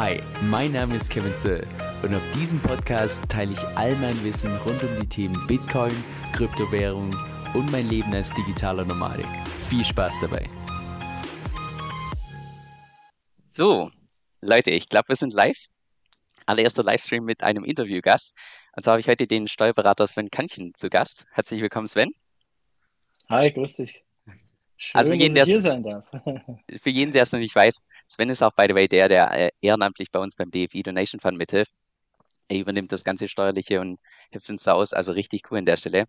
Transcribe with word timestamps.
Hi, 0.00 0.22
mein 0.42 0.70
Name 0.70 0.94
ist 0.94 1.10
Kevin 1.10 1.34
Zöll 1.34 1.66
und 2.04 2.14
auf 2.14 2.22
diesem 2.30 2.60
Podcast 2.60 3.28
teile 3.28 3.54
ich 3.54 3.66
all 3.76 3.96
mein 3.96 4.22
Wissen 4.22 4.56
rund 4.58 4.80
um 4.84 5.00
die 5.00 5.08
Themen 5.08 5.44
Bitcoin, 5.48 5.90
Kryptowährung 6.32 7.16
und 7.52 7.72
mein 7.72 7.88
Leben 7.88 8.14
als 8.14 8.32
digitaler 8.32 8.84
Nomadik. 8.84 9.26
Viel 9.68 9.84
Spaß 9.84 10.14
dabei. 10.20 10.48
So, 13.44 13.90
Leute, 14.40 14.70
ich 14.70 14.88
glaube, 14.88 15.08
wir 15.08 15.16
sind 15.16 15.34
live. 15.34 15.66
Allererster 16.46 16.84
Livestream 16.84 17.24
mit 17.24 17.42
einem 17.42 17.64
Interviewgast. 17.64 18.36
Und 18.76 18.84
zwar 18.84 18.92
habe 18.92 19.00
ich 19.00 19.08
heute 19.08 19.26
den 19.26 19.48
Steuerberater 19.48 20.06
Sven 20.06 20.30
Kanchen 20.30 20.74
zu 20.76 20.90
Gast. 20.90 21.26
Herzlich 21.32 21.60
willkommen, 21.60 21.88
Sven. 21.88 22.12
Hi, 23.28 23.50
grüß 23.50 23.74
dich. 23.74 24.04
Schön, 24.80 24.96
Also 24.96 25.10
für 25.10 25.16
jeden, 25.16 25.34
der 25.34 25.44
hier 25.44 25.60
sein 25.60 25.82
darf. 25.82 26.04
für 26.80 26.90
jeden, 26.90 27.10
der 27.10 27.24
es 27.24 27.32
noch 27.32 27.40
nicht 27.40 27.54
weiß, 27.54 27.82
Sven 28.06 28.30
ist 28.30 28.42
auch, 28.42 28.52
by 28.52 28.66
the 28.68 28.74
way, 28.74 28.86
der, 28.86 29.08
der 29.08 29.30
äh, 29.32 29.50
ehrenamtlich 29.60 30.12
bei 30.12 30.20
uns 30.20 30.36
beim 30.36 30.52
DFI 30.52 30.84
Donation 30.84 31.20
Fund 31.20 31.36
mithilft. 31.36 31.72
Er 32.48 32.58
übernimmt 32.58 32.92
das 32.92 33.02
ganze 33.04 33.28
Steuerliche 33.28 33.80
und 33.80 34.00
hilft 34.30 34.48
uns 34.48 34.62
da 34.62 34.74
aus. 34.74 34.92
Also 34.92 35.12
richtig 35.12 35.50
cool 35.50 35.58
an 35.58 35.66
der 35.66 35.76
Stelle. 35.76 36.06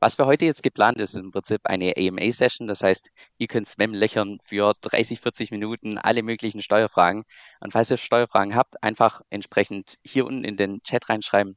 Was 0.00 0.16
für 0.16 0.26
heute 0.26 0.44
jetzt 0.44 0.62
geplant 0.62 1.00
ist, 1.00 1.14
ist 1.14 1.20
im 1.20 1.30
Prinzip 1.30 1.62
eine 1.64 1.94
AMA-Session. 1.96 2.68
Das 2.68 2.82
heißt, 2.82 3.10
ihr 3.38 3.46
könnt 3.48 3.66
Sven 3.66 3.94
löchern 3.94 4.38
für 4.44 4.74
30, 4.82 5.20
40 5.20 5.50
Minuten 5.50 5.96
alle 5.96 6.22
möglichen 6.22 6.62
Steuerfragen. 6.62 7.24
Und 7.60 7.72
falls 7.72 7.90
ihr 7.90 7.96
Steuerfragen 7.96 8.54
habt, 8.54 8.82
einfach 8.82 9.22
entsprechend 9.30 9.96
hier 10.04 10.26
unten 10.26 10.44
in 10.44 10.58
den 10.58 10.82
Chat 10.82 11.08
reinschreiben. 11.08 11.56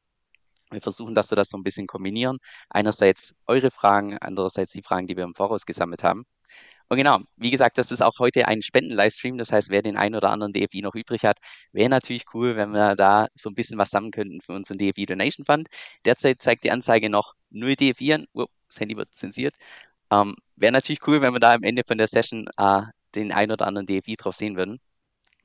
Wir 0.70 0.80
versuchen, 0.80 1.14
dass 1.14 1.30
wir 1.30 1.36
das 1.36 1.50
so 1.50 1.58
ein 1.58 1.62
bisschen 1.62 1.86
kombinieren. 1.86 2.38
Einerseits 2.70 3.34
eure 3.46 3.70
Fragen, 3.70 4.16
andererseits 4.18 4.72
die 4.72 4.82
Fragen, 4.82 5.06
die 5.06 5.16
wir 5.16 5.24
im 5.24 5.34
Voraus 5.34 5.66
gesammelt 5.66 6.02
haben. 6.02 6.24
Und 6.88 6.98
genau, 6.98 7.20
wie 7.36 7.50
gesagt, 7.50 7.78
das 7.78 7.90
ist 7.90 8.02
auch 8.02 8.18
heute 8.18 8.46
ein 8.46 8.62
Spenden-Livestream. 8.62 9.38
Das 9.38 9.52
heißt, 9.52 9.70
wer 9.70 9.82
den 9.82 9.96
einen 9.96 10.14
oder 10.14 10.30
anderen 10.30 10.52
DFI 10.52 10.82
noch 10.82 10.94
übrig 10.94 11.24
hat, 11.24 11.38
wäre 11.72 11.88
natürlich 11.88 12.24
cool, 12.34 12.56
wenn 12.56 12.70
wir 12.72 12.94
da 12.96 13.28
so 13.34 13.50
ein 13.50 13.54
bisschen 13.54 13.78
was 13.78 13.90
sammeln 13.90 14.12
könnten 14.12 14.40
für 14.40 14.52
unseren 14.52 14.78
DFI 14.78 15.06
Donation 15.06 15.44
Fund. 15.46 15.68
Derzeit 16.04 16.42
zeigt 16.42 16.64
die 16.64 16.70
Anzeige 16.70 17.10
noch 17.10 17.34
0 17.50 17.76
DFI 17.76 18.14
an. 18.14 18.26
Oh, 18.34 18.46
das 18.68 18.80
Handy 18.80 18.96
wird 18.96 19.12
zensiert. 19.14 19.56
Ähm, 20.10 20.36
wäre 20.56 20.72
natürlich 20.72 21.06
cool, 21.06 21.20
wenn 21.22 21.32
wir 21.32 21.40
da 21.40 21.54
am 21.54 21.62
Ende 21.62 21.82
von 21.86 21.98
der 21.98 22.08
Session 22.08 22.48
äh, 22.56 22.82
den 23.14 23.32
einen 23.32 23.52
oder 23.52 23.66
anderen 23.66 23.86
DFI 23.86 24.16
drauf 24.16 24.34
sehen 24.34 24.56
würden. 24.56 24.80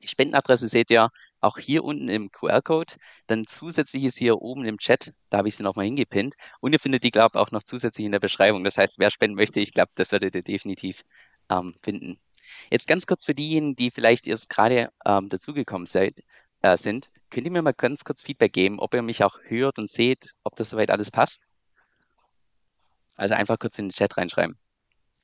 Die 0.02 0.08
Spendenadresse 0.08 0.68
seht 0.68 0.90
ihr 0.90 1.10
auch 1.40 1.58
hier 1.58 1.84
unten 1.84 2.08
im 2.08 2.30
QR-Code. 2.30 2.94
Dann 3.26 3.46
zusätzlich 3.46 4.04
ist 4.04 4.18
hier 4.18 4.40
oben 4.40 4.64
im 4.64 4.78
Chat, 4.78 5.12
da 5.30 5.38
habe 5.38 5.48
ich 5.48 5.56
sie 5.56 5.62
nochmal 5.62 5.86
hingepinnt. 5.86 6.34
Und 6.60 6.72
ihr 6.72 6.80
findet 6.80 7.04
die, 7.04 7.10
glaube 7.10 7.32
ich, 7.34 7.40
auch 7.40 7.50
noch 7.50 7.62
zusätzlich 7.62 8.06
in 8.06 8.12
der 8.12 8.20
Beschreibung. 8.20 8.64
Das 8.64 8.78
heißt, 8.78 8.98
wer 8.98 9.10
spenden 9.10 9.36
möchte, 9.36 9.60
ich 9.60 9.72
glaube, 9.72 9.90
das 9.94 10.12
werdet 10.12 10.34
ihr 10.34 10.42
definitiv 10.42 11.02
ähm, 11.50 11.74
finden. 11.82 12.18
Jetzt 12.70 12.86
ganz 12.86 13.06
kurz 13.06 13.24
für 13.24 13.34
diejenigen, 13.34 13.76
die 13.76 13.90
vielleicht 13.90 14.26
erst 14.26 14.50
gerade 14.50 14.90
ähm, 15.04 15.28
dazugekommen 15.28 15.86
seid, 15.86 16.20
äh, 16.62 16.76
sind, 16.76 17.10
könnt 17.30 17.46
ihr 17.46 17.52
mir 17.52 17.62
mal 17.62 17.72
ganz 17.72 18.04
kurz 18.04 18.22
Feedback 18.22 18.52
geben, 18.52 18.80
ob 18.80 18.94
ihr 18.94 19.02
mich 19.02 19.24
auch 19.24 19.38
hört 19.42 19.78
und 19.78 19.88
seht, 19.88 20.34
ob 20.44 20.56
das 20.56 20.70
soweit 20.70 20.90
alles 20.90 21.10
passt? 21.10 21.46
Also 23.16 23.34
einfach 23.34 23.58
kurz 23.58 23.78
in 23.78 23.86
den 23.86 23.92
Chat 23.92 24.16
reinschreiben. 24.16 24.58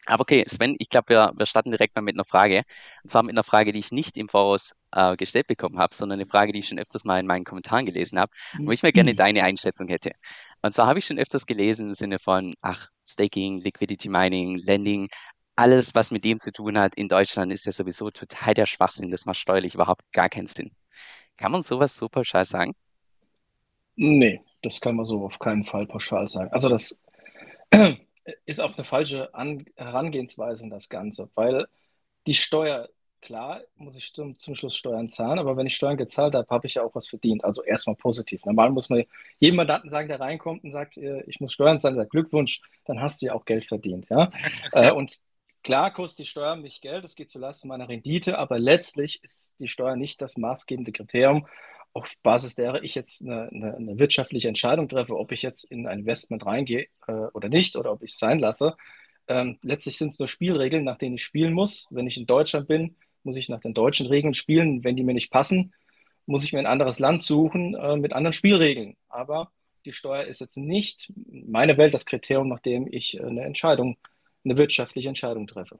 Aber 0.09 0.21
okay, 0.21 0.45
Sven, 0.47 0.77
ich 0.79 0.89
glaube, 0.89 1.09
wir, 1.09 1.33
wir 1.37 1.47
starten 1.47 1.73
direkt 1.73 1.97
mal 1.97 2.03
mit 2.03 2.15
einer 2.15 2.25
Frage. 2.25 2.63
Und 3.03 3.11
zwar 3.11 3.25
mit 3.25 3.33
einer 3.33 3.43
Frage, 3.43 3.73
die 3.73 3.81
ich 3.81 3.91
nicht 3.91 4.17
im 4.17 4.29
Voraus 4.29 4.73
äh, 4.93 5.17
gestellt 5.17 5.49
bekommen 5.49 5.79
habe, 5.79 5.97
sondern 5.97 6.21
eine 6.21 6.29
Frage, 6.29 6.53
die 6.53 6.61
ich 6.61 6.69
schon 6.69 6.79
öfters 6.79 7.05
mal 7.05 7.19
in 7.19 7.27
meinen 7.27 7.45
Kommentaren 7.45 7.87
gelesen 7.87 8.19
habe, 8.19 8.31
wo 8.61 8.71
ich 8.71 8.85
mir 8.85 8.93
gerne 8.93 9.15
deine 9.17 9.43
Einschätzung 9.43 9.89
hätte. 9.89 10.13
Und 10.63 10.75
zwar 10.75 10.87
habe 10.87 11.01
ich 11.01 11.07
schon 11.07 11.19
öfters 11.19 11.45
gelesen 11.45 11.89
im 11.89 11.95
Sinne 11.95 12.21
von, 12.21 12.55
ach, 12.61 12.89
Staking, 13.05 13.61
Liquidity 13.61 14.09
Mining, 14.09 14.59
Lending, 14.59 15.09
alles, 15.57 15.95
was 15.95 16.11
mit 16.11 16.25
dem 16.25 16.39
zu 16.39 16.53
tun 16.53 16.79
hat 16.79 16.95
in 16.97 17.09
Deutschland, 17.09 17.53
ist 17.53 17.67
ja 17.67 17.73
sowieso 17.73 18.11
total 18.11 18.55
der 18.55 18.67
Schwachsinn. 18.67 19.11
Das 19.11 19.27
macht 19.27 19.39
steuerlich 19.39 19.75
überhaupt 19.75 20.03
gar 20.13 20.29
keinen 20.29 20.47
Sinn. 20.47 20.71
Kann 21.37 21.53
man 21.53 21.63
sowas 21.63 21.97
so 21.97 22.09
pauschal 22.09 22.45
sagen? 22.45 22.75
Nee, 23.97 24.43
das 24.63 24.81
kann 24.81 24.97
man 24.97 25.07
so 25.07 25.25
auf 25.25 25.39
keinen 25.39 25.65
Fall 25.65 25.87
pauschal 25.87 26.29
sagen. 26.29 26.53
Also 26.53 26.69
das 26.69 27.01
ist 28.47 28.61
auch 28.61 28.77
eine 28.77 28.85
falsche 28.85 29.35
An 29.35 29.65
Herangehensweise 29.77 30.65
in 30.65 30.71
das 30.71 30.89
Ganze, 30.89 31.31
weil 31.35 31.67
die 32.27 32.35
Steuer, 32.35 32.89
klar, 33.23 33.63
muss 33.77 33.97
ich 33.97 34.13
zum, 34.13 34.39
zum 34.39 34.55
Schluss 34.55 34.77
Steuern 34.77 35.09
zahlen, 35.09 35.39
aber 35.39 35.57
wenn 35.57 35.67
ich 35.67 35.77
Steuern 35.77 35.97
gezahlt 35.97 36.35
habe, 36.35 36.49
habe 36.51 36.67
ich 36.67 36.75
ja 36.75 36.83
auch 36.83 36.95
was 36.95 37.09
verdient. 37.09 37.45
Also 37.45 37.63
erstmal 37.63 37.97
positiv. 37.97 38.45
Normal 38.45 38.71
muss 38.71 38.91
man 38.91 39.05
jedem 39.39 39.57
Mandanten 39.57 39.89
sagen, 39.91 40.09
der 40.09 40.21
reinkommt 40.21 40.65
und 40.65 40.73
sagt, 40.73 40.99
äh, 40.99 41.23
ich 41.27 41.41
muss 41.41 41.53
Steuern 41.55 41.81
zahlen, 41.81 41.97
sagt 41.97 42.11
Glückwunsch, 42.11 42.61
dann 42.85 43.01
hast 43.01 43.23
du 43.23 43.27
ja 43.27 43.35
auch 43.35 43.45
Geld 43.47 43.67
verdient. 43.67 44.09
Ja? 44.11 44.31
Äh, 44.73 44.91
und 44.93 45.19
Klar 45.63 45.93
kostet 45.93 46.21
die 46.21 46.31
Steuer 46.31 46.57
mich 46.57 46.81
Geld, 46.81 47.05
das 47.05 47.17
geht 47.17 47.31
zulasten 47.31 47.69
meiner 47.69 47.89
Rendite, 47.89 48.39
aber 48.39 48.59
letztlich 48.59 49.23
ist 49.25 49.55
die 49.59 49.69
Steuer 49.69 49.97
nicht 49.97 50.23
das 50.23 50.37
maßgebende 50.37 50.93
Kriterium, 50.93 51.47
auf 51.97 52.13
Basis 52.23 52.55
derer 52.55 52.83
ich 52.83 52.95
jetzt 52.95 53.23
eine, 53.23 53.49
eine, 53.49 53.75
eine 53.75 53.99
wirtschaftliche 53.99 54.49
Entscheidung 54.49 54.89
treffe, 54.89 55.17
ob 55.17 55.33
ich 55.33 55.41
jetzt 55.41 55.65
in 55.65 55.87
ein 55.87 56.01
Investment 56.01 56.45
reingehe 56.45 56.89
äh, 57.07 57.13
oder 57.13 57.49
nicht 57.49 57.75
oder 57.75 57.91
ob 57.91 58.03
ich 58.03 58.13
es 58.13 58.19
sein 58.19 58.39
lasse. 58.39 58.77
Ähm, 59.29 59.59
letztlich 59.63 59.97
sind 59.97 60.11
es 60.11 60.19
nur 60.19 60.29
Spielregeln, 60.29 60.85
nach 60.85 60.99
denen 60.99 61.15
ich 61.15 61.25
spielen 61.25 61.55
muss. 61.55 61.87
Wenn 61.91 62.07
ich 62.07 62.19
in 62.19 62.27
Deutschland 62.27 62.69
bin, 62.69 62.97
muss 63.23 63.37
ich 63.37 63.49
nach 63.49 63.61
den 63.61 63.73
deutschen 63.73 64.07
Regeln 64.07 64.35
spielen. 64.35 64.85
Wenn 64.85 64.95
die 64.95 65.05
mir 65.05 65.15
nicht 65.15 65.31
passen, 65.31 65.73
muss 66.27 66.45
ich 66.45 66.53
mir 66.53 66.59
ein 66.59 66.67
anderes 66.67 66.99
Land 66.99 67.23
suchen 67.23 67.75
äh, 67.75 67.97
mit 67.97 68.13
anderen 68.13 68.35
Spielregeln. 68.35 68.97
Aber 69.09 69.51
die 69.87 69.93
Steuer 69.93 70.25
ist 70.25 70.41
jetzt 70.41 70.59
nicht 70.59 71.11
meine 71.27 71.79
Welt 71.79 71.95
das 71.95 72.05
Kriterium, 72.05 72.49
nach 72.49 72.61
dem 72.61 72.87
ich 72.93 73.17
äh, 73.17 73.23
eine 73.23 73.45
Entscheidung 73.45 73.97
treffe 73.97 74.16
eine 74.47 74.57
wirtschaftliche 74.57 75.09
Entscheidung 75.09 75.47
treffe. 75.47 75.79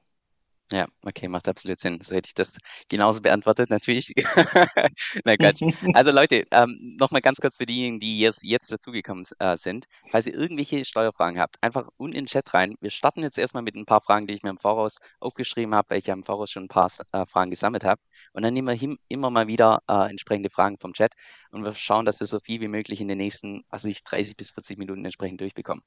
Ja, 0.73 0.85
okay, 1.05 1.29
macht 1.29 1.47
absolut 1.47 1.79
Sinn. 1.79 1.99
So 2.01 2.13
hätte 2.13 2.27
ich 2.27 2.33
das 2.33 2.57
genauso 2.89 3.21
beantwortet, 3.21 3.69
natürlich. 3.69 4.13
Na 5.23 5.37
Quatsch. 5.37 5.61
Also 5.95 6.11
Leute, 6.11 6.43
ähm, 6.51 6.97
nochmal 6.99 7.21
ganz 7.21 7.39
kurz 7.39 7.55
für 7.55 7.65
diejenigen, 7.65 8.01
die 8.01 8.19
jetzt, 8.19 8.43
jetzt 8.43 8.69
dazugekommen 8.69 9.23
äh, 9.39 9.55
sind. 9.55 9.85
Falls 10.11 10.27
ihr 10.27 10.33
irgendwelche 10.33 10.83
Steuerfragen 10.83 11.39
habt, 11.39 11.55
einfach 11.61 11.87
unten 11.95 12.17
in 12.17 12.23
den 12.25 12.27
Chat 12.27 12.53
rein. 12.53 12.75
Wir 12.81 12.89
starten 12.89 13.21
jetzt 13.21 13.37
erstmal 13.37 13.63
mit 13.63 13.75
ein 13.75 13.85
paar 13.85 14.01
Fragen, 14.01 14.27
die 14.27 14.33
ich 14.33 14.43
mir 14.43 14.49
im 14.49 14.57
Voraus 14.57 14.97
aufgeschrieben 15.21 15.73
habe, 15.73 15.91
weil 15.91 15.99
ich 15.99 16.07
ja 16.07 16.13
im 16.13 16.25
Voraus 16.25 16.51
schon 16.51 16.65
ein 16.65 16.67
paar 16.67 16.91
äh, 17.13 17.25
Fragen 17.25 17.49
gesammelt 17.49 17.85
habe. 17.85 18.01
Und 18.33 18.43
dann 18.43 18.53
nehmen 18.53 18.67
wir 18.67 18.75
him, 18.75 18.99
immer 19.07 19.29
mal 19.29 19.47
wieder 19.47 19.81
äh, 19.87 20.09
entsprechende 20.09 20.49
Fragen 20.49 20.77
vom 20.79 20.91
Chat 20.91 21.13
und 21.51 21.63
wir 21.63 21.73
schauen, 21.73 22.05
dass 22.05 22.19
wir 22.19 22.27
so 22.27 22.39
viel 22.39 22.59
wie 22.61 22.67
möglich 22.67 22.99
in 22.99 23.07
den 23.07 23.17
nächsten, 23.17 23.63
was 23.69 23.83
weiß 23.83 23.91
ich, 23.91 24.03
30 24.03 24.35
bis 24.35 24.51
40 24.51 24.77
Minuten 24.77 25.05
entsprechend 25.05 25.39
durchbekommen. 25.39 25.83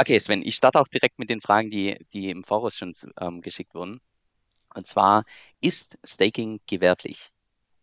Okay, 0.00 0.18
Sven, 0.20 0.42
ich 0.46 0.54
starte 0.54 0.80
auch 0.80 0.86
direkt 0.86 1.18
mit 1.18 1.28
den 1.28 1.40
Fragen, 1.40 1.70
die, 1.70 1.98
die 2.12 2.30
im 2.30 2.44
Voraus 2.44 2.76
schon 2.76 2.92
ähm, 3.20 3.40
geschickt 3.40 3.74
wurden. 3.74 4.00
Und 4.74 4.86
zwar, 4.86 5.24
ist 5.60 5.98
Staking 6.04 6.60
gewerblich? 6.68 7.30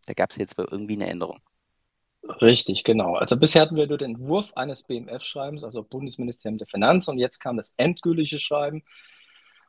Da 0.05 0.13
gab 0.13 0.29
es 0.29 0.37
jetzt 0.37 0.57
irgendwie 0.57 0.93
eine 0.93 1.07
Änderung. 1.07 1.41
Richtig, 2.41 2.85
genau. 2.85 3.15
Also 3.15 3.37
bisher 3.37 3.61
hatten 3.61 3.75
wir 3.75 3.87
nur 3.87 3.97
den 3.97 4.15
Entwurf 4.15 4.53
eines 4.55 4.83
BMF-Schreibens, 4.83 5.63
also 5.65 5.83
Bundesministerium 5.83 6.57
der 6.57 6.67
Finanzen, 6.67 7.11
und 7.11 7.19
jetzt 7.19 7.39
kam 7.39 7.57
das 7.57 7.73
endgültige 7.75 8.39
Schreiben. 8.39 8.83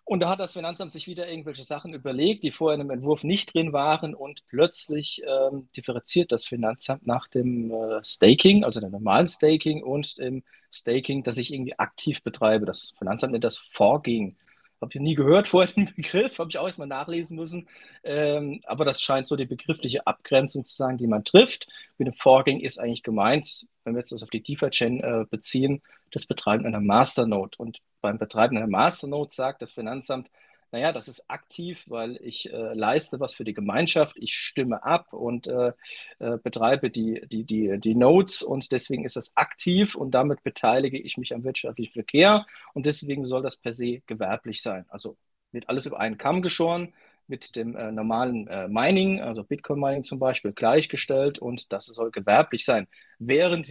Und 0.09 0.21
da 0.21 0.29
hat 0.29 0.39
das 0.39 0.53
Finanzamt 0.53 0.93
sich 0.93 1.09
wieder 1.09 1.29
irgendwelche 1.29 1.65
Sachen 1.65 1.93
überlegt, 1.93 2.45
die 2.45 2.53
vorher 2.53 2.81
in 2.81 2.87
dem 2.87 2.91
Entwurf 2.91 3.25
nicht 3.25 3.53
drin 3.53 3.73
waren 3.73 4.15
und 4.15 4.47
plötzlich 4.47 5.21
ähm, 5.27 5.69
differenziert 5.77 6.31
das 6.31 6.45
Finanzamt 6.45 7.09
nach 7.09 7.27
dem 7.27 7.73
äh, 7.73 8.05
Staking, 8.05 8.63
also 8.63 8.79
dem 8.79 8.93
normalen 8.93 9.27
Staking 9.27 9.83
und 9.83 10.17
dem 10.19 10.45
Staking, 10.73 11.25
das 11.25 11.39
ich 11.39 11.53
irgendwie 11.53 11.77
aktiv 11.77 12.23
betreibe. 12.23 12.67
Das 12.67 12.95
Finanzamt 12.97 13.33
nennt 13.33 13.43
das 13.43 13.59
Forking. 13.59 14.37
Habe 14.81 14.93
ich 14.95 15.01
nie 15.01 15.17
gehört 15.17 15.49
vorher 15.49 15.75
den 15.75 15.93
Begriff, 15.97 16.39
habe 16.39 16.51
ich 16.51 16.59
auch 16.59 16.67
erstmal 16.67 16.87
nachlesen 16.87 17.37
müssen. 17.37 17.69
Ähm, 18.05 18.61
aber 18.65 18.85
das 18.85 19.03
scheint 19.03 19.27
so 19.27 19.35
die 19.35 19.47
begriffliche 19.47 20.07
Abgrenzung 20.07 20.63
zu 20.63 20.77
sein, 20.77 20.99
die 20.99 21.09
man 21.09 21.25
trifft. 21.25 21.67
Mit 21.99 22.07
dem 22.07 22.15
Forking 22.15 22.61
ist 22.61 22.79
eigentlich 22.79 23.03
gemeint, 23.03 23.67
wenn 23.83 23.95
wir 23.95 24.01
jetzt 24.01 24.13
das 24.13 24.23
auf 24.23 24.31
die 24.31 24.43
DeFi-Chain 24.43 25.01
äh, 25.01 25.25
beziehen, 25.29 25.83
das 26.13 26.27
Betreiben 26.27 26.65
einer 26.65 26.81
Masternode. 26.81 27.57
Und 27.59 27.81
beim 28.07 28.19
Betreiben 28.19 28.57
einer 28.57 28.69
Masternode 28.69 29.35
sagt 29.35 29.63
das 29.63 29.73
Finanzamt, 29.73 30.31
naja, 30.71 30.93
das 30.93 31.09
ist 31.09 31.29
aktiv, 31.29 31.85
weil 31.89 32.17
ich 32.23 32.53
äh, 32.53 32.75
leiste 32.75 33.19
was 33.19 33.35
für 33.35 33.43
die 33.43 33.53
Gemeinschaft, 33.53 34.17
ich 34.17 34.35
stimme 34.37 34.85
ab 34.85 35.13
und 35.13 35.49
äh, 35.49 35.73
äh, 36.21 36.39
betreibe 36.41 36.89
die, 36.91 37.27
die, 37.27 37.43
die, 37.43 37.79
die 37.81 37.95
Nodes 37.97 38.43
und 38.43 38.71
deswegen 38.71 39.05
ist 39.05 39.17
das 39.17 39.37
aktiv 39.37 39.97
und 39.97 40.13
damit 40.13 40.45
beteilige 40.45 40.99
ich 40.99 41.17
mich 41.17 41.35
am 41.35 41.43
wirtschaftlichen 41.43 41.93
Verkehr 41.93 42.47
und 42.75 42.87
deswegen 42.87 43.25
soll 43.25 43.43
das 43.43 43.57
per 43.57 43.73
se 43.73 44.03
gewerblich 44.07 44.63
sein. 44.63 44.87
Also 44.89 45.17
wird 45.51 45.69
alles 45.69 45.87
über 45.87 45.99
einen 45.99 46.19
Kamm 46.19 46.43
geschoren, 46.43 46.93
mit 47.27 47.57
dem 47.57 47.75
äh, 47.75 47.91
normalen 47.91 48.47
äh, 48.47 48.69
Mining, 48.69 49.21
also 49.21 49.43
Bitcoin-Mining 49.43 50.05
zum 50.05 50.21
Beispiel, 50.21 50.53
gleichgestellt 50.53 51.41
und 51.41 51.73
das 51.73 51.87
soll 51.87 52.13
gewerblich 52.13 52.65
sein. 52.65 52.87
Während 53.19 53.67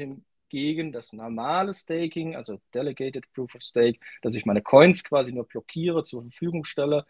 gegen 0.55 0.93
das 0.93 1.11
normale 1.11 1.73
Staking, 1.73 2.33
also 2.37 2.61
Delegated 2.73 3.25
Proof 3.33 3.55
of 3.55 3.61
Stake, 3.61 3.99
dass 4.21 4.35
ich 4.35 4.45
meine 4.45 4.61
Coins 4.61 5.03
quasi 5.03 5.33
nur 5.33 5.45
blockiere, 5.45 6.05
zur 6.05 6.21
Verfügung 6.21 6.63
stelle. 6.63 7.05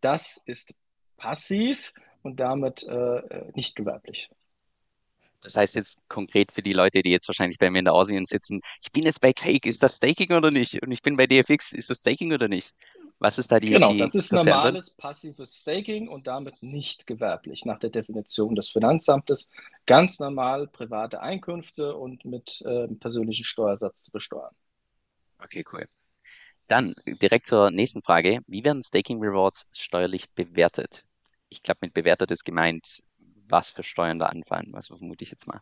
Das 0.00 0.40
ist 0.46 0.72
passiv 1.18 1.92
und 2.22 2.40
damit 2.40 2.84
äh, 2.84 3.52
nicht 3.54 3.76
gewerblich. 3.76 4.30
Das 5.42 5.58
heißt 5.58 5.74
jetzt 5.74 5.98
konkret 6.08 6.52
für 6.52 6.62
die 6.62 6.72
Leute, 6.72 7.02
die 7.02 7.10
jetzt 7.10 7.28
wahrscheinlich 7.28 7.58
bei 7.58 7.70
mir 7.70 7.80
in 7.80 7.84
der 7.84 7.92
Asien 7.92 8.24
sitzen, 8.24 8.62
ich 8.80 8.90
bin 8.92 9.02
jetzt 9.02 9.20
bei 9.20 9.34
Cake, 9.34 9.68
ist 9.68 9.82
das 9.82 9.96
Staking 9.96 10.32
oder 10.32 10.50
nicht? 10.50 10.82
Und 10.82 10.90
ich 10.90 11.02
bin 11.02 11.18
bei 11.18 11.26
DFX, 11.26 11.74
ist 11.74 11.90
das 11.90 11.98
Staking 11.98 12.32
oder 12.32 12.48
nicht? 12.48 12.74
Was 13.18 13.38
ist 13.38 13.50
da 13.50 13.58
die 13.58 13.70
Genau, 13.70 13.92
die 13.92 13.98
das 13.98 14.14
ist 14.14 14.32
normales 14.32 14.90
passives 14.90 15.56
Staking 15.56 16.08
und 16.08 16.26
damit 16.26 16.62
nicht 16.62 17.06
gewerblich 17.06 17.64
nach 17.64 17.78
der 17.78 17.90
Definition 17.90 18.54
des 18.54 18.70
Finanzamtes. 18.70 19.50
Ganz 19.86 20.18
normal 20.18 20.66
private 20.66 21.20
Einkünfte 21.20 21.96
und 21.96 22.24
mit 22.26 22.62
äh, 22.66 22.88
persönlichen 22.88 23.44
Steuersatz 23.44 24.02
zu 24.02 24.12
besteuern. 24.12 24.54
Okay, 25.38 25.64
cool. 25.72 25.88
Dann 26.68 26.94
direkt 27.06 27.46
zur 27.46 27.70
nächsten 27.70 28.02
Frage. 28.02 28.40
Wie 28.46 28.64
werden 28.64 28.82
Staking 28.82 29.20
Rewards 29.20 29.66
steuerlich 29.72 30.28
bewertet? 30.30 31.04
Ich 31.48 31.62
glaube, 31.62 31.78
mit 31.82 31.94
bewertet 31.94 32.30
ist 32.32 32.44
gemeint, 32.44 33.02
was 33.48 33.70
für 33.70 33.82
Steuern 33.82 34.18
da 34.18 34.26
anfallen. 34.26 34.72
Was 34.72 34.88
vermute 34.88 35.22
ich 35.24 35.30
jetzt 35.30 35.46
mal. 35.46 35.60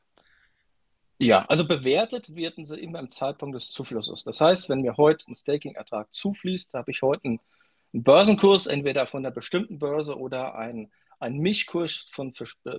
Ja, 1.19 1.45
also 1.47 1.67
bewertet 1.67 2.35
werden 2.35 2.67
sie 2.67 2.79
immer 2.79 2.99
im 2.99 3.11
Zeitpunkt 3.11 3.55
des 3.55 3.71
Zuflusses. 3.71 4.25
Das 4.25 4.41
heißt, 4.41 4.69
wenn 4.69 4.81
mir 4.81 4.97
heute 4.97 5.31
ein 5.31 5.35
Staking-Ertrag 5.35 6.13
zufließt, 6.13 6.75
habe 6.75 6.91
ich 6.91 7.03
heute 7.03 7.25
einen, 7.25 7.41
Börsenkurs, 7.97 8.67
entweder 8.67 9.07
von 9.07 9.25
einer 9.25 9.33
bestimmten 9.33 9.79
Börse 9.79 10.19
oder 10.19 10.57
einen, 10.57 10.91
einen 11.21 11.39
Mischkurs 11.39 12.09
von 12.13 12.35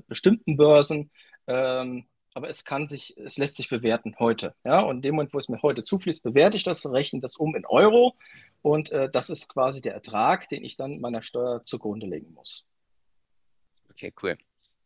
bestimmten 0.08 0.58
Börsen. 0.58 1.10
Ähm, 1.48 2.06
aber 2.34 2.50
es 2.50 2.66
kann 2.66 2.90
sich, 2.90 3.16
es 3.18 3.38
lässt 3.38 3.56
sich 3.56 3.70
bewerten 3.70 4.18
heute. 4.20 4.56
Ja? 4.66 4.82
Und 4.82 4.98
in 4.98 5.02
dem 5.04 5.16
Moment, 5.16 5.34
wo 5.34 5.38
es 5.38 5.48
mir 5.48 5.62
heute 5.62 5.84
zufließt, 5.84 6.22
bewerte 6.22 6.58
ich 6.58 6.64
das, 6.64 6.86
rechne 6.86 7.22
das 7.22 7.38
um 7.38 7.56
in 7.56 7.66
Euro 7.66 8.16
und 8.62 8.92
äh, 8.92 9.10
das 9.10 9.30
ist 9.30 9.48
quasi 9.48 9.82
der 9.82 9.94
Ertrag, 9.94 10.50
den 10.50 10.66
ich 10.66 10.76
dann 10.76 11.00
meiner 11.00 11.22
Steuer 11.22 11.64
zugrunde 11.64 12.08
legen 12.08 12.34
muss. 12.34 12.68
Okay, 13.90 14.14
cool. 14.22 14.38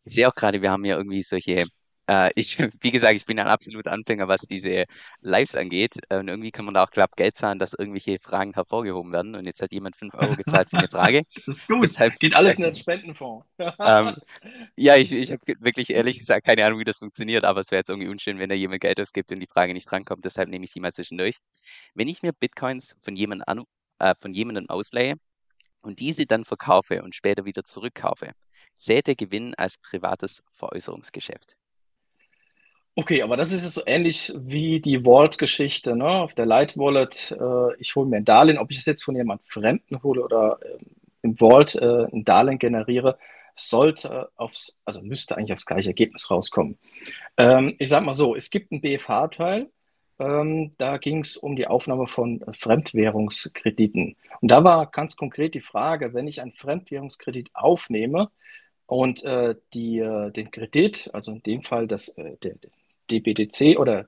Ich 0.04 0.14
sehe 0.14 0.28
auch 0.28 0.34
gerade, 0.34 0.62
wir 0.62 0.70
haben 0.70 0.84
ja 0.84 0.96
irgendwie 0.96 1.22
solche 1.22 1.66
äh, 2.10 2.32
ich, 2.34 2.58
wie 2.80 2.90
gesagt, 2.90 3.14
ich 3.14 3.24
bin 3.24 3.38
ein 3.38 3.46
absoluter 3.46 3.92
Anfänger, 3.92 4.26
was 4.26 4.42
diese 4.42 4.84
Lives 5.20 5.54
angeht. 5.54 5.94
Und 6.10 6.28
irgendwie 6.28 6.50
kann 6.50 6.64
man 6.64 6.74
da 6.74 6.84
auch 6.84 6.90
knapp 6.90 7.14
Geld 7.16 7.36
zahlen, 7.36 7.58
dass 7.58 7.74
irgendwelche 7.74 8.18
Fragen 8.18 8.52
hervorgehoben 8.54 9.12
werden. 9.12 9.36
Und 9.36 9.46
jetzt 9.46 9.62
hat 9.62 9.72
jemand 9.72 9.96
5 9.96 10.14
Euro 10.14 10.34
gezahlt 10.36 10.70
für 10.70 10.78
eine 10.78 10.88
Frage. 10.88 11.22
Das 11.46 11.58
ist 11.58 11.68
gut. 11.68 11.82
Deshalb, 11.82 12.18
Geht 12.18 12.34
alles 12.34 12.56
in 12.56 12.64
den 12.64 12.76
Spendenfonds. 12.76 13.46
ähm, 13.58 14.16
ja, 14.76 14.96
ich, 14.96 15.12
ich 15.12 15.32
habe 15.32 15.40
wirklich 15.60 15.90
ehrlich 15.90 16.18
gesagt 16.18 16.46
keine 16.46 16.64
Ahnung, 16.64 16.78
wie 16.78 16.84
das 16.84 16.98
funktioniert, 16.98 17.44
aber 17.44 17.60
es 17.60 17.70
wäre 17.70 17.80
jetzt 17.80 17.88
irgendwie 17.88 18.08
unschön, 18.08 18.38
wenn 18.38 18.48
da 18.48 18.54
jemand 18.54 18.80
Geld 18.80 19.00
ausgibt 19.00 19.32
und 19.32 19.40
die 19.40 19.46
Frage 19.46 19.72
nicht 19.72 19.90
drankommt. 19.90 20.24
Deshalb 20.24 20.48
nehme 20.48 20.64
ich 20.64 20.72
die 20.72 20.80
mal 20.80 20.92
zwischendurch. 20.92 21.36
Wenn 21.94 22.08
ich 22.08 22.22
mir 22.22 22.32
Bitcoins 22.32 22.96
von 23.00 23.16
jemandem, 23.16 23.44
an, 23.46 23.64
äh, 23.98 24.14
von 24.18 24.32
jemandem 24.32 24.68
ausleihe 24.68 25.14
und 25.80 26.00
diese 26.00 26.26
dann 26.26 26.44
verkaufe 26.44 27.02
und 27.02 27.14
später 27.14 27.44
wieder 27.44 27.64
zurückkaufe, 27.64 28.32
zählt 28.74 29.06
der 29.06 29.16
Gewinn 29.16 29.54
als 29.54 29.78
privates 29.78 30.42
Veräußerungsgeschäft. 30.52 31.56
Okay, 33.00 33.22
aber 33.22 33.38
das 33.38 33.50
ist 33.50 33.62
so 33.72 33.82
ähnlich 33.86 34.30
wie 34.36 34.78
die 34.78 35.04
Vault-Geschichte, 35.04 35.96
ne? 35.96 36.04
Auf 36.06 36.34
der 36.34 36.44
Light 36.44 36.76
Wallet, 36.76 37.30
äh, 37.30 37.74
ich 37.78 37.96
hole 37.96 38.06
mir 38.06 38.18
ein 38.18 38.26
Darlehen, 38.26 38.58
ob 38.58 38.70
ich 38.70 38.76
es 38.78 38.84
jetzt 38.84 39.02
von 39.02 39.16
jemand 39.16 39.40
Fremden 39.46 40.02
hole 40.02 40.22
oder 40.22 40.58
äh, 40.60 40.76
im 41.22 41.38
Vault 41.38 41.76
äh, 41.76 42.04
ein 42.12 42.26
Darlehen 42.26 42.58
generiere, 42.58 43.16
sollte 43.54 44.28
aufs, 44.36 44.78
also 44.84 45.00
müsste 45.00 45.34
eigentlich 45.34 45.54
aufs 45.54 45.64
gleiche 45.64 45.88
Ergebnis 45.88 46.30
rauskommen. 46.30 46.76
Ähm, 47.38 47.74
ich 47.78 47.88
sage 47.88 48.04
mal 48.04 48.12
so, 48.12 48.36
es 48.36 48.50
gibt 48.50 48.70
einen 48.70 48.82
BFH-Teil, 48.82 49.70
ähm, 50.18 50.72
da 50.76 50.98
ging 50.98 51.20
es 51.20 51.38
um 51.38 51.56
die 51.56 51.68
Aufnahme 51.68 52.06
von 52.06 52.44
Fremdwährungskrediten. 52.52 54.16
Und 54.42 54.48
da 54.50 54.62
war 54.62 54.84
ganz 54.90 55.16
konkret 55.16 55.54
die 55.54 55.62
Frage, 55.62 56.12
wenn 56.12 56.28
ich 56.28 56.42
einen 56.42 56.52
Fremdwährungskredit 56.52 57.48
aufnehme 57.54 58.30
und 58.84 59.24
äh, 59.24 59.54
die, 59.72 60.00
äh, 60.00 60.30
den 60.32 60.50
Kredit, 60.50 61.08
also 61.14 61.32
in 61.32 61.42
dem 61.42 61.62
Fall 61.62 61.86
das, 61.86 62.08
äh, 62.18 62.36
der, 62.42 62.56
DBDC 63.10 63.78
oder 63.78 64.06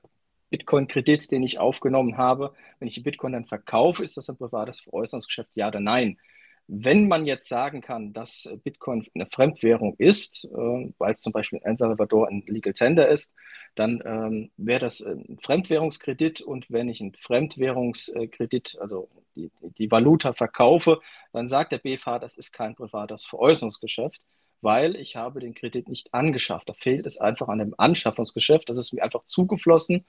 Bitcoin-Kredit, 0.49 1.31
den 1.31 1.43
ich 1.43 1.59
aufgenommen 1.59 2.17
habe, 2.17 2.53
wenn 2.79 2.87
ich 2.87 2.93
die 2.93 3.01
Bitcoin 3.01 3.33
dann 3.33 3.45
verkaufe, 3.45 4.03
ist 4.03 4.17
das 4.17 4.29
ein 4.29 4.37
privates 4.37 4.81
Veräußerungsgeschäft? 4.81 5.55
Ja 5.55 5.69
oder 5.69 5.79
nein? 5.79 6.19
Wenn 6.67 7.07
man 7.07 7.25
jetzt 7.25 7.49
sagen 7.49 7.81
kann, 7.81 8.13
dass 8.13 8.47
Bitcoin 8.63 9.05
eine 9.15 9.25
Fremdwährung 9.25 9.95
ist, 9.97 10.45
äh, 10.45 10.93
weil 10.97 11.15
es 11.15 11.21
zum 11.21 11.33
Beispiel 11.33 11.59
in 11.59 11.65
El 11.65 11.77
Salvador 11.77 12.29
ein 12.29 12.43
Legal 12.47 12.73
Tender 12.73 13.09
ist, 13.09 13.35
dann 13.75 14.01
ähm, 14.05 14.51
wäre 14.57 14.79
das 14.79 15.01
ein 15.01 15.39
Fremdwährungskredit 15.43 16.41
und 16.41 16.69
wenn 16.69 16.87
ich 16.87 17.01
einen 17.01 17.15
Fremdwährungskredit, 17.15 18.77
also 18.79 19.09
die, 19.35 19.51
die 19.79 19.89
Valuta 19.89 20.33
verkaufe, 20.33 20.99
dann 21.31 21.49
sagt 21.49 21.71
der 21.71 21.79
BFH, 21.79 22.19
das 22.19 22.37
ist 22.37 22.51
kein 22.53 22.75
privates 22.75 23.25
Veräußerungsgeschäft 23.25 24.21
weil 24.63 24.95
ich 24.95 25.15
habe 25.15 25.39
den 25.39 25.53
Kredit 25.53 25.89
nicht 25.89 26.13
angeschafft. 26.13 26.69
Da 26.69 26.73
fehlt 26.73 27.05
es 27.05 27.17
einfach 27.17 27.49
an 27.49 27.59
dem 27.59 27.75
Anschaffungsgeschäft. 27.77 28.69
Das 28.69 28.77
ist 28.77 28.93
mir 28.93 29.03
einfach 29.03 29.25
zugeflossen. 29.25 30.05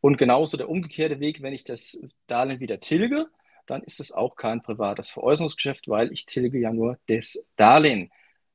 Und 0.00 0.18
genauso 0.18 0.56
der 0.56 0.68
umgekehrte 0.68 1.20
Weg, 1.20 1.42
wenn 1.42 1.54
ich 1.54 1.64
das 1.64 2.00
Darlehen 2.26 2.60
wieder 2.60 2.80
tilge, 2.80 3.28
dann 3.66 3.82
ist 3.82 4.00
es 4.00 4.12
auch 4.12 4.36
kein 4.36 4.62
privates 4.62 5.10
Veräußerungsgeschäft, 5.10 5.88
weil 5.88 6.12
ich 6.12 6.26
tilge 6.26 6.58
ja 6.58 6.72
nur 6.72 6.98
das 7.06 7.38
Darlehen. 7.56 8.10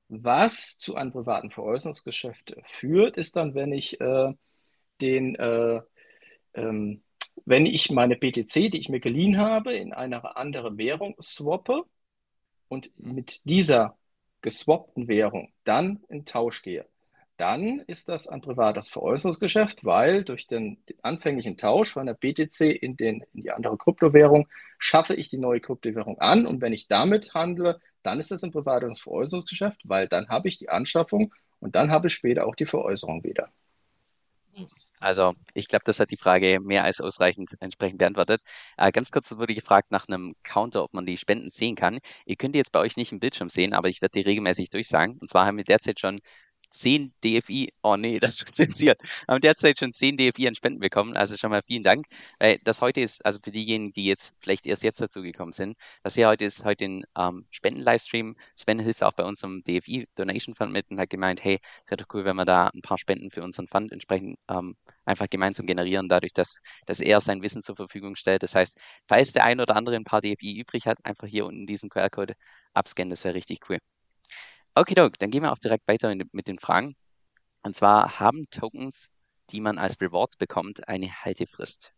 Was 0.09 0.77
zu 0.77 0.95
einem 0.95 1.11
privaten 1.11 1.51
Veräußerungsgeschäft 1.51 2.55
führt, 2.79 3.17
ist 3.17 3.35
dann, 3.35 3.55
wenn 3.55 3.71
ich 3.71 3.99
äh, 4.01 4.33
den, 5.01 5.35
äh, 5.35 5.81
ähm, 6.53 7.03
wenn 7.45 7.65
ich 7.65 7.91
meine 7.91 8.15
BTC, 8.15 8.71
die 8.71 8.79
ich 8.79 8.89
mir 8.89 8.99
geliehen 8.99 9.37
habe, 9.37 9.73
in 9.73 9.93
eine 9.93 10.35
andere 10.35 10.77
Währung 10.77 11.15
swappe 11.21 11.83
und 12.67 12.91
mit 12.97 13.41
dieser 13.45 13.97
geswappten 14.47 15.09
Währung 15.09 15.51
dann 15.65 15.99
in 16.07 16.23
Tausch 16.23 16.61
gehe, 16.61 16.85
dann 17.35 17.79
ist 17.81 18.07
das 18.07 18.29
ein 18.29 18.39
privates 18.39 18.87
Veräußerungsgeschäft, 18.87 19.83
weil 19.83 20.23
durch 20.23 20.47
den, 20.47 20.77
anfänglichen 21.01 21.57
Tausch 21.57 21.91
von 21.91 22.05
der 22.05 22.13
BTC 22.13 22.61
in, 22.61 22.95
den, 22.95 23.25
in 23.33 23.43
die 23.43 23.51
andere 23.51 23.77
Kryptowährung 23.77 24.47
schaffe 24.79 25.15
ich 25.15 25.27
die 25.27 25.37
neue 25.37 25.59
Kryptowährung 25.59 26.17
an 26.19 26.47
und 26.47 26.61
wenn 26.61 26.71
ich 26.71 26.87
damit 26.87 27.33
handle, 27.33 27.81
dann 28.03 28.21
ist 28.21 28.31
es 28.31 28.41
ein 28.45 28.53
privates 28.53 29.01
Veräußerungsgeschäft, 29.01 29.81
weil 29.83 30.07
dann 30.07 30.29
habe 30.29 30.47
ich 30.47 30.57
die 30.57 30.69
Anschaffung 30.69 31.33
und 31.59 31.75
dann 31.75 31.91
habe 31.91 32.07
ich 32.07 32.13
später 32.13 32.47
auch 32.47 32.55
die 32.55 32.65
Veräußerung 32.65 33.25
wieder. 33.25 33.49
Also 34.99 35.33
ich 35.53 35.67
glaube, 35.67 35.83
das 35.85 35.99
hat 35.99 36.11
die 36.11 36.17
Frage 36.17 36.59
mehr 36.59 36.83
als 36.83 37.01
ausreichend 37.01 37.51
entsprechend 37.59 37.99
beantwortet. 37.99 38.41
Äh, 38.77 38.91
ganz 38.91 39.11
kurz 39.11 39.31
wurde 39.37 39.53
gefragt 39.53 39.91
nach 39.91 40.07
einem 40.07 40.35
Counter, 40.43 40.83
ob 40.83 40.93
man 40.93 41.05
die 41.05 41.17
Spenden 41.17 41.49
sehen 41.49 41.75
kann. 41.75 41.99
Ihr 42.25 42.35
könnt 42.35 42.55
die 42.55 42.59
jetzt 42.59 42.71
bei 42.71 42.79
euch 42.79 42.97
nicht 42.97 43.11
im 43.11 43.19
Bildschirm 43.19 43.49
sehen, 43.49 43.73
aber 43.73 43.89
ich 43.89 44.01
werde 44.01 44.13
die 44.13 44.27
regelmäßig 44.27 44.69
durchsagen. 44.71 45.17
Und 45.19 45.29
zwar 45.29 45.45
haben 45.45 45.57
wir 45.57 45.63
derzeit 45.63 45.99
schon 45.99 46.19
10 46.69 47.13
DFI, 47.23 47.73
oh 47.83 47.95
nee, 47.97 48.19
das 48.19 48.41
ist 48.41 48.55
zensiert, 48.55 48.99
haben 49.27 49.41
derzeit 49.41 49.79
schon 49.79 49.93
10 49.93 50.17
DFI 50.17 50.47
an 50.47 50.55
Spenden 50.55 50.79
bekommen, 50.79 51.15
also 51.17 51.37
schon 51.37 51.51
mal 51.51 51.61
vielen 51.65 51.83
Dank. 51.83 52.05
Weil 52.39 52.59
das 52.63 52.81
heute 52.81 53.01
ist, 53.01 53.25
also 53.25 53.39
für 53.43 53.51
diejenigen, 53.51 53.93
die 53.93 54.05
jetzt 54.05 54.35
vielleicht 54.39 54.67
erst 54.67 54.83
jetzt 54.83 55.01
dazugekommen 55.01 55.51
sind, 55.51 55.77
das 56.03 56.15
hier 56.15 56.27
heute 56.27 56.45
ist 56.45 56.65
heute 56.65 56.85
ein 56.85 57.03
ähm, 57.17 57.45
Spenden-Livestream. 57.51 58.35
Sven 58.55 58.79
hilft 58.79 59.03
auch 59.03 59.13
bei 59.13 59.23
unserem 59.23 59.63
DFI 59.63 60.07
Donation 60.15 60.55
Fund 60.55 60.71
mit 60.71 60.89
und 60.89 60.99
hat 60.99 61.09
gemeint, 61.09 61.43
hey, 61.43 61.59
es 61.85 61.91
wäre 61.91 61.97
doch 61.97 62.13
cool, 62.13 62.25
wenn 62.25 62.35
wir 62.35 62.45
da 62.45 62.67
ein 62.67 62.81
paar 62.81 62.97
Spenden 62.97 63.31
für 63.31 63.43
unseren 63.43 63.67
Fund 63.67 63.91
entsprechend 63.91 64.37
ähm, 64.49 64.75
einfach 65.05 65.29
gemeinsam 65.29 65.65
generieren, 65.65 66.09
dadurch, 66.09 66.33
dass, 66.33 66.55
dass 66.85 66.99
er 66.99 67.21
sein 67.21 67.41
Wissen 67.41 67.61
zur 67.61 67.75
Verfügung 67.75 68.15
stellt. 68.15 68.43
Das 68.43 68.55
heißt, 68.55 68.77
falls 69.07 69.33
der 69.33 69.45
ein 69.45 69.59
oder 69.59 69.75
andere 69.75 69.95
ein 69.95 70.03
paar 70.03 70.21
DFI 70.21 70.57
übrig 70.59 70.85
hat, 70.87 71.03
einfach 71.05 71.27
hier 71.27 71.45
unten 71.45 71.65
diesen 71.65 71.89
QR-Code 71.89 72.33
abscannen, 72.73 73.09
das 73.09 73.23
wäre 73.23 73.35
richtig 73.35 73.59
cool. 73.69 73.79
Okay, 74.79 74.93
dann 74.93 75.31
gehen 75.31 75.41
wir 75.41 75.51
auch 75.51 75.57
direkt 75.57 75.87
weiter 75.87 76.13
mit 76.31 76.47
den 76.47 76.59
Fragen. 76.59 76.95
Und 77.63 77.75
zwar 77.75 78.19
haben 78.19 78.45
Tokens, 78.51 79.09
die 79.49 79.59
man 79.59 79.79
als 79.79 79.99
Rewards 79.99 80.35
bekommt, 80.35 80.87
eine 80.87 81.11
Haltefrist? 81.11 81.93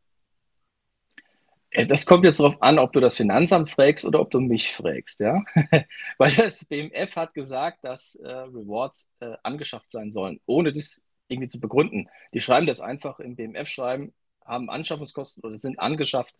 Äh, 1.72 1.86
das 1.86 2.06
kommt 2.06 2.24
jetzt 2.24 2.40
darauf 2.40 2.62
an, 2.62 2.80
ob 2.80 2.94
du 2.94 3.00
das 3.00 3.16
Finanzamt 3.16 3.70
fragst 3.70 4.06
oder 4.06 4.22
ob 4.22 4.32
du 4.32 4.40
mich 4.40 4.74
fragst, 4.74 5.20
ja. 5.20 5.44
Weil 6.18 6.32
das 6.32 6.64
BMF 6.66 7.16
hat 7.18 7.34
gesagt, 7.34 7.84
dass 7.84 8.16
äh, 8.16 8.28
Rewards 8.30 9.10
äh, 9.20 9.36
angeschafft 9.44 9.92
sein 9.92 10.12
sollen, 10.14 10.40
ohne 10.46 10.72
das 10.72 11.02
irgendwie 11.28 11.50
zu 11.50 11.60
begründen. 11.60 12.10
Die 12.34 12.42
schreiben 12.42 12.66
das 12.66 12.80
einfach 12.80 13.20
im 13.20 13.36
BMF-Schreiben, 13.36 14.14
haben 14.46 14.70
Anschaffungskosten 14.70 15.44
oder 15.44 15.60
sind 15.60 15.80
angeschafft. 15.80 16.34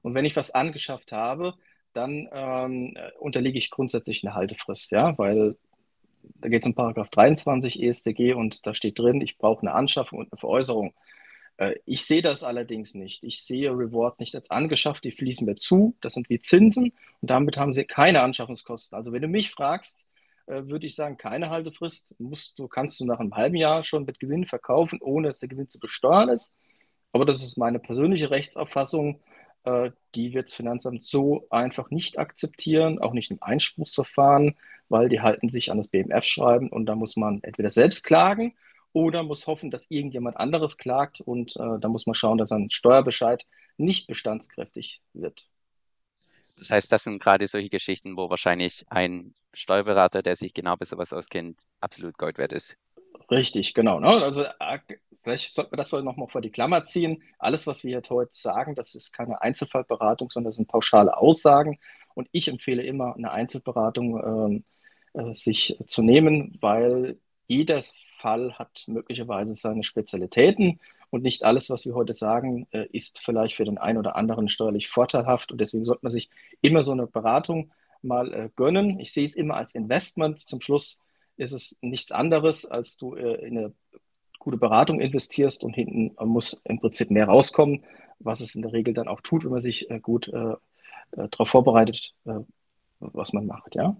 Und 0.00 0.14
wenn 0.14 0.24
ich 0.24 0.36
was 0.36 0.50
angeschafft 0.50 1.12
habe, 1.12 1.54
dann 1.92 2.28
ähm, 2.32 2.96
äh, 2.96 3.10
unterliege 3.18 3.58
ich 3.58 3.70
grundsätzlich 3.70 4.24
eine 4.24 4.34
Haltefrist, 4.34 4.90
ja, 4.90 5.16
weil 5.18 5.56
da 6.22 6.48
geht 6.48 6.62
es 6.62 6.66
um 6.66 6.74
Paragraph 6.74 7.10
23 7.10 7.82
EStG 7.82 8.34
und 8.34 8.66
da 8.66 8.74
steht 8.74 8.98
drin, 8.98 9.20
ich 9.20 9.38
brauche 9.38 9.62
eine 9.62 9.74
Anschaffung 9.74 10.18
und 10.20 10.32
eine 10.32 10.38
Veräußerung. 10.38 10.94
Äh, 11.56 11.74
ich 11.86 12.04
sehe 12.04 12.22
das 12.22 12.42
allerdings 12.42 12.94
nicht. 12.94 13.24
Ich 13.24 13.42
sehe 13.42 13.70
Rewards 13.70 14.18
nicht 14.18 14.34
als 14.34 14.50
angeschafft, 14.50 15.04
die 15.04 15.12
fließen 15.12 15.46
mir 15.46 15.56
zu, 15.56 15.96
das 16.00 16.14
sind 16.14 16.28
wie 16.28 16.40
Zinsen 16.40 16.92
und 17.20 17.30
damit 17.30 17.56
haben 17.56 17.74
sie 17.74 17.84
keine 17.84 18.22
Anschaffungskosten. 18.22 18.96
Also 18.96 19.12
wenn 19.12 19.22
du 19.22 19.28
mich 19.28 19.50
fragst, 19.50 20.06
äh, 20.46 20.66
würde 20.66 20.86
ich 20.86 20.94
sagen, 20.94 21.16
keine 21.16 21.50
Haltefrist. 21.50 22.14
Musst 22.18 22.58
du, 22.58 22.68
kannst 22.68 22.98
du 23.00 23.04
nach 23.04 23.20
einem 23.20 23.34
halben 23.34 23.56
Jahr 23.56 23.84
schon 23.84 24.04
mit 24.04 24.20
Gewinn 24.20 24.44
verkaufen, 24.44 24.98
ohne 25.00 25.28
dass 25.28 25.38
der 25.38 25.48
Gewinn 25.48 25.70
zu 25.70 25.78
besteuern 25.78 26.28
ist. 26.28 26.56
Aber 27.12 27.24
das 27.24 27.42
ist 27.42 27.58
meine 27.58 27.78
persönliche 27.78 28.30
Rechtsauffassung. 28.30 29.20
Äh, 29.64 29.90
die 30.14 30.34
wird 30.34 30.48
das 30.48 30.54
Finanzamt 30.54 31.02
so 31.02 31.46
einfach 31.50 31.90
nicht 31.90 32.18
akzeptieren, 32.18 32.98
auch 32.98 33.12
nicht 33.12 33.30
im 33.30 33.42
Einspruchsverfahren 33.42 34.56
weil 34.92 35.08
die 35.08 35.22
halten 35.22 35.48
sich 35.48 35.70
an 35.70 35.78
das 35.78 35.88
BMF-Schreiben 35.88 36.68
und 36.68 36.86
da 36.86 36.94
muss 36.94 37.16
man 37.16 37.42
entweder 37.42 37.70
selbst 37.70 38.04
klagen 38.04 38.54
oder 38.92 39.22
muss 39.22 39.46
hoffen, 39.46 39.70
dass 39.70 39.90
irgendjemand 39.90 40.36
anderes 40.36 40.76
klagt 40.76 41.22
und 41.22 41.56
äh, 41.56 41.78
da 41.80 41.88
muss 41.88 42.06
man 42.06 42.14
schauen, 42.14 42.36
dass 42.36 42.52
ein 42.52 42.70
Steuerbescheid 42.70 43.44
nicht 43.78 44.06
bestandskräftig 44.06 45.00
wird. 45.14 45.48
Das 46.56 46.70
heißt, 46.70 46.92
das 46.92 47.04
sind 47.04 47.22
gerade 47.22 47.46
solche 47.46 47.70
Geschichten, 47.70 48.18
wo 48.18 48.28
wahrscheinlich 48.28 48.84
ein 48.90 49.34
Steuerberater, 49.54 50.22
der 50.22 50.36
sich 50.36 50.52
genau 50.52 50.76
bei 50.76 50.84
sowas 50.84 51.14
auskennt, 51.14 51.62
absolut 51.80 52.18
Gold 52.18 52.36
wert 52.36 52.52
ist. 52.52 52.76
Richtig, 53.30 53.72
genau. 53.72 53.98
Ne? 53.98 54.08
Also 54.08 54.44
vielleicht 55.22 55.54
sollten 55.54 55.72
wir 55.72 55.76
das 55.76 55.92
nochmal 55.92 56.28
vor 56.28 56.40
die 56.40 56.50
Klammer 56.50 56.84
ziehen. 56.84 57.22
Alles, 57.38 57.66
was 57.66 57.84
wir 57.84 58.02
heute 58.10 58.32
sagen, 58.34 58.74
das 58.74 58.94
ist 58.94 59.12
keine 59.12 59.40
Einzelfallberatung, 59.42 60.30
sondern 60.30 60.48
das 60.48 60.56
sind 60.56 60.68
pauschale 60.68 61.16
Aussagen. 61.16 61.78
Und 62.14 62.28
ich 62.32 62.48
empfehle 62.48 62.82
immer, 62.82 63.14
eine 63.16 63.30
Einzelberatung 63.30 64.62
äh, 65.14 65.20
äh, 65.20 65.34
sich 65.34 65.78
zu 65.86 66.02
nehmen, 66.02 66.58
weil 66.60 67.18
jeder 67.46 67.82
Fall 68.18 68.58
hat 68.58 68.84
möglicherweise 68.86 69.54
seine 69.54 69.82
Spezialitäten 69.82 70.80
und 71.10 71.22
nicht 71.22 71.44
alles, 71.44 71.68
was 71.68 71.84
wir 71.84 71.94
heute 71.94 72.14
sagen, 72.14 72.66
äh, 72.70 72.86
ist 72.92 73.18
vielleicht 73.18 73.56
für 73.56 73.64
den 73.66 73.78
einen 73.78 73.98
oder 73.98 74.16
anderen 74.16 74.48
steuerlich 74.48 74.88
vorteilhaft. 74.88 75.52
Und 75.52 75.60
deswegen 75.60 75.84
sollte 75.84 76.04
man 76.04 76.12
sich 76.12 76.30
immer 76.62 76.82
so 76.82 76.92
eine 76.92 77.06
Beratung 77.06 77.70
mal 78.00 78.32
äh, 78.32 78.48
gönnen. 78.56 78.98
Ich 78.98 79.12
sehe 79.12 79.24
es 79.24 79.36
immer 79.36 79.56
als 79.56 79.74
Investment. 79.74 80.40
Zum 80.40 80.62
Schluss 80.62 81.00
ist 81.36 81.52
es 81.52 81.78
nichts 81.82 82.12
anderes, 82.12 82.64
als 82.64 82.96
du 82.96 83.14
äh, 83.14 83.46
in 83.46 83.58
eine 83.58 83.72
gute 84.42 84.56
Beratung 84.56 85.00
investierst 85.00 85.62
und 85.62 85.74
hinten 85.74 86.16
muss 86.26 86.60
im 86.64 86.80
Prinzip 86.80 87.12
mehr 87.12 87.26
rauskommen, 87.26 87.84
was 88.18 88.40
es 88.40 88.56
in 88.56 88.62
der 88.62 88.72
Regel 88.72 88.92
dann 88.92 89.06
auch 89.06 89.20
tut, 89.20 89.44
wenn 89.44 89.52
man 89.52 89.62
sich 89.62 89.88
äh, 89.88 90.00
gut 90.00 90.26
äh, 90.28 90.54
äh, 91.12 91.28
darauf 91.30 91.48
vorbereitet, 91.48 92.12
was 92.98 93.32
man 93.32 93.46
macht, 93.46 93.76
ja. 93.76 93.96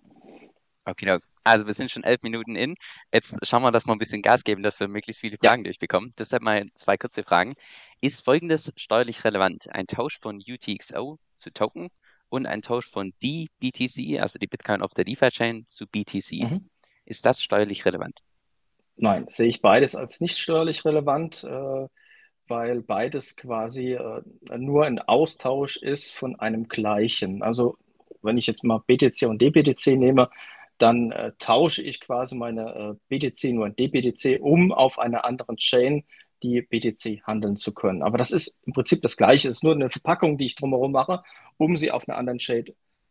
Okay, 0.84 1.20
also 1.44 1.66
wir 1.66 1.74
sind 1.74 1.92
schon 1.92 2.02
elf 2.02 2.22
Minuten 2.22 2.56
in. 2.56 2.74
Jetzt 3.12 3.36
schauen 3.42 3.62
wir, 3.62 3.70
dass 3.70 3.86
wir 3.86 3.92
ein 3.92 3.98
bisschen 3.98 4.20
Gas 4.20 4.42
geben, 4.42 4.64
dass 4.64 4.80
wir 4.80 4.88
möglichst 4.88 5.20
viele 5.20 5.38
Fragen 5.38 5.62
ja. 5.62 5.68
durchbekommen. 5.68 6.12
Deshalb 6.18 6.42
mal 6.42 6.68
zwei 6.74 6.96
kurze 6.96 7.22
Fragen. 7.22 7.54
Ist 8.00 8.24
folgendes 8.24 8.72
steuerlich 8.74 9.22
relevant? 9.22 9.72
Ein 9.72 9.86
Tausch 9.86 10.18
von 10.18 10.38
UTXO 10.38 11.20
zu 11.36 11.52
Token 11.52 11.88
und 12.30 12.46
ein 12.46 12.62
Tausch 12.62 12.88
von 12.88 13.12
DBTC, 13.22 14.20
also 14.20 14.40
die 14.40 14.48
Bitcoin 14.48 14.82
auf 14.82 14.92
der 14.92 15.04
DeFi-Chain, 15.04 15.66
zu 15.68 15.86
BTC. 15.86 16.50
Mhm. 16.50 16.70
Ist 17.04 17.26
das 17.26 17.40
steuerlich 17.40 17.84
relevant? 17.84 18.22
Nein, 18.96 19.26
sehe 19.28 19.48
ich 19.48 19.62
beides 19.62 19.94
als 19.94 20.20
nicht 20.20 20.38
steuerlich 20.38 20.84
relevant, 20.84 21.44
äh, 21.44 21.88
weil 22.48 22.82
beides 22.82 23.36
quasi 23.36 23.94
äh, 23.94 24.22
nur 24.56 24.84
ein 24.84 24.98
Austausch 24.98 25.76
ist 25.76 26.12
von 26.12 26.38
einem 26.38 26.68
gleichen. 26.68 27.42
Also 27.42 27.78
wenn 28.22 28.38
ich 28.38 28.46
jetzt 28.46 28.64
mal 28.64 28.82
BTC 28.86 29.22
und 29.28 29.40
DBTC 29.40 29.96
nehme, 29.96 30.30
dann 30.78 31.12
äh, 31.12 31.32
tausche 31.38 31.82
ich 31.82 32.00
quasi 32.00 32.34
meine 32.34 32.74
äh, 32.74 32.94
BTC 33.08 33.52
nur 33.54 33.66
in 33.66 33.76
DBTC, 33.76 34.40
um 34.40 34.72
auf 34.72 34.98
einer 34.98 35.24
anderen 35.24 35.56
Chain 35.56 36.04
die 36.42 36.60
BTC 36.60 37.22
handeln 37.24 37.56
zu 37.56 37.72
können. 37.72 38.02
Aber 38.02 38.18
das 38.18 38.32
ist 38.32 38.58
im 38.66 38.72
Prinzip 38.72 39.00
das 39.02 39.16
Gleiche, 39.16 39.48
es 39.48 39.56
ist 39.56 39.64
nur 39.64 39.74
eine 39.74 39.90
Verpackung, 39.90 40.38
die 40.38 40.46
ich 40.46 40.56
drumherum 40.56 40.92
mache, 40.92 41.22
um 41.56 41.76
sie 41.76 41.90
auf 41.90 42.08
einer 42.08 42.18
anderen 42.18 42.38
Chain 42.38 42.66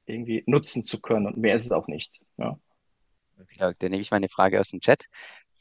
irgendwie 0.06 0.44
nutzen 0.48 0.84
zu 0.84 1.02
können. 1.02 1.28
Und 1.28 1.38
mehr 1.38 1.56
ist 1.56 1.66
es 1.66 1.72
auch 1.72 1.88
nicht. 1.88 2.20
Ja. 2.38 2.60
Okay, 3.42 3.74
dann 3.80 3.92
nehme 3.92 4.02
ich 4.02 4.12
meine 4.12 4.30
Frage 4.30 4.60
aus 4.60 4.70
dem 4.70 4.82
Chat. 4.82 5.06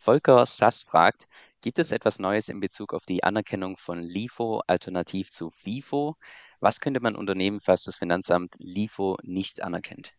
Volker 0.00 0.46
Sass 0.46 0.82
fragt, 0.82 1.28
gibt 1.60 1.78
es 1.78 1.92
etwas 1.92 2.18
Neues 2.18 2.48
in 2.48 2.58
Bezug 2.58 2.94
auf 2.94 3.04
die 3.04 3.22
Anerkennung 3.22 3.76
von 3.76 4.02
LIFO 4.02 4.62
alternativ 4.66 5.30
zu 5.30 5.50
FIFO? 5.50 6.16
Was 6.58 6.80
könnte 6.80 7.00
man 7.00 7.14
unternehmen, 7.14 7.60
falls 7.60 7.84
das 7.84 7.96
Finanzamt 7.96 8.54
LIFO 8.58 9.18
nicht 9.22 9.62
anerkennt? 9.62 10.14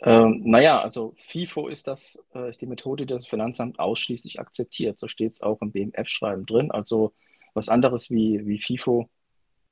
Ähm, 0.00 0.40
naja, 0.46 0.80
also 0.80 1.14
FIFO 1.18 1.68
ist 1.68 1.86
das, 1.86 2.24
äh, 2.34 2.48
ist 2.48 2.62
die 2.62 2.66
Methode, 2.66 3.04
die 3.04 3.12
das 3.12 3.26
Finanzamt 3.26 3.78
ausschließlich 3.78 4.40
akzeptiert. 4.40 4.98
So 4.98 5.08
steht 5.08 5.34
es 5.34 5.42
auch 5.42 5.60
im 5.60 5.70
BMF-Schreiben 5.70 6.46
drin. 6.46 6.70
Also 6.70 7.12
was 7.52 7.68
anderes 7.68 8.10
wie, 8.10 8.46
wie 8.46 8.58
FIFO 8.58 9.10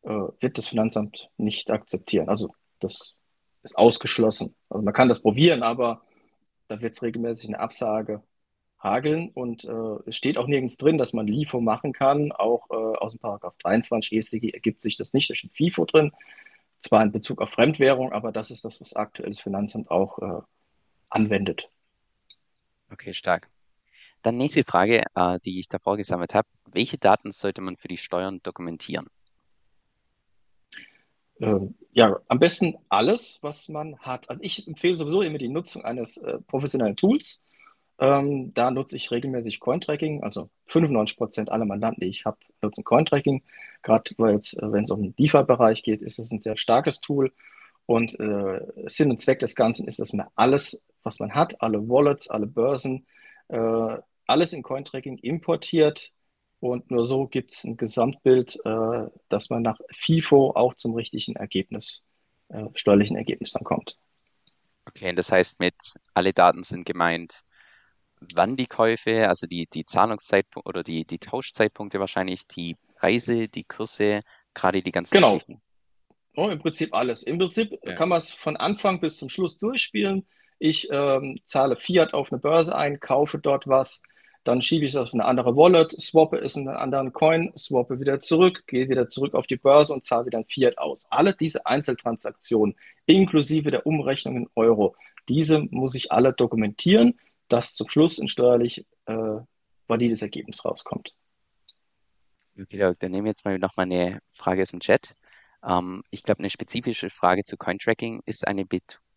äh, 0.02 0.10
wird 0.10 0.58
das 0.58 0.68
Finanzamt 0.68 1.30
nicht 1.38 1.70
akzeptieren. 1.70 2.28
Also 2.28 2.54
das 2.78 3.16
ist 3.62 3.76
ausgeschlossen. 3.78 4.54
Also 4.68 4.84
man 4.84 4.92
kann 4.92 5.08
das 5.08 5.22
probieren, 5.22 5.62
aber 5.62 6.02
da 6.68 6.82
wird 6.82 6.92
es 6.92 7.02
regelmäßig 7.02 7.48
eine 7.48 7.58
Absage 7.58 8.22
hageln 8.80 9.28
und 9.30 9.64
äh, 9.64 9.98
es 10.06 10.16
steht 10.16 10.38
auch 10.38 10.46
nirgends 10.46 10.76
drin, 10.76 10.98
dass 10.98 11.12
man 11.12 11.26
LIFO 11.26 11.60
machen 11.60 11.92
kann. 11.92 12.32
Auch 12.32 12.68
äh, 12.70 12.74
aus 12.74 13.12
dem 13.12 13.20
Paragraph 13.20 13.54
23 13.58 14.12
EStG 14.12 14.50
ergibt 14.50 14.80
sich 14.80 14.96
das 14.96 15.12
nicht, 15.12 15.28
da 15.30 15.34
steht 15.34 15.52
FIFO 15.52 15.84
drin. 15.84 16.12
Zwar 16.80 17.02
in 17.02 17.12
Bezug 17.12 17.42
auf 17.42 17.50
Fremdwährung, 17.50 18.12
aber 18.12 18.32
das 18.32 18.50
ist 18.50 18.64
das, 18.64 18.80
was 18.80 18.96
aktuell 18.96 19.28
das 19.28 19.40
Finanzamt 19.40 19.90
auch 19.90 20.18
äh, 20.18 20.42
anwendet. 21.10 21.68
Okay, 22.90 23.12
stark. 23.12 23.48
Dann 24.22 24.36
nächste 24.36 24.64
Frage, 24.64 25.04
äh, 25.14 25.38
die 25.44 25.60
ich 25.60 25.68
davor 25.68 25.96
gesammelt 25.96 26.34
habe. 26.34 26.48
Welche 26.72 26.98
Daten 26.98 27.32
sollte 27.32 27.60
man 27.60 27.76
für 27.76 27.88
die 27.88 27.96
Steuern 27.96 28.40
dokumentieren? 28.42 29.06
Ähm, 31.40 31.74
ja, 31.92 32.18
am 32.28 32.38
besten 32.38 32.76
alles, 32.88 33.38
was 33.40 33.68
man 33.68 33.98
hat. 33.98 34.28
Also 34.28 34.42
ich 34.42 34.66
empfehle 34.66 34.96
sowieso 34.96 35.22
immer 35.22 35.38
die 35.38 35.48
Nutzung 35.48 35.84
eines 35.84 36.18
äh, 36.18 36.38
professionellen 36.46 36.96
Tools. 36.96 37.44
Ähm, 38.00 38.54
da 38.54 38.70
nutze 38.70 38.96
ich 38.96 39.10
regelmäßig 39.10 39.60
Cointracking. 39.60 40.22
Also 40.22 40.48
95% 40.68 41.50
aller 41.50 41.66
Mandanten, 41.66 42.00
die 42.00 42.08
ich 42.08 42.24
habe, 42.24 42.38
nutzen 42.62 42.82
Cointracking. 42.82 43.42
Gerade 43.82 44.10
äh, 44.14 44.72
wenn 44.72 44.84
es 44.84 44.90
um 44.90 45.02
den 45.02 45.14
DeFi-Bereich 45.16 45.82
geht, 45.82 46.00
ist 46.00 46.18
es 46.18 46.32
ein 46.32 46.40
sehr 46.40 46.56
starkes 46.56 47.00
Tool. 47.00 47.32
Und 47.84 48.18
äh, 48.18 48.60
Sinn 48.86 49.10
und 49.10 49.20
Zweck 49.20 49.40
des 49.40 49.54
Ganzen 49.54 49.86
ist, 49.86 49.98
dass 49.98 50.14
man 50.14 50.28
alles, 50.34 50.82
was 51.02 51.20
man 51.20 51.34
hat, 51.34 51.60
alle 51.60 51.88
Wallets, 51.88 52.28
alle 52.28 52.46
Börsen, 52.46 53.06
äh, 53.48 53.98
alles 54.26 54.52
in 54.54 54.62
Cointracking 54.62 55.18
importiert. 55.18 56.10
Und 56.60 56.90
nur 56.90 57.06
so 57.06 57.26
gibt 57.26 57.52
es 57.52 57.64
ein 57.64 57.76
Gesamtbild, 57.76 58.58
äh, 58.64 59.06
dass 59.28 59.50
man 59.50 59.62
nach 59.62 59.78
FIFO 59.92 60.52
auch 60.54 60.74
zum 60.74 60.94
richtigen 60.94 61.36
Ergebnis, 61.36 62.06
äh, 62.48 62.64
steuerlichen 62.74 63.16
Ergebnis 63.16 63.52
dann 63.52 63.64
kommt. 63.64 63.98
Okay, 64.86 65.14
das 65.14 65.30
heißt, 65.30 65.60
mit 65.60 65.74
alle 66.14 66.32
Daten 66.32 66.64
sind 66.64 66.86
gemeint, 66.86 67.42
wann 68.34 68.56
die 68.56 68.66
Käufe, 68.66 69.28
also 69.28 69.46
die, 69.46 69.66
die 69.66 69.84
Zahlungszeitpunkte 69.84 70.68
oder 70.68 70.82
die, 70.82 71.04
die 71.04 71.18
Tauschzeitpunkte 71.18 72.00
wahrscheinlich, 72.00 72.46
die 72.46 72.76
Preise, 72.96 73.48
die 73.48 73.64
Kurse, 73.64 74.22
gerade 74.54 74.82
die 74.82 74.92
ganzen 74.92 75.14
genau. 75.14 75.32
Geschichten. 75.32 75.60
Oh, 76.36 76.48
Im 76.48 76.58
Prinzip 76.58 76.94
alles. 76.94 77.22
Im 77.22 77.38
Prinzip 77.38 77.78
ja. 77.82 77.94
kann 77.94 78.08
man 78.08 78.18
es 78.18 78.30
von 78.30 78.56
Anfang 78.56 79.00
bis 79.00 79.16
zum 79.16 79.28
Schluss 79.30 79.58
durchspielen. 79.58 80.26
Ich 80.58 80.88
ähm, 80.90 81.40
zahle 81.44 81.76
Fiat 81.76 82.14
auf 82.14 82.30
eine 82.30 82.40
Börse 82.40 82.76
ein, 82.76 83.00
kaufe 83.00 83.38
dort 83.38 83.66
was, 83.66 84.02
dann 84.44 84.62
schiebe 84.62 84.86
ich 84.86 84.92
es 84.92 84.96
auf 84.96 85.12
eine 85.12 85.24
andere 85.24 85.56
Wallet, 85.56 85.90
swappe 85.92 86.38
es 86.38 86.56
in 86.56 86.68
einen 86.68 86.76
anderen 86.76 87.12
Coin, 87.12 87.52
swappe 87.56 88.00
wieder 88.00 88.20
zurück, 88.20 88.64
gehe 88.66 88.88
wieder 88.88 89.08
zurück 89.08 89.34
auf 89.34 89.46
die 89.46 89.56
Börse 89.56 89.92
und 89.92 90.04
zahle 90.04 90.26
wieder 90.26 90.38
ein 90.38 90.46
Fiat 90.46 90.78
aus. 90.78 91.06
Alle 91.10 91.34
diese 91.34 91.66
Einzeltransaktionen, 91.66 92.74
inklusive 93.06 93.70
der 93.70 93.86
Umrechnung 93.86 94.36
in 94.36 94.48
Euro, 94.54 94.96
diese 95.28 95.60
muss 95.70 95.94
ich 95.94 96.10
alle 96.12 96.32
dokumentieren 96.32 97.18
dass 97.52 97.74
zum 97.74 97.88
Schluss 97.88 98.18
ein 98.18 98.28
steuerlich 98.28 98.86
äh, 99.06 99.40
valides 99.86 100.22
Ergebnis 100.22 100.64
rauskommt. 100.64 101.14
Okay, 102.58 102.78
dann 102.98 103.10
nehmen 103.10 103.24
wir 103.24 103.30
jetzt 103.30 103.44
mal 103.44 103.58
noch 103.58 103.76
mal 103.76 103.84
eine 103.84 104.20
Frage 104.32 104.62
aus 104.62 104.70
dem 104.70 104.80
Chat. 104.80 105.14
Ähm, 105.66 106.02
ich 106.10 106.22
glaube, 106.22 106.40
eine 106.40 106.50
spezifische 106.50 107.10
Frage 107.10 107.44
zu 107.44 107.56
Cointracking. 107.56 108.22
Ist 108.26 108.46
eine 108.46 108.66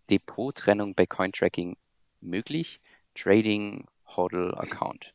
Depot-Trennung 0.10 0.96
bei 0.96 1.06
Cointracking 1.06 1.78
möglich? 2.22 2.82
Trading, 3.16 3.86
Hodl, 4.08 4.54
Account. 4.56 5.14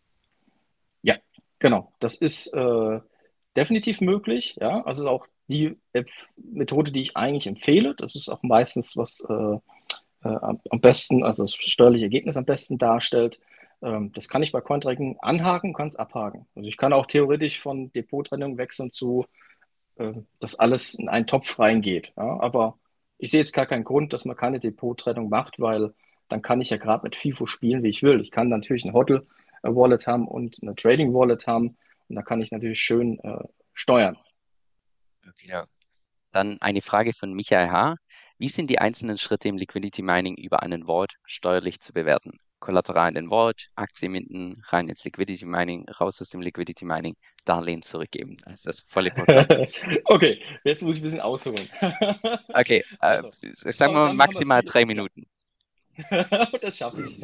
Ja, 1.03 1.17
genau. 1.59 1.93
Das 2.01 2.17
ist 2.17 2.53
äh, 2.55 3.01
definitiv 3.57 4.01
möglich. 4.01 4.57
Ja, 4.61 4.83
also 4.85 5.09
auch 5.09 5.27
die 5.49 5.77
Methode, 6.37 6.93
die 6.93 7.03
ich 7.03 7.17
eigentlich 7.17 7.47
empfehle. 7.47 7.95
Das 7.95 8.15
ist 8.15 8.29
auch 8.29 8.43
meistens 8.43 8.97
was 8.97 9.21
äh, 9.29 9.59
äh, 10.25 10.29
am 10.29 10.81
besten, 10.81 11.23
also 11.23 11.45
das 11.45 11.55
steuerliche 11.55 12.05
Ergebnis 12.05 12.37
am 12.37 12.45
besten 12.45 12.79
darstellt. 12.79 13.41
Ähm, 13.83 14.13
das 14.13 14.29
kann 14.29 14.43
ich 14.43 14.53
bei 14.53 14.61
Cointracking 14.61 15.19
anhaken, 15.21 15.75
kann 15.75 15.89
es 15.89 15.97
abhaken. 15.97 16.47
Also 16.55 16.69
ich 16.69 16.77
kann 16.77 16.93
auch 16.93 17.07
theoretisch 17.07 17.61
von 17.61 17.93
Depottrennung 17.93 18.59
wechseln 18.59 18.91
zu, 18.91 19.27
äh, 19.97 20.13
dass 20.41 20.59
alles 20.59 20.95
in 20.95 21.09
einen 21.09 21.27
Topf 21.27 21.59
reingeht. 21.59 22.13
Ja? 22.17 22.41
Aber 22.41 22.79
ich 23.19 23.31
sehe 23.31 23.41
jetzt 23.41 23.53
gar 23.53 23.67
keinen 23.67 23.85
Grund, 23.85 24.13
dass 24.13 24.25
man 24.25 24.37
keine 24.37 24.61
Depottrennung 24.61 25.29
macht, 25.29 25.61
weil 25.61 25.95
dann 26.29 26.43
kann 26.43 26.61
ich 26.61 26.71
ja 26.71 26.77
gerade 26.77 27.05
mit 27.05 27.17
FIFO 27.17 27.47
spielen, 27.47 27.83
wie 27.83 27.89
ich 27.89 28.03
will. 28.03 28.21
Ich 28.21 28.31
kann 28.31 28.49
natürlich 28.49 28.85
ein 28.85 28.93
Hodl-Wallet 28.93 30.07
haben 30.07 30.29
und 30.29 30.59
eine 30.63 30.75
Trading-Wallet 30.75 31.47
haben 31.47 31.77
und 32.09 32.17
da 32.17 32.23
kann 32.23 32.41
ich 32.41 32.51
natürlich 32.51 32.81
schön 32.81 33.19
äh, 33.21 33.45
steuern. 33.73 34.17
Okay, 35.27 35.49
ja. 35.49 35.67
Dann 36.33 36.59
eine 36.61 36.83
Frage 36.83 37.15
von 37.15 37.33
Michael 37.33 37.71
H. 37.71 37.97
Wie 38.39 38.49
sind 38.49 38.71
die 38.71 38.79
einzelnen 38.79 39.19
Schritte 39.19 39.49
im 39.49 39.57
Liquidity 39.57 40.01
Mining 40.01 40.37
über 40.37 40.63
einen 40.63 40.87
Vault 40.87 41.17
steuerlich 41.25 41.81
zu 41.81 41.93
bewerten? 41.93 42.39
Kollateral 42.61 43.09
in 43.09 43.15
den 43.17 43.29
Vault, 43.31 43.67
Aktien 43.75 44.13
minden, 44.13 44.63
rein 44.69 44.89
ins 44.89 45.05
Liquidity 45.05 45.45
Mining, 45.45 45.89
raus 45.89 46.21
aus 46.21 46.31
dem 46.31 46.41
Liquidity 46.41 46.85
Mining, 46.85 47.17
Darlehen 47.45 47.83
zurückgeben. 47.83 48.37
Das 48.45 48.61
ist 48.61 48.67
das 48.67 48.81
volle 48.87 49.11
Programm. 49.11 49.47
okay, 50.05 50.41
jetzt 50.63 50.83
muss 50.83 50.97
ich 50.97 51.03
ein 51.03 51.05
bisschen 51.05 51.21
ausholen. 51.21 51.69
okay, 52.55 52.85
äh, 53.01 53.07
also, 53.07 53.31
sagen 53.43 53.95
wir 53.95 54.13
maximal 54.13 54.63
drei 54.63 54.85
Minuten. 54.85 55.27
das 56.61 56.77
schaffe 56.77 57.05
ich. 57.05 57.21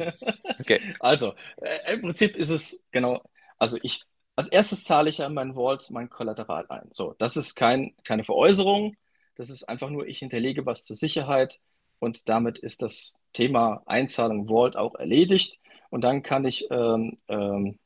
Okay. 0.59 0.81
Also, 0.99 1.33
äh, 1.61 1.93
im 1.93 2.01
Prinzip 2.01 2.35
ist 2.35 2.49
es 2.49 2.83
genau, 2.91 3.23
also 3.57 3.77
ich, 3.83 4.03
als 4.35 4.49
erstes 4.49 4.83
zahle 4.83 5.09
ich 5.09 5.23
an 5.23 5.33
meinen 5.33 5.53
Vault 5.53 5.89
mein 5.91 6.09
Kollateral 6.09 6.65
ein. 6.67 6.89
So, 6.91 7.15
das 7.19 7.37
ist 7.37 7.55
kein, 7.55 7.95
keine 8.03 8.25
Veräußerung, 8.25 8.97
Das 9.35 9.49
ist 9.49 9.67
einfach 9.67 9.89
nur, 9.89 10.07
ich 10.07 10.19
hinterlege 10.19 10.65
was 10.65 10.83
zur 10.83 10.95
Sicherheit 10.95 11.59
und 11.99 12.29
damit 12.29 12.57
ist 12.57 12.81
das 12.81 13.15
Thema 13.33 13.83
Einzahlung 13.85 14.47
Vault 14.47 14.75
auch 14.75 14.95
erledigt. 14.95 15.59
Und 15.89 16.01
dann 16.03 16.23
kann 16.23 16.45
ich 16.45 16.67
ähm, 16.71 17.17
ähm, 17.27 17.77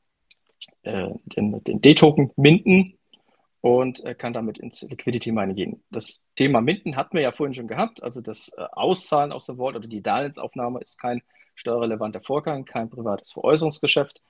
äh, 0.82 1.10
den, 1.24 1.62
den 1.64 1.80
D-Token 1.80 2.30
minden 2.36 2.94
und 3.60 4.02
äh, 4.04 4.14
kann 4.14 4.32
damit 4.32 4.58
ins 4.58 4.82
Liquidity 4.82 5.32
Mining 5.32 5.56
gehen. 5.56 5.84
Das 5.90 6.22
Thema 6.34 6.60
Minden 6.60 6.96
hatten 6.96 7.16
wir 7.16 7.22
ja 7.22 7.32
vorhin 7.32 7.54
schon 7.54 7.68
gehabt. 7.68 8.02
Also 8.02 8.20
das 8.20 8.50
äh, 8.56 8.62
Auszahlen 8.72 9.32
aus 9.32 9.46
der 9.46 9.56
Vault 9.56 9.76
oder 9.76 9.88
die 9.88 10.02
Darlehensaufnahme 10.02 10.80
ist 10.80 10.98
kein 10.98 11.22
steuerrelevanter 11.54 12.20
Vorgang, 12.20 12.64
kein 12.64 12.88
privates 12.88 13.32
Veräußerungsgeschäft. 13.32 14.22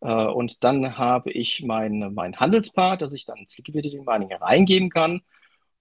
Äh, 0.00 0.08
und 0.08 0.62
dann 0.62 0.98
habe 0.98 1.32
ich 1.32 1.64
mein, 1.64 2.12
mein 2.14 2.36
Handelspaar, 2.36 2.96
das 2.96 3.12
ich 3.12 3.24
dann 3.24 3.38
ins 3.38 3.56
Liquidity 3.58 4.00
Mining 4.00 4.32
reingeben 4.32 4.90
kann. 4.90 5.22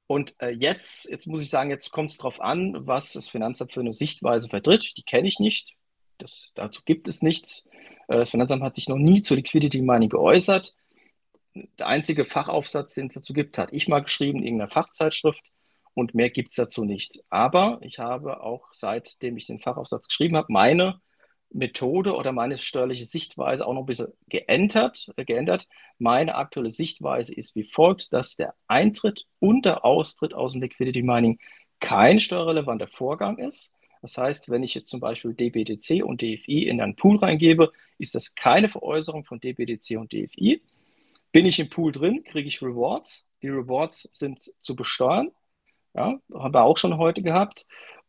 Und 0.07 0.35
äh, 0.39 0.49
jetzt, 0.49 1.09
jetzt 1.09 1.25
muss 1.25 1.41
ich 1.41 1.49
sagen, 1.49 1.71
jetzt 1.71 1.91
kommt 1.91 2.11
es 2.11 2.17
darauf 2.17 2.39
an, 2.39 2.85
was 2.85 3.13
das 3.13 3.27
Finanzamt 3.27 3.73
für 3.73 3.79
eine 3.79 3.93
Sichtweise 3.93 4.49
vertritt. 4.49 4.95
Die 4.97 5.03
kenne 5.03 5.27
ich 5.27 5.39
nicht. 5.39 5.73
Das, 6.19 6.51
dazu 6.55 6.81
gibt 6.85 7.07
es 7.07 7.21
nichts. 7.21 7.67
Äh, 8.07 8.17
das 8.17 8.29
Finanzamt 8.29 8.61
hat 8.61 8.75
sich 8.75 8.87
noch 8.87 8.97
nie 8.97 9.21
zu 9.21 9.35
Liquidity 9.35 9.81
Mining 9.81 10.09
geäußert. 10.09 10.75
Der 11.79 11.87
einzige 11.87 12.25
Fachaufsatz, 12.25 12.93
den 12.93 13.07
es 13.07 13.15
dazu 13.15 13.33
gibt, 13.33 13.57
hat 13.57 13.69
ich 13.71 13.87
mal 13.87 14.01
geschrieben, 14.01 14.39
in 14.39 14.45
irgendeiner 14.45 14.71
Fachzeitschrift. 14.71 15.51
Und 15.93 16.13
mehr 16.13 16.29
gibt 16.29 16.49
es 16.49 16.57
dazu 16.57 16.83
nicht. 16.83 17.23
Aber 17.29 17.79
ich 17.81 17.99
habe 17.99 18.41
auch, 18.43 18.67
seitdem 18.71 19.37
ich 19.37 19.47
den 19.47 19.59
Fachaufsatz 19.59 20.07
geschrieben 20.07 20.35
habe, 20.35 20.51
meine 20.51 20.99
Methode 21.55 22.15
oder 22.15 22.31
meine 22.31 22.57
steuerliche 22.57 23.05
Sichtweise 23.05 23.65
auch 23.65 23.73
noch 23.73 23.83
ein 23.83 23.85
bisschen 23.87 24.13
geändert, 24.27 25.11
äh, 25.15 25.25
geändert. 25.25 25.67
Meine 25.97 26.35
aktuelle 26.35 26.71
Sichtweise 26.71 27.33
ist 27.33 27.55
wie 27.55 27.63
folgt, 27.63 28.13
dass 28.13 28.35
der 28.35 28.53
Eintritt 28.67 29.25
und 29.39 29.65
der 29.65 29.85
Austritt 29.85 30.33
aus 30.33 30.51
dem 30.51 30.61
Liquidity 30.61 31.01
Mining 31.01 31.39
kein 31.79 32.19
steuerrelevanter 32.19 32.87
Vorgang 32.87 33.37
ist. 33.37 33.73
Das 34.01 34.17
heißt, 34.17 34.49
wenn 34.49 34.63
ich 34.63 34.75
jetzt 34.75 34.89
zum 34.89 34.99
Beispiel 34.99 35.33
DBDC 35.33 36.03
und 36.03 36.21
DFI 36.21 36.67
in 36.67 36.81
einen 36.81 36.95
Pool 36.95 37.17
reingebe, 37.17 37.71
ist 37.97 38.15
das 38.15 38.35
keine 38.35 38.69
Veräußerung 38.69 39.23
von 39.23 39.39
DBDC 39.39 39.97
und 39.97 40.13
DFI. 40.13 40.61
Bin 41.31 41.45
ich 41.45 41.59
im 41.59 41.69
Pool 41.69 41.91
drin, 41.91 42.23
kriege 42.23 42.47
ich 42.47 42.61
Rewards. 42.61 43.27
Die 43.41 43.49
Rewards 43.49 44.07
sind 44.11 44.53
zu 44.61 44.75
besteuern. 44.75 45.31
Ja, 45.93 46.19
haben 46.33 46.53
wir 46.53 46.63
auch 46.63 46.77
schon 46.77 46.97
heute 46.97 47.21
gehabt. 47.21 47.65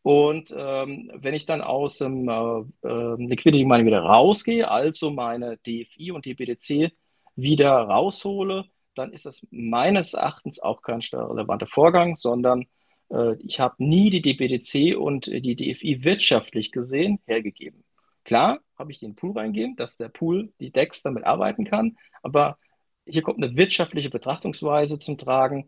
Und 0.06 0.54
ähm, 0.56 1.10
wenn 1.16 1.34
ich 1.34 1.46
dann 1.46 1.60
aus 1.62 1.98
dem 1.98 2.28
äh, 2.28 2.88
äh, 2.88 3.16
Liquidity 3.26 3.64
Mining 3.64 3.86
wieder 3.86 4.02
rausgehe, 4.02 4.70
also 4.70 5.10
meine 5.10 5.56
DFI 5.66 6.12
und 6.12 6.26
DBDC 6.26 6.92
wieder 7.34 7.72
raushole, 7.72 8.66
dann 8.94 9.12
ist 9.12 9.26
das 9.26 9.44
meines 9.50 10.14
Erachtens 10.14 10.60
auch 10.60 10.82
kein 10.82 11.02
steuerrelevanter 11.02 11.66
Vorgang, 11.66 12.16
sondern 12.18 12.66
äh, 13.10 13.34
ich 13.40 13.58
habe 13.58 13.74
nie 13.78 14.10
die 14.10 14.22
DBDC 14.22 14.96
und 14.96 15.26
die 15.26 15.56
DFI 15.56 16.04
wirtschaftlich 16.04 16.70
gesehen 16.70 17.18
hergegeben. 17.26 17.82
Klar 18.22 18.60
habe 18.78 18.92
ich 18.92 19.00
den 19.00 19.16
Pool 19.16 19.36
reingegeben, 19.36 19.74
dass 19.74 19.96
der 19.96 20.08
Pool, 20.08 20.52
die 20.60 20.70
DEX 20.70 21.02
damit 21.02 21.24
arbeiten 21.24 21.64
kann, 21.64 21.96
aber 22.22 22.58
hier 23.06 23.22
kommt 23.22 23.42
eine 23.42 23.56
wirtschaftliche 23.56 24.10
Betrachtungsweise 24.10 25.00
zum 25.00 25.18
Tragen 25.18 25.66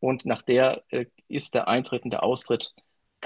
und 0.00 0.26
nach 0.26 0.42
der 0.42 0.82
äh, 0.88 1.06
ist 1.28 1.54
der 1.54 1.68
Eintritt 1.68 2.02
und 2.02 2.10
der 2.10 2.24
Austritt 2.24 2.74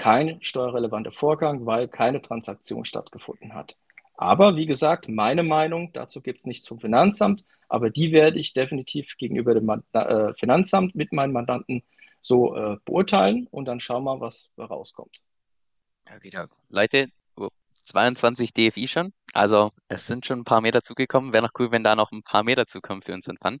kein 0.01 0.41
steuerrelevanter 0.41 1.11
Vorgang, 1.11 1.67
weil 1.67 1.87
keine 1.87 2.23
Transaktion 2.23 2.85
stattgefunden 2.85 3.53
hat. 3.53 3.75
Aber 4.15 4.55
wie 4.55 4.65
gesagt, 4.65 5.07
meine 5.07 5.43
Meinung, 5.43 5.93
dazu 5.93 6.21
gibt 6.21 6.39
es 6.39 6.45
nichts 6.47 6.65
zum 6.65 6.79
Finanzamt, 6.79 7.45
aber 7.69 7.91
die 7.91 8.11
werde 8.11 8.39
ich 8.39 8.53
definitiv 8.53 9.15
gegenüber 9.17 9.53
dem 9.53 9.69
äh, 9.93 10.33
Finanzamt 10.33 10.95
mit 10.95 11.13
meinen 11.13 11.33
Mandanten 11.33 11.83
so 12.19 12.55
äh, 12.55 12.77
beurteilen 12.83 13.47
und 13.51 13.65
dann 13.65 13.79
schauen 13.79 14.03
wir, 14.03 14.19
was 14.19 14.49
rauskommt. 14.57 15.23
Okay, 16.15 16.31
Leute, 16.69 17.11
22 17.83 18.53
DFI 18.53 18.87
schon. 18.87 19.13
Also 19.33 19.71
es 19.87 20.07
sind 20.07 20.25
schon 20.25 20.39
ein 20.39 20.43
paar 20.43 20.61
mehr 20.61 20.71
dazugekommen. 20.71 21.33
Wäre 21.33 21.43
noch 21.43 21.53
cool, 21.59 21.71
wenn 21.71 21.83
da 21.83 21.95
noch 21.95 22.11
ein 22.11 22.23
paar 22.23 22.43
mehr 22.43 22.55
dazukommen 22.55 23.01
für 23.01 23.13
unseren 23.13 23.37
Fun. 23.37 23.59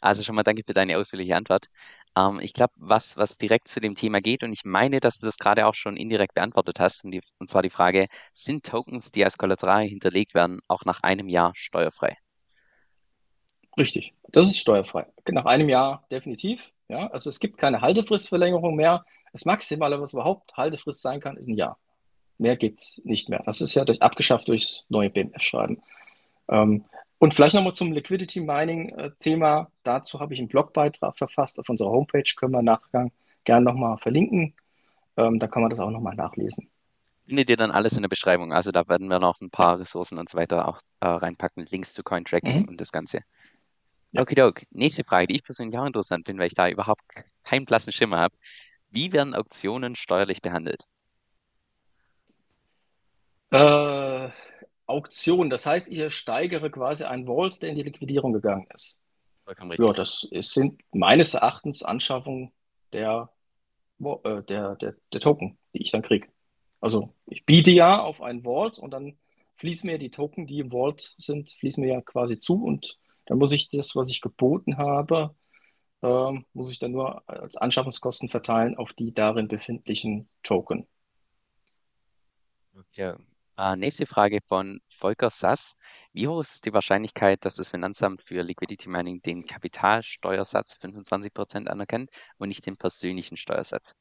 Also 0.00 0.22
schon 0.22 0.34
mal 0.34 0.42
danke 0.42 0.62
für 0.66 0.74
deine 0.74 0.98
ausführliche 0.98 1.36
Antwort. 1.36 1.68
Ähm, 2.16 2.40
ich 2.40 2.52
glaube, 2.52 2.72
was, 2.76 3.16
was 3.16 3.38
direkt 3.38 3.68
zu 3.68 3.80
dem 3.80 3.94
Thema 3.94 4.20
geht, 4.20 4.42
und 4.42 4.52
ich 4.52 4.64
meine, 4.64 5.00
dass 5.00 5.20
du 5.20 5.26
das 5.26 5.38
gerade 5.38 5.66
auch 5.66 5.74
schon 5.74 5.96
indirekt 5.96 6.34
beantwortet 6.34 6.80
hast, 6.80 7.04
und, 7.04 7.10
die, 7.12 7.22
und 7.38 7.48
zwar 7.48 7.62
die 7.62 7.70
Frage, 7.70 8.08
sind 8.32 8.64
Tokens, 8.66 9.10
die 9.12 9.24
als 9.24 9.38
Kollateral 9.38 9.84
hinterlegt 9.84 10.34
werden, 10.34 10.60
auch 10.68 10.84
nach 10.84 11.02
einem 11.02 11.28
Jahr 11.28 11.52
steuerfrei? 11.54 12.16
Richtig, 13.76 14.14
das 14.32 14.46
ist 14.48 14.58
steuerfrei. 14.58 15.06
Nach 15.28 15.44
einem 15.44 15.68
Jahr 15.68 16.06
definitiv. 16.10 16.60
Ja, 16.88 17.08
also 17.08 17.28
es 17.28 17.40
gibt 17.40 17.58
keine 17.58 17.80
Haltefristverlängerung 17.82 18.74
mehr. 18.76 19.04
Das 19.32 19.44
Maximale, 19.44 20.00
was 20.00 20.12
überhaupt 20.14 20.56
Haltefrist 20.56 21.02
sein 21.02 21.20
kann, 21.20 21.36
ist 21.36 21.46
ein 21.48 21.56
Jahr. 21.56 21.78
Mehr 22.38 22.56
gibt 22.56 22.80
es 22.80 23.00
nicht 23.04 23.28
mehr. 23.28 23.42
Das 23.46 23.60
ist 23.60 23.74
ja 23.74 23.84
durch, 23.84 24.02
abgeschafft 24.02 24.48
durchs 24.48 24.84
neue 24.88 25.10
BMF-Schreiben. 25.10 25.82
Ähm, 26.48 26.84
und 27.18 27.34
vielleicht 27.34 27.54
nochmal 27.54 27.72
zum 27.72 27.92
Liquidity 27.92 28.40
Mining-Thema. 28.40 29.60
Äh, 29.60 29.66
Dazu 29.84 30.20
habe 30.20 30.34
ich 30.34 30.40
einen 30.40 30.48
Blogbeitrag 30.48 31.16
verfasst 31.16 31.58
auf 31.58 31.68
unserer 31.68 31.90
Homepage. 31.90 32.24
Können 32.36 32.52
wir 32.52 32.58
im 32.58 32.66
Nachgang 32.66 33.10
gerne 33.44 33.64
nochmal 33.64 33.96
verlinken. 33.98 34.54
Ähm, 35.16 35.38
da 35.38 35.46
kann 35.46 35.62
man 35.62 35.70
das 35.70 35.80
auch 35.80 35.90
nochmal 35.90 36.14
nachlesen. 36.14 36.68
Findet 37.26 37.48
ihr 37.48 37.56
dann 37.56 37.70
alles 37.70 37.96
in 37.96 38.02
der 38.02 38.08
Beschreibung. 38.08 38.52
Also 38.52 38.70
da 38.70 38.86
werden 38.86 39.08
wir 39.08 39.18
noch 39.18 39.40
ein 39.40 39.50
paar 39.50 39.80
Ressourcen 39.80 40.18
und 40.18 40.28
so 40.28 40.36
weiter 40.36 40.68
auch 40.68 40.80
äh, 41.00 41.06
reinpacken. 41.06 41.66
Links 41.70 41.94
zu 41.94 42.02
Cointracking 42.02 42.62
mhm. 42.62 42.68
und 42.68 42.80
das 42.80 42.92
Ganze. 42.92 43.20
Ja. 44.12 44.22
Okay, 44.22 44.52
Nächste 44.70 45.02
Frage, 45.04 45.26
die 45.26 45.36
ich 45.36 45.42
persönlich 45.42 45.78
auch 45.78 45.86
interessant 45.86 46.26
finde, 46.26 46.40
weil 46.40 46.48
ich 46.48 46.54
da 46.54 46.68
überhaupt 46.68 47.02
keinen 47.44 47.64
blassen 47.64 47.92
Schimmer 47.92 48.18
habe. 48.18 48.36
Wie 48.90 49.12
werden 49.12 49.34
Auktionen 49.34 49.96
steuerlich 49.96 50.42
behandelt? 50.42 50.84
Äh, 53.56 54.30
Auktion. 54.86 55.50
Das 55.50 55.66
heißt, 55.66 55.88
ich 55.88 56.14
steigere 56.14 56.70
quasi 56.70 57.04
einen 57.04 57.26
Vault, 57.26 57.60
der 57.62 57.70
in 57.70 57.76
die 57.76 57.82
Liquidierung 57.82 58.32
gegangen 58.32 58.66
ist. 58.74 59.00
Ja, 59.78 59.92
das 59.92 60.26
ist, 60.30 60.52
sind 60.52 60.82
meines 60.92 61.34
Erachtens 61.34 61.82
Anschaffungen 61.82 62.52
der, 62.92 63.30
äh, 64.00 64.42
der, 64.42 64.76
der, 64.76 64.94
der 65.12 65.20
Token, 65.20 65.58
die 65.74 65.82
ich 65.82 65.90
dann 65.90 66.02
kriege. 66.02 66.28
Also 66.80 67.14
ich 67.26 67.44
biete 67.44 67.70
ja 67.70 68.00
auf 68.00 68.20
einen 68.22 68.44
Vault 68.44 68.78
und 68.78 68.90
dann 68.90 69.18
fließen 69.56 69.88
mir 69.88 69.98
die 69.98 70.10
Token, 70.10 70.46
die 70.46 70.58
im 70.58 70.70
Vault 70.70 71.14
sind, 71.18 71.50
fließen 71.50 71.82
mir 71.82 71.94
ja 71.94 72.00
quasi 72.00 72.38
zu 72.38 72.62
und 72.62 72.98
dann 73.26 73.38
muss 73.38 73.52
ich 73.52 73.70
das, 73.70 73.96
was 73.96 74.10
ich 74.10 74.20
geboten 74.20 74.76
habe, 74.76 75.34
äh, 76.02 76.32
muss 76.52 76.70
ich 76.70 76.78
dann 76.78 76.92
nur 76.92 77.28
als 77.28 77.56
Anschaffungskosten 77.56 78.28
verteilen 78.28 78.76
auf 78.76 78.92
die 78.92 79.12
darin 79.14 79.48
befindlichen 79.48 80.28
Token. 80.42 80.86
Okay. 82.78 83.14
Äh, 83.58 83.76
nächste 83.76 84.04
Frage 84.04 84.40
von 84.44 84.80
Volker 84.88 85.30
Sass. 85.30 85.78
Wie 86.12 86.28
hoch 86.28 86.40
ist 86.40 86.66
die 86.66 86.74
Wahrscheinlichkeit, 86.74 87.44
dass 87.44 87.56
das 87.56 87.70
Finanzamt 87.70 88.22
für 88.22 88.42
Liquidity 88.42 88.90
Mining 88.90 89.22
den 89.22 89.46
Kapitalsteuersatz 89.46 90.76
25% 90.76 91.66
anerkennt 91.66 92.10
und 92.36 92.48
nicht 92.48 92.66
den 92.66 92.76
persönlichen 92.76 93.38
Steuersatz? 93.38 93.94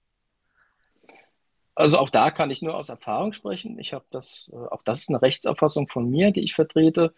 Also 1.74 1.98
auch 2.00 2.10
da 2.10 2.32
kann 2.32 2.52
ich 2.52 2.62
nur 2.62 2.76
aus 2.76 2.90
Erfahrung 2.90 3.32
sprechen. 3.32 3.80
Ich 3.80 3.94
habe 3.94 4.06
das, 4.10 4.52
äh, 4.54 4.58
auch 4.58 4.84
das 4.84 5.02
ist 5.02 5.10
eine 5.10 5.22
Rechtsauffassung 5.22 5.88
von 5.88 6.10
mir, 6.10 6.32
die 6.32 6.42
ich 6.42 6.54
vertrete. 6.54 7.14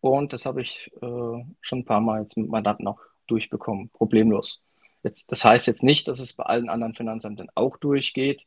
Und 0.00 0.32
das 0.32 0.46
habe 0.46 0.62
ich 0.62 0.92
äh, 1.02 1.44
schon 1.60 1.80
ein 1.80 1.84
paar 1.84 2.00
Mal 2.00 2.22
jetzt 2.22 2.36
mit 2.36 2.48
Mandanten 2.48 2.86
auch 2.86 3.00
durchbekommen, 3.26 3.90
problemlos. 3.90 4.62
Jetzt, 5.02 5.30
das 5.32 5.44
heißt 5.44 5.66
jetzt 5.66 5.82
nicht, 5.82 6.06
dass 6.06 6.20
es 6.20 6.34
bei 6.34 6.44
allen 6.44 6.68
anderen 6.68 6.94
Finanzämtern 6.94 7.48
auch 7.54 7.76
durchgeht 7.78 8.46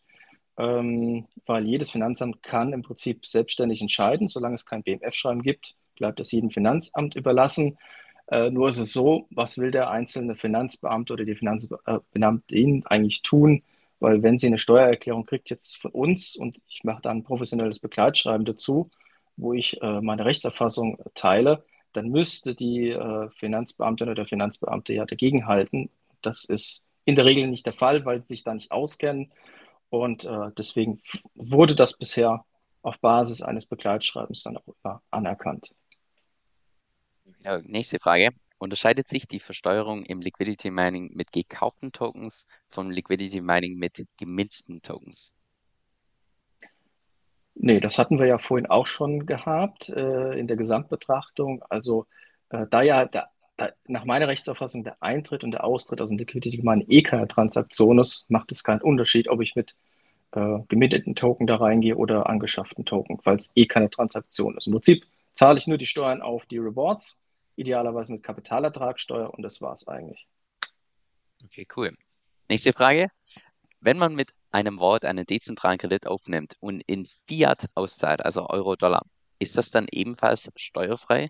ähm, 0.58 1.26
weil 1.46 1.66
jedes 1.66 1.92
Finanzamt 1.92 2.44
kann 2.44 2.74
im 2.74 2.84
Prinzip 2.84 3.26
selbstständig 3.26 3.82
entscheiden. 3.82 4.28
Solange 4.28 4.56
es 4.56 4.66
kein 4.66 4.84
BMF-Schreiben 4.84 5.42
gibt, 5.42 5.76
bleibt 5.96 6.20
es 6.20 6.32
jedem 6.32 6.52
Finanzamt 6.52 7.16
überlassen. 7.16 7.78
Äh, 8.28 8.52
nur 8.52 8.70
ist 8.70 8.78
es 8.78 8.94
so, 8.94 9.28
was 9.32 9.58
will 9.58 9.72
der 9.72 9.90
einzelne 9.90 10.36
Finanzbeamte 10.36 11.14
oder 11.14 11.26
die 11.26 11.36
Finanzbeamtin 11.36 12.86
eigentlich 12.86 13.22
tun? 13.22 13.64
Weil 14.00 14.22
wenn 14.22 14.38
sie 14.38 14.48
eine 14.48 14.60
Steuererklärung 14.60 15.26
kriegt 15.26 15.50
jetzt 15.50 15.78
von 15.78 15.92
uns 15.92 16.36
und 16.36 16.60
ich 16.68 16.84
mache 16.84 17.02
da 17.02 17.12
ein 17.12 17.24
professionelles 17.24 17.80
Begleitschreiben 17.80 18.46
dazu, 18.46 18.90
wo 19.38 19.54
ich 19.54 19.82
äh, 19.82 20.02
meine 20.02 20.26
Rechtserfassung 20.26 21.00
teile, 21.16 21.64
dann 21.94 22.10
müsste 22.10 22.56
die 22.56 22.90
äh, 22.90 23.30
Finanzbeamtin 23.40 24.08
oder 24.08 24.16
der 24.16 24.26
Finanzbeamte 24.28 24.94
ja 24.94 25.06
dagegenhalten. 25.06 25.90
Das 26.22 26.46
ist 26.46 26.88
in 27.06 27.16
der 27.16 27.26
Regel 27.26 27.48
nicht 27.48 27.66
der 27.66 27.74
Fall, 27.74 28.06
weil 28.06 28.22
sie 28.22 28.30
sich 28.30 28.44
da 28.44 28.54
nicht 28.54 28.72
auskennen 28.72 29.32
und 29.94 30.26
äh, 30.26 30.50
deswegen 30.58 31.04
wurde 31.36 31.76
das 31.76 31.96
bisher 31.96 32.44
auf 32.82 33.00
Basis 33.00 33.44
eines 33.44 33.68
Begleitschreibens 33.68 34.42
dann 34.42 34.58
auch 34.58 34.64
immer 34.84 35.04
anerkannt. 35.12 35.76
Ja, 37.42 37.62
nächste 37.62 38.00
Frage. 38.00 38.30
Unterscheidet 38.58 39.08
sich 39.08 39.28
die 39.28 39.40
Versteuerung 39.40 40.04
im 40.04 40.20
Liquidity 40.20 40.72
Mining 40.72 41.12
mit 41.14 41.32
gekauften 41.32 41.92
Tokens 41.92 42.48
vom 42.70 42.90
Liquidity 42.90 43.40
Mining 43.40 43.78
mit 43.78 44.04
gemischten 44.18 44.82
Tokens? 44.82 45.32
Nee, 47.54 47.80
das 47.80 48.00
hatten 48.00 48.18
wir 48.18 48.26
ja 48.26 48.40
vorhin 48.40 48.66
auch 48.66 48.88
schon 48.88 49.28
gehabt 49.28 49.90
äh, 49.90 50.40
in 50.40 50.48
der 50.48 50.58
Gesamtbetrachtung. 50.58 51.62
Also 51.70 52.08
äh, 52.50 52.66
da 52.72 52.82
ja 52.82 53.06
der 53.06 53.30
nach 53.88 54.06
meiner 54.06 54.28
Rechtsauffassung 54.28 54.84
der 54.84 55.02
Eintritt 55.02 55.44
und 55.44 55.52
der 55.52 55.64
Austritt 55.64 56.02
aus 56.02 56.10
dem 56.10 56.18
Liquidity 56.18 56.58
Command 56.58 56.90
eh 56.90 57.04
keine 57.04 57.28
Transaktion 57.28 58.00
ist, 58.00 58.30
macht 58.30 58.52
es 58.52 58.64
keinen 58.64 58.82
Unterschied, 58.82 59.28
ob 59.28 59.42
ich 59.42 59.56
mit 59.56 59.76
äh, 60.32 60.60
gemieteten 60.68 61.16
Token 61.16 61.48
da 61.48 61.58
reingehe 61.58 61.96
oder 61.96 62.28
angeschafften 62.28 62.86
Token, 62.86 63.20
weil 63.24 63.38
es 63.38 63.52
eh 63.56 63.66
keine 63.66 63.90
Transaktion 63.90 64.58
ist. 64.58 64.68
Im 64.68 64.74
Prinzip 64.74 65.06
zahle 65.34 65.60
ich 65.60 65.68
nur 65.68 65.78
die 65.78 65.86
Steuern 65.86 66.22
auf 66.22 66.46
die 66.46 66.58
Rewards, 66.58 67.22
idealerweise 67.56 68.14
mit 68.14 68.24
Kapitalertragssteuer 68.24 69.34
und 69.34 69.44
das 69.44 69.62
war 69.62 69.74
es 69.74 69.88
eigentlich. 69.88 70.28
Okay, 71.44 71.68
cool. 71.76 71.96
Nächste 72.50 72.74
Frage. 72.74 73.10
Wenn 73.80 73.98
man 73.98 74.16
mit 74.16 74.30
einem 74.52 74.80
Wort 74.80 75.06
einen 75.06 75.26
dezentralen 75.26 75.78
Kredit 75.78 76.08
aufnimmt 76.08 76.56
und 76.62 76.82
in 76.82 77.06
Fiat 77.28 77.68
auszahlt, 77.76 78.24
also 78.24 78.48
Euro-Dollar, 78.48 79.04
ist 79.40 79.58
das 79.58 79.72
dann 79.72 79.88
ebenfalls 79.92 80.52
steuerfrei? 80.56 81.30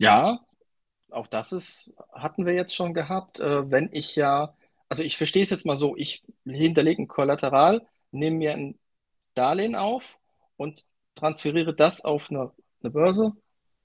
Ja, 0.00 0.40
auch 1.10 1.26
das 1.26 1.52
ist, 1.52 1.92
hatten 2.12 2.46
wir 2.46 2.54
jetzt 2.54 2.74
schon 2.74 2.94
gehabt. 2.94 3.38
Äh, 3.38 3.70
wenn 3.70 3.90
ich 3.92 4.16
ja, 4.16 4.54
also 4.88 5.02
ich 5.02 5.16
verstehe 5.16 5.42
es 5.42 5.50
jetzt 5.50 5.66
mal 5.66 5.76
so, 5.76 5.96
ich 5.96 6.22
hinterlege 6.44 7.02
ein 7.02 7.08
Kollateral, 7.08 7.86
nehme 8.10 8.36
mir 8.36 8.52
ein 8.54 8.78
Darlehen 9.34 9.74
auf 9.74 10.04
und 10.56 10.84
transferiere 11.14 11.74
das 11.74 12.04
auf 12.04 12.30
eine, 12.30 12.50
eine 12.82 12.90
Börse, 12.90 13.32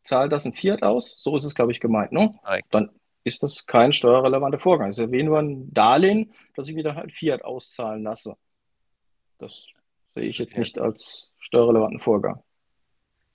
zahle 0.03 0.29
das 0.29 0.45
in 0.45 0.53
Fiat 0.53 0.83
aus. 0.83 1.21
So 1.21 1.35
ist 1.35 1.43
es, 1.43 1.53
glaube 1.53 1.73
ich, 1.73 1.81
gemeint. 1.81 2.11
Ne? 2.11 2.31
Dann 2.69 2.91
ist 3.25 3.43
das 3.43 3.65
kein 3.65 3.91
steuerrelevanter 3.91 4.59
Vorgang. 4.59 4.89
Es 4.89 4.97
ist 4.97 5.11
ja 5.11 5.37
ein 5.39 5.73
Darlehen, 5.73 6.33
das 6.55 6.69
ich 6.69 6.75
wieder 6.75 6.95
halt 6.95 7.11
Fiat 7.11 7.43
auszahlen 7.43 8.03
lasse. 8.03 8.37
Das 9.39 9.65
sehe 10.13 10.29
ich 10.29 10.37
jetzt 10.37 10.57
nicht 10.57 10.79
als 10.79 11.33
steuerrelevanten 11.39 11.99
Vorgang. 11.99 12.41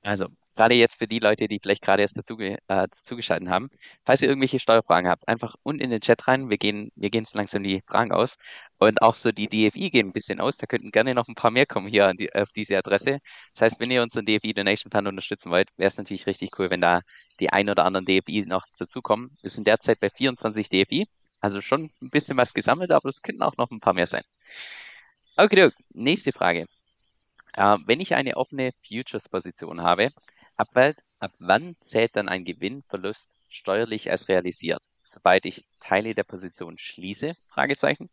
Also 0.03 0.29
gerade 0.57 0.75
jetzt 0.75 0.99
für 0.99 1.07
die 1.07 1.19
Leute, 1.19 1.49
die 1.49 1.59
vielleicht 1.61 1.83
gerade 1.83 2.03
erst 2.03 2.19
dazu, 2.19 2.39
äh, 2.39 2.89
zugeschaltet 2.93 3.49
haben, 3.49 3.71
falls 4.05 4.23
ihr 4.23 4.29
irgendwelche 4.29 4.59
Steuerfragen 4.59 5.09
habt, 5.09 5.29
einfach 5.29 5.55
unten 5.63 5.83
in 5.83 5.91
den 5.91 6.01
Chat 6.01 6.27
rein. 6.29 6.51
Wir 6.51 6.59
gehen, 6.59 6.91
wir 6.97 7.11
gehen 7.11 7.25
so 7.25 7.39
langsam 7.39 7.63
die 7.63 7.83
Fragen 7.87 8.13
aus. 8.13 8.37
Und 8.79 9.03
auch 9.03 9.15
so 9.15 9.33
die 9.33 9.47
DFI 9.49 9.91
gehen 9.91 10.09
ein 10.09 10.13
bisschen 10.13 10.41
aus. 10.41 10.57
Da 10.57 10.67
könnten 10.67 10.91
gerne 10.91 11.15
noch 11.15 11.29
ein 11.29 11.35
paar 11.35 11.51
mehr 11.51 11.67
kommen 11.67 11.89
hier 11.89 12.13
die, 12.15 12.35
auf 12.35 12.51
diese 12.53 12.77
Adresse. 12.79 13.19
Das 13.55 13.63
heißt, 13.63 13.81
wenn 13.81 13.91
ihr 13.91 14.03
unseren 14.03 14.27
DFI 14.27 14.55
Donation 14.55 14.91
Fund 14.91 15.07
unterstützen 15.09 15.51
wollt, 15.51 15.69
wäre 15.77 15.89
es 15.89 15.97
natürlich 15.97 16.27
richtig 16.27 16.59
cool, 16.59 16.71
wenn 16.71 16.81
da 16.81 17.03
die 17.41 17.51
ein 17.51 17.69
oder 17.71 17.85
anderen 17.85 18.07
DFI 18.07 18.45
noch 18.47 18.65
dazukommen. 18.79 19.37
Wir 19.43 19.51
sind 19.51 19.67
derzeit 19.67 20.01
bei 20.01 20.11
24 20.11 20.69
DFI. 20.69 21.07
Also 21.41 21.63
schon 21.63 21.91
ein 22.03 22.11
bisschen 22.11 22.37
was 22.37 22.53
gesammelt, 22.53 22.91
aber 22.91 23.09
es 23.09 23.23
könnten 23.23 23.43
auch 23.43 23.57
noch 23.57 23.71
ein 23.71 23.81
paar 23.81 23.95
mehr 23.95 24.07
sein. 24.07 24.23
Okay, 25.37 25.71
nächste 25.91 26.33
Frage. 26.33 26.67
Äh, 27.55 27.77
wenn 27.87 28.01
ich 28.01 28.15
eine 28.15 28.37
offene 28.37 28.73
Futures-Position 28.87 29.83
habe, 29.83 30.11
Ab, 30.61 30.77
ab 31.21 31.31
wann 31.39 31.75
zählt 31.81 32.17
dann 32.17 32.29
ein 32.29 32.45
Gewinnverlust 32.45 33.33
steuerlich 33.49 34.11
als 34.11 34.29
realisiert? 34.29 34.83
Sobald 35.03 35.47
ich 35.47 35.65
Teile 35.81 36.15
der 36.15 36.25
Position 36.25 36.77
schließe? 36.77 37.33
Fragezeichen. 37.49 38.11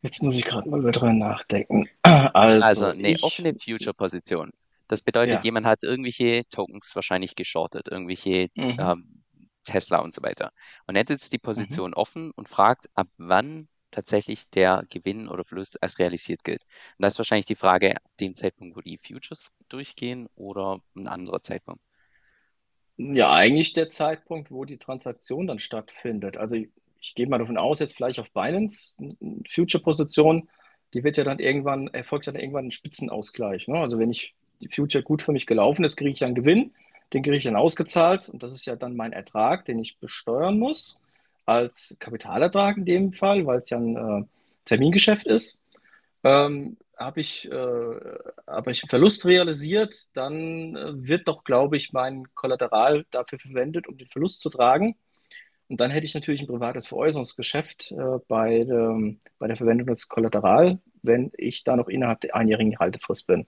Jetzt 0.00 0.22
muss 0.22 0.36
ich 0.36 0.44
gerade 0.44 0.68
mal 0.68 0.78
über 0.78 0.92
dran 0.92 1.18
nachdenken. 1.18 1.88
Also, 2.04 2.62
also 2.62 2.86
eine 2.86 3.14
ich, 3.14 3.22
offene 3.24 3.54
Future-Position. 3.54 4.52
Das 4.86 5.02
bedeutet, 5.02 5.38
ja. 5.38 5.42
jemand 5.42 5.66
hat 5.66 5.82
irgendwelche 5.82 6.44
Tokens 6.50 6.94
wahrscheinlich 6.94 7.34
geschortet, 7.34 7.88
irgendwelche 7.88 8.48
mhm. 8.54 8.76
ähm, 8.78 9.24
Tesla 9.64 9.98
und 9.98 10.14
so 10.14 10.22
weiter. 10.22 10.52
Und 10.86 10.94
er 10.94 11.00
hat 11.00 11.10
jetzt 11.10 11.32
die 11.32 11.38
mhm. 11.38 11.42
Position 11.46 11.90
mhm. 11.90 11.96
offen 11.96 12.30
und 12.36 12.48
fragt, 12.48 12.86
ab 12.94 13.08
wann 13.18 13.68
tatsächlich 13.94 14.48
der 14.50 14.84
Gewinn 14.90 15.28
oder 15.28 15.44
Verlust 15.44 15.82
als 15.82 15.98
realisiert 15.98 16.44
gilt. 16.44 16.62
Und 16.62 17.02
da 17.02 17.06
ist 17.06 17.18
wahrscheinlich 17.18 17.46
die 17.46 17.54
Frage, 17.54 17.94
den 18.20 18.34
Zeitpunkt, 18.34 18.76
wo 18.76 18.80
die 18.80 18.98
Futures 18.98 19.52
durchgehen 19.68 20.28
oder 20.36 20.80
ein 20.96 21.06
anderer 21.06 21.40
Zeitpunkt? 21.40 21.80
Ja, 22.96 23.32
eigentlich 23.32 23.72
der 23.72 23.88
Zeitpunkt, 23.88 24.50
wo 24.50 24.64
die 24.64 24.78
Transaktion 24.78 25.46
dann 25.46 25.58
stattfindet. 25.58 26.36
Also 26.36 26.56
ich, 26.56 26.68
ich 27.00 27.14
gehe 27.14 27.26
mal 27.26 27.38
davon 27.38 27.58
aus, 27.58 27.80
jetzt 27.80 27.96
vielleicht 27.96 28.18
auf 28.18 28.30
Binance, 28.32 28.94
Future-Position, 29.48 30.48
die 30.92 31.02
wird 31.02 31.16
ja 31.16 31.24
dann 31.24 31.38
irgendwann, 31.40 31.88
erfolgt 31.88 32.26
ja 32.26 32.32
dann 32.32 32.40
irgendwann 32.40 32.66
ein 32.66 32.72
Spitzenausgleich. 32.72 33.66
Ne? 33.68 33.78
Also 33.78 33.98
wenn 33.98 34.10
ich 34.10 34.34
die 34.60 34.68
Future 34.68 35.02
gut 35.02 35.22
für 35.22 35.32
mich 35.32 35.46
gelaufen 35.46 35.84
ist, 35.84 35.96
kriege 35.96 36.10
ich 36.10 36.24
einen 36.24 36.36
Gewinn, 36.36 36.72
den 37.12 37.22
kriege 37.22 37.36
ich 37.36 37.44
dann 37.44 37.56
ausgezahlt 37.56 38.28
und 38.28 38.42
das 38.42 38.52
ist 38.52 38.66
ja 38.66 38.76
dann 38.76 38.96
mein 38.96 39.12
Ertrag, 39.12 39.64
den 39.64 39.78
ich 39.78 39.98
besteuern 39.98 40.58
muss 40.58 41.00
als 41.46 41.96
Kapitalertrag 41.98 42.76
in 42.76 42.84
dem 42.84 43.12
Fall, 43.12 43.46
weil 43.46 43.58
es 43.58 43.70
ja 43.70 43.78
ein 43.78 43.96
äh, 43.96 44.24
Termingeschäft 44.64 45.26
ist. 45.26 45.60
Ähm, 46.22 46.76
habe 46.96 47.20
ich, 47.20 47.50
äh, 47.50 48.00
hab 48.46 48.68
ich 48.68 48.82
Verlust 48.88 49.24
realisiert, 49.26 50.16
dann 50.16 50.76
äh, 50.76 51.06
wird 51.06 51.28
doch, 51.28 51.44
glaube 51.44 51.76
ich, 51.76 51.92
mein 51.92 52.26
Kollateral 52.34 53.04
dafür 53.10 53.38
verwendet, 53.38 53.88
um 53.88 53.98
den 53.98 54.08
Verlust 54.08 54.40
zu 54.40 54.48
tragen. 54.48 54.96
Und 55.68 55.80
dann 55.80 55.90
hätte 55.90 56.06
ich 56.06 56.14
natürlich 56.14 56.40
ein 56.40 56.46
privates 56.46 56.86
Veräußerungsgeschäft 56.86 57.92
äh, 57.92 58.18
bei, 58.28 58.64
der, 58.64 58.96
bei 59.38 59.48
der 59.48 59.56
Verwendung 59.56 59.88
des 59.88 60.08
Kollateral, 60.08 60.78
wenn 61.02 61.32
ich 61.36 61.64
da 61.64 61.76
noch 61.76 61.88
innerhalb 61.88 62.20
der 62.20 62.36
einjährigen 62.36 62.78
Haltefrist 62.78 63.26
bin. 63.26 63.46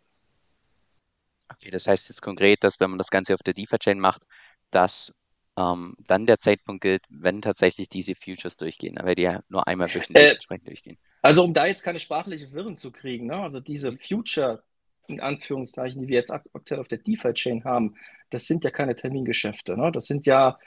Okay, 1.49 1.71
das 1.71 1.87
heißt 1.87 2.09
jetzt 2.09 2.23
konkret, 2.23 2.65
dass 2.65 2.81
wenn 2.81 2.91
man 2.91 2.99
das 2.99 3.11
Ganze 3.11 3.35
auf 3.35 3.43
der 3.43 3.55
DeFi-Chain 3.55 4.01
macht, 4.01 4.27
dass 4.71 5.15
ähm, 5.57 5.97
dann 6.07 6.27
der 6.27 6.39
Zeitpunkt 6.39 6.83
gilt, 6.83 7.03
wenn 7.09 7.41
tatsächlich 7.43 7.89
diese 7.89 8.15
Futures 8.15 8.57
durchgehen, 8.57 8.99
weil 9.01 9.15
die 9.15 9.23
ja 9.23 9.43
nur 9.49 9.67
einmal 9.67 9.89
wöchentlich 9.89 10.25
äh, 10.25 10.33
entsprechend 10.33 10.69
durchgehen. 10.69 10.99
Also 11.23 11.43
um 11.43 11.55
da 11.55 11.67
jetzt 11.67 11.83
keine 11.83 11.99
sprachliche 11.99 12.53
Wirren 12.53 12.77
zu 12.77 12.93
kriegen, 12.93 13.27
ne? 13.27 13.37
also 13.37 13.61
diese 13.61 13.97
Future, 13.97 14.63
in 15.09 15.21
Anführungszeichen, 15.21 16.03
die 16.03 16.09
wir 16.09 16.17
jetzt 16.17 16.31
aktuell 16.31 16.81
auf 16.81 16.89
der 16.89 16.99
DeFi-Chain 16.99 17.65
haben, 17.65 17.97
das 18.31 18.47
sind 18.47 18.65
ja 18.65 18.71
keine 18.71 18.97
Termingeschäfte. 18.97 19.77
Ne? 19.77 19.91
Das 19.93 20.07
sind 20.07 20.27
ja 20.27 20.59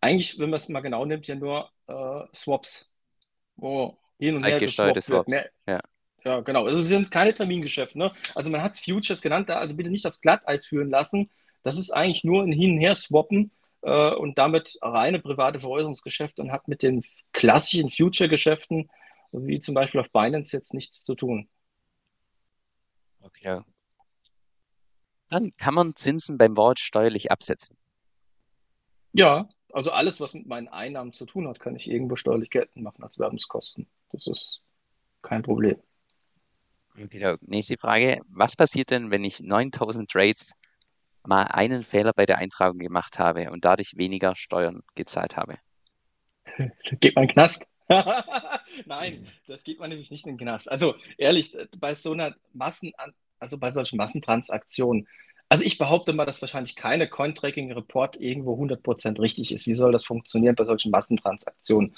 eigentlich, 0.00 0.38
wenn 0.38 0.50
man 0.50 0.58
es 0.58 0.68
mal 0.68 0.80
genau 0.80 1.04
nimmt, 1.04 1.26
ja 1.26 1.34
nur 1.34 1.70
äh, 1.88 2.22
Swaps, 2.34 2.90
wo 3.56 3.98
hin 4.18 4.36
und 4.36 4.44
her 4.44 4.58
geswappt 4.58 5.02
Swaps. 5.02 5.28
Mehr, 5.28 5.50
ja. 5.66 5.80
ja, 6.24 6.40
genau. 6.40 6.64
Also 6.66 6.80
es 6.80 6.86
sind 6.86 7.10
keine 7.10 7.34
Termingeschäfte. 7.34 7.98
Ne? 7.98 8.12
Also 8.34 8.50
man 8.50 8.62
hat 8.62 8.74
es 8.74 8.80
Futures 8.80 9.20
genannt, 9.20 9.50
also 9.50 9.76
bitte 9.76 9.90
nicht 9.90 10.06
aufs 10.06 10.20
Glatteis 10.20 10.66
führen 10.66 10.90
lassen. 10.90 11.30
Das 11.64 11.76
ist 11.76 11.90
eigentlich 11.90 12.24
nur 12.24 12.44
ein 12.44 12.52
Hin- 12.52 12.72
und 12.72 12.78
Her-Swappen 12.78 13.50
äh, 13.82 14.14
und 14.14 14.38
damit 14.38 14.78
reine 14.82 15.20
private 15.20 15.60
Veräußerungsgeschäfte 15.60 16.42
und 16.42 16.52
hat 16.52 16.68
mit 16.68 16.82
den 16.82 17.04
klassischen 17.32 17.90
Future-Geschäften, 17.90 18.90
wie 19.32 19.60
zum 19.60 19.74
Beispiel 19.74 20.00
auf 20.00 20.10
Binance, 20.10 20.56
jetzt 20.56 20.74
nichts 20.74 21.04
zu 21.04 21.14
tun. 21.14 21.48
Okay. 23.20 23.60
Dann 25.28 25.54
kann 25.56 25.74
man 25.74 25.94
Zinsen 25.94 26.38
beim 26.38 26.56
Vault 26.56 26.78
steuerlich 26.78 27.30
absetzen. 27.30 27.76
Ja, 29.12 29.48
also 29.72 29.90
alles, 29.90 30.20
was 30.20 30.34
mit 30.34 30.46
meinen 30.46 30.68
Einnahmen 30.68 31.12
zu 31.12 31.26
tun 31.26 31.46
hat, 31.48 31.60
kann 31.60 31.76
ich 31.76 31.88
irgendwo 31.88 32.16
steuerlich 32.16 32.50
geltend 32.50 32.82
machen 32.82 33.02
als 33.02 33.18
Werbungskosten. 33.18 33.86
Das 34.12 34.26
ist 34.26 34.62
kein 35.22 35.42
Problem. 35.42 35.76
Okay, 37.02 37.36
nächste 37.42 37.76
Frage. 37.76 38.20
Was 38.28 38.56
passiert 38.56 38.90
denn, 38.90 39.10
wenn 39.10 39.24
ich 39.24 39.40
9000 39.40 40.10
Trades 40.10 40.52
mal 41.28 41.44
einen 41.44 41.84
Fehler 41.84 42.12
bei 42.12 42.26
der 42.26 42.38
Eintragung 42.38 42.78
gemacht 42.78 43.18
habe 43.18 43.50
und 43.50 43.64
dadurch 43.64 43.96
weniger 43.96 44.34
Steuern 44.34 44.82
gezahlt 44.94 45.36
habe. 45.36 45.58
Geht 47.00 47.14
man 47.14 47.24
in 47.24 47.28
den 47.28 47.34
Knast? 47.34 47.66
Nein, 48.86 49.26
das 49.46 49.64
geht 49.64 49.78
man 49.78 49.88
nämlich 49.88 50.10
nicht 50.10 50.26
in 50.26 50.32
den 50.32 50.38
Knast. 50.38 50.70
Also 50.70 50.94
ehrlich, 51.16 51.56
bei 51.78 51.94
so 51.94 52.12
einer 52.12 52.34
Massen, 52.52 52.92
also 53.38 53.58
bei 53.58 53.72
solchen 53.72 53.96
Massentransaktionen, 53.96 55.08
also 55.48 55.64
ich 55.64 55.78
behaupte 55.78 56.12
mal, 56.12 56.26
dass 56.26 56.42
wahrscheinlich 56.42 56.76
keine 56.76 57.08
Cointracking-Report 57.08 58.20
irgendwo 58.20 58.62
100% 58.62 59.18
richtig 59.18 59.52
ist. 59.52 59.66
Wie 59.66 59.72
soll 59.72 59.92
das 59.92 60.04
funktionieren 60.04 60.54
bei 60.54 60.64
solchen 60.64 60.90
Massentransaktionen? 60.90 61.94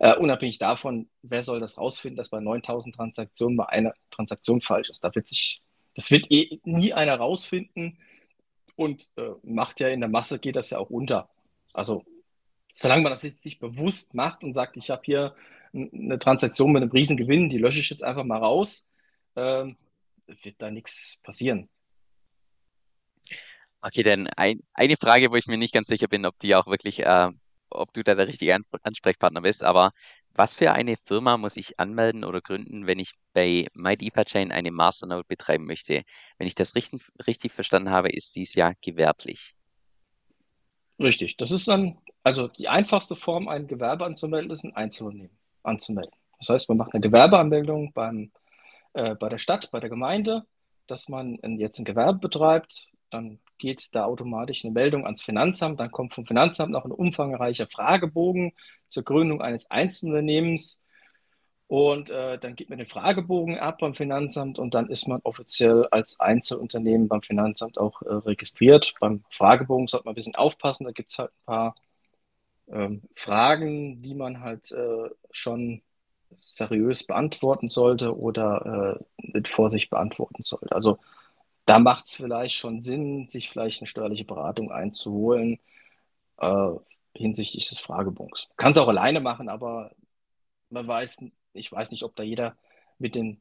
Uh, 0.00 0.14
unabhängig 0.18 0.58
davon, 0.58 1.08
wer 1.22 1.42
soll 1.42 1.60
das 1.60 1.76
rausfinden, 1.76 2.16
dass 2.16 2.30
bei 2.30 2.40
9000 2.40 2.94
Transaktionen 2.94 3.56
mal 3.56 3.66
eine 3.66 3.92
Transaktion 4.10 4.62
falsch 4.62 4.88
ist? 4.88 5.04
Da 5.04 5.14
wird 5.14 5.28
sich, 5.28 5.62
das 5.94 6.10
wird 6.10 6.30
eh 6.30 6.58
nie 6.64 6.94
einer 6.94 7.16
rausfinden 7.16 7.98
und 8.76 9.08
äh, 9.16 9.30
macht 9.42 9.80
ja 9.80 9.88
in 9.88 10.00
der 10.00 10.08
Masse 10.08 10.38
geht 10.38 10.56
das 10.56 10.70
ja 10.70 10.78
auch 10.78 10.90
unter. 10.90 11.28
Also 11.72 12.04
solange 12.72 13.02
man 13.02 13.12
das 13.12 13.22
jetzt 13.22 13.44
nicht 13.44 13.60
bewusst 13.60 14.14
macht 14.14 14.42
und 14.42 14.54
sagt, 14.54 14.76
ich 14.76 14.90
habe 14.90 15.02
hier 15.04 15.34
eine 15.72 16.18
Transaktion 16.18 16.72
mit 16.72 16.82
einem 16.82 16.92
riesen 16.92 17.16
Gewinn, 17.16 17.50
die 17.50 17.58
lösche 17.58 17.80
ich 17.80 17.90
jetzt 17.90 18.04
einfach 18.04 18.24
mal 18.24 18.38
raus, 18.38 18.86
äh, 19.34 19.66
wird 20.26 20.56
da 20.58 20.70
nichts 20.70 21.20
passieren. 21.22 21.68
Okay, 23.80 24.02
dann 24.02 24.28
ein, 24.28 24.60
eine 24.72 24.96
Frage, 24.96 25.30
wo 25.30 25.36
ich 25.36 25.46
mir 25.46 25.58
nicht 25.58 25.74
ganz 25.74 25.88
sicher 25.88 26.08
bin, 26.08 26.24
ob 26.24 26.38
die 26.38 26.54
auch 26.54 26.66
wirklich, 26.66 27.00
äh, 27.00 27.30
ob 27.70 27.92
du 27.92 28.02
da 28.02 28.14
der 28.14 28.28
richtige 28.28 28.56
Ansprechpartner 28.82 29.42
bist, 29.42 29.62
aber 29.62 29.92
was 30.34 30.54
für 30.54 30.72
eine 30.72 30.96
Firma 30.96 31.36
muss 31.36 31.56
ich 31.56 31.78
anmelden 31.78 32.24
oder 32.24 32.40
gründen, 32.40 32.86
wenn 32.86 32.98
ich 32.98 33.12
bei 33.32 33.68
MyDeeperChain 33.74 34.52
eine 34.52 34.70
Masternode 34.70 35.24
betreiben 35.28 35.64
möchte? 35.64 36.02
Wenn 36.38 36.46
ich 36.46 36.54
das 36.54 36.74
richtig, 36.74 37.02
richtig 37.26 37.52
verstanden 37.52 37.90
habe, 37.90 38.10
ist 38.10 38.34
dies 38.34 38.54
ja 38.54 38.72
gewerblich. 38.80 39.54
Richtig. 40.98 41.36
Das 41.36 41.50
ist 41.50 41.68
dann, 41.68 41.98
also 42.22 42.48
die 42.48 42.68
einfachste 42.68 43.16
Form, 43.16 43.48
ein 43.48 43.66
Gewerbe 43.66 44.04
anzumelden, 44.04 44.50
ist 44.50 44.64
ein 44.64 44.76
Einzelunternehmen 44.76 45.36
anzumelden. 45.62 46.14
Das 46.38 46.48
heißt, 46.48 46.68
man 46.68 46.78
macht 46.78 46.94
eine 46.94 47.00
Gewerbeanmeldung 47.00 47.92
beim, 47.92 48.30
äh, 48.92 49.14
bei 49.14 49.28
der 49.28 49.38
Stadt, 49.38 49.70
bei 49.70 49.80
der 49.80 49.90
Gemeinde, 49.90 50.44
dass 50.86 51.08
man 51.08 51.38
jetzt 51.58 51.78
ein 51.78 51.84
Gewerbe 51.84 52.18
betreibt. 52.18 52.90
Dann 53.14 53.38
geht 53.58 53.94
da 53.94 54.04
automatisch 54.04 54.64
eine 54.64 54.74
Meldung 54.74 55.04
ans 55.04 55.22
Finanzamt, 55.22 55.80
dann 55.80 55.90
kommt 55.90 56.14
vom 56.14 56.26
Finanzamt 56.26 56.72
noch 56.72 56.84
ein 56.84 56.90
umfangreicher 56.90 57.66
Fragebogen 57.66 58.52
zur 58.88 59.04
Gründung 59.04 59.40
eines 59.40 59.70
Einzelunternehmens 59.70 60.82
und 61.66 62.10
äh, 62.10 62.38
dann 62.38 62.56
gibt 62.56 62.70
man 62.70 62.78
den 62.78 62.86
Fragebogen 62.88 63.58
ab 63.58 63.78
beim 63.78 63.94
Finanzamt 63.94 64.58
und 64.58 64.74
dann 64.74 64.90
ist 64.90 65.08
man 65.08 65.20
offiziell 65.22 65.86
als 65.90 66.20
Einzelunternehmen 66.20 67.08
beim 67.08 67.22
Finanzamt 67.22 67.78
auch 67.78 68.02
äh, 68.02 68.12
registriert. 68.12 68.94
Beim 69.00 69.24
Fragebogen 69.30 69.86
sollte 69.86 70.04
man 70.04 70.12
ein 70.12 70.16
bisschen 70.16 70.34
aufpassen, 70.34 70.84
da 70.84 70.92
gibt 70.92 71.10
es 71.10 71.18
halt 71.18 71.30
ein 71.30 71.46
paar 71.46 71.74
ähm, 72.68 73.02
Fragen, 73.14 74.02
die 74.02 74.14
man 74.14 74.40
halt 74.40 74.72
äh, 74.72 75.08
schon 75.30 75.82
seriös 76.40 77.04
beantworten 77.04 77.70
sollte 77.70 78.16
oder 78.16 78.98
äh, 79.18 79.26
mit 79.32 79.48
Vorsicht 79.48 79.90
beantworten 79.90 80.42
sollte. 80.42 80.74
Also 80.74 80.98
da 81.66 81.78
macht 81.78 82.06
es 82.06 82.14
vielleicht 82.14 82.54
schon 82.56 82.82
Sinn, 82.82 83.26
sich 83.28 83.50
vielleicht 83.50 83.80
eine 83.80 83.86
steuerliche 83.86 84.24
Beratung 84.24 84.70
einzuholen 84.70 85.58
äh, 86.38 86.70
hinsichtlich 87.14 87.68
des 87.68 87.78
Fragebogens. 87.78 88.48
Kann 88.56 88.72
es 88.72 88.78
auch 88.78 88.88
alleine 88.88 89.20
machen, 89.20 89.48
aber 89.48 89.92
man 90.70 90.86
weiß, 90.86 91.24
ich 91.52 91.72
weiß 91.72 91.90
nicht, 91.90 92.02
ob 92.02 92.16
da 92.16 92.22
jeder 92.22 92.56
mit 92.98 93.14
den 93.14 93.40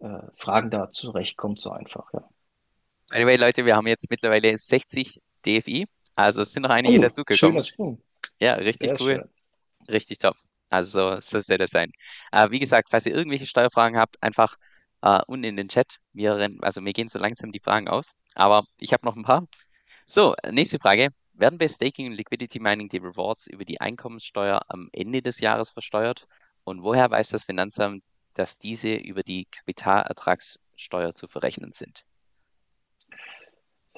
äh, 0.00 0.18
Fragen 0.36 0.70
da 0.70 0.90
zurechtkommt, 0.90 1.60
so 1.60 1.70
einfach. 1.70 2.12
Ja. 2.12 2.28
Anyway, 3.10 3.36
Leute, 3.36 3.64
wir 3.64 3.76
haben 3.76 3.86
jetzt 3.86 4.10
mittlerweile 4.10 4.56
60 4.56 5.20
DFI, 5.46 5.86
also 6.14 6.42
es 6.42 6.52
sind 6.52 6.62
noch 6.62 6.70
einige 6.70 6.98
oh, 6.98 7.02
dazugekommen. 7.02 7.54
Schöner 7.54 7.62
Sprung. 7.62 8.02
Ja, 8.38 8.54
richtig 8.54 8.90
Sehr 8.90 9.00
cool. 9.00 9.16
Schön. 9.16 9.88
Richtig 9.88 10.18
top. 10.18 10.36
Also 10.70 11.20
so 11.20 11.40
soll 11.40 11.58
das 11.58 11.70
sein. 11.70 11.92
Äh, 12.30 12.50
wie 12.50 12.58
gesagt, 12.58 12.88
falls 12.90 13.06
ihr 13.06 13.14
irgendwelche 13.14 13.46
Steuerfragen 13.46 13.98
habt, 13.98 14.22
einfach 14.22 14.56
äh, 15.02 15.20
unten 15.26 15.44
in 15.44 15.56
den 15.56 15.68
Chat. 15.68 15.98
Wir, 16.12 16.50
also 16.62 16.80
mir 16.80 16.92
gehen 16.92 17.08
so 17.08 17.18
langsam 17.18 17.52
die 17.52 17.60
Fragen 17.60 17.88
aus, 17.88 18.12
aber 18.34 18.64
ich 18.80 18.92
habe 18.92 19.04
noch 19.04 19.16
ein 19.16 19.24
paar. 19.24 19.46
So, 20.06 20.34
nächste 20.50 20.78
Frage. 20.78 21.10
Werden 21.34 21.58
bei 21.58 21.68
Staking 21.68 22.08
und 22.08 22.12
Liquidity 22.12 22.60
Mining 22.60 22.88
die 22.88 22.98
Rewards 22.98 23.46
über 23.46 23.64
die 23.64 23.80
Einkommenssteuer 23.80 24.62
am 24.68 24.88
Ende 24.92 25.22
des 25.22 25.40
Jahres 25.40 25.70
versteuert? 25.70 26.26
Und 26.64 26.82
woher 26.82 27.10
weiß 27.10 27.30
das 27.30 27.44
Finanzamt, 27.44 28.04
dass 28.34 28.58
diese 28.58 28.94
über 28.94 29.22
die 29.22 29.46
Kapitalertragssteuer 29.46 31.14
zu 31.14 31.28
verrechnen 31.28 31.72
sind? 31.72 32.04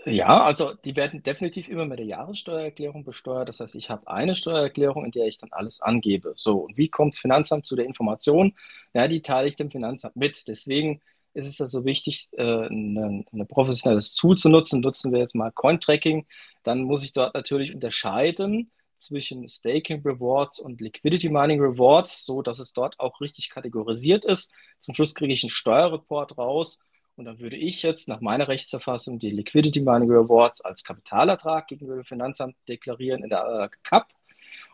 Ja, 0.07 0.43
also 0.43 0.75
die 0.75 0.97
werden 0.97 1.23
definitiv 1.23 1.69
immer 1.69 1.87
mit 1.87 1.99
der 1.99 2.07
Jahressteuererklärung 2.07 3.05
besteuert. 3.05 3.49
Das 3.49 3.61
heißt, 3.61 3.75
ich 3.75 3.89
habe 3.89 4.07
eine 4.07 4.37
Steuererklärung, 4.37 5.05
in 5.07 5.11
der 5.13 5.27
ich 5.27 5.39
dann 5.39 5.53
alles 5.53 5.81
angebe. 5.81 6.35
So, 6.37 6.59
und 6.59 6.77
wie 6.77 6.89
kommt 6.89 7.15
das 7.15 7.21
Finanzamt 7.21 7.65
zu 7.65 7.75
der 7.75 7.87
Information? 7.87 8.55
Ja, 8.93 9.09
die 9.09 9.23
teile 9.23 9.49
ich 9.49 9.57
dem 9.57 9.71
Finanzamt 9.71 10.17
mit. 10.17 10.47
Deswegen 10.47 11.01
ist 11.33 11.47
es 11.47 11.61
also 11.61 11.85
wichtig, 11.87 12.29
äh, 12.33 12.67
ein, 12.67 13.25
professionelles 13.49 14.15
Tool 14.15 14.37
zu 14.37 14.51
nutzen. 14.51 14.81
Nutzen 14.81 15.11
wir 15.13 15.21
jetzt 15.21 15.35
mal 15.35 15.51
Cointracking. 15.51 16.27
Dann 16.65 16.83
muss 16.83 17.03
ich 17.03 17.15
dort 17.15 17.35
natürlich 17.35 17.75
unterscheiden 17.75 18.71
zwischen 18.99 19.49
Staking 19.49 20.03
Rewards 20.05 20.61
und 20.61 20.81
Liquidity 20.83 21.31
Mining 21.31 21.61
Rewards, 21.61 22.25
so 22.27 22.43
dass 22.43 22.59
es 22.59 22.73
dort 22.75 23.01
auch 23.01 23.21
richtig 23.23 23.49
kategorisiert 23.51 24.25
ist. 24.25 24.53
Zum 24.81 24.95
Schluss 24.95 25.15
kriege 25.15 25.33
ich 25.33 25.43
einen 25.45 25.51
Steuerreport 25.51 26.37
raus 26.37 26.81
und 27.17 27.27
dann 27.27 27.39
würde 27.39 27.57
ich 27.57 27.83
jetzt 27.83 28.09
nach 28.09 28.21
meiner 28.21 28.49
Rechtserfassung 28.49 29.19
die 29.19 29.31
Liquidity 29.31 29.81
Mining 29.81 30.11
Rewards 30.11 30.61
als 30.61 30.83
Kapitalertrag 30.83 31.69
gegenüber 31.69 31.95
dem 31.95 32.05
Finanzamt 32.05 32.57
deklarieren 32.69 33.23
in 33.23 33.31
der 33.31 33.71
CAP. 33.85 34.09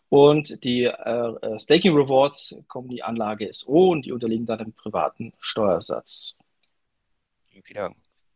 Und 0.08 0.64
die 0.64 0.84
äh, 0.84 1.58
Staking 1.58 1.94
Rewards 1.94 2.56
kommen 2.66 2.88
die 2.88 3.02
Anlage 3.02 3.52
SO 3.52 3.90
und 3.92 4.06
die 4.06 4.12
unterliegen 4.12 4.46
dann 4.46 4.58
dem 4.58 4.72
privaten 4.72 5.32
Steuersatz. 5.38 6.34
Genau. 7.52 7.90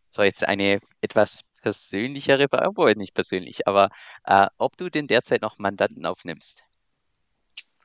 So, 0.09 0.23
jetzt 0.23 0.47
eine 0.47 0.81
etwas 1.01 1.43
persönlichere 1.62 2.49
Frage, 2.49 2.69
obwohl 2.69 2.95
nicht 2.95 3.14
persönlich, 3.14 3.67
aber 3.67 3.88
äh, 4.25 4.47
ob 4.59 4.77
du 4.77 4.90
denn 4.90 5.09
derzeit 5.09 5.43
noch 5.43 5.59
Mandanten 5.59 6.07
aufnimmst? 6.07 6.62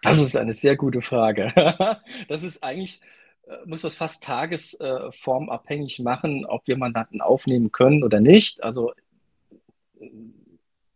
Das 0.03 0.19
ist 0.19 0.38
eine 0.38 0.53
sehr 0.53 0.75
gute 0.75 1.01
Frage. 1.01 1.51
das 2.27 2.43
ist 2.43 2.63
eigentlich 2.63 3.01
äh, 3.01 3.18
muss 3.65 3.83
es 3.83 3.95
fast 3.95 4.23
tagesformabhängig 4.23 5.99
machen, 5.99 6.45
ob 6.45 6.67
wir 6.67 6.77
Mandanten 6.77 7.21
aufnehmen 7.21 7.71
können 7.71 8.03
oder 8.03 8.19
nicht. 8.19 8.63
Also 8.63 8.93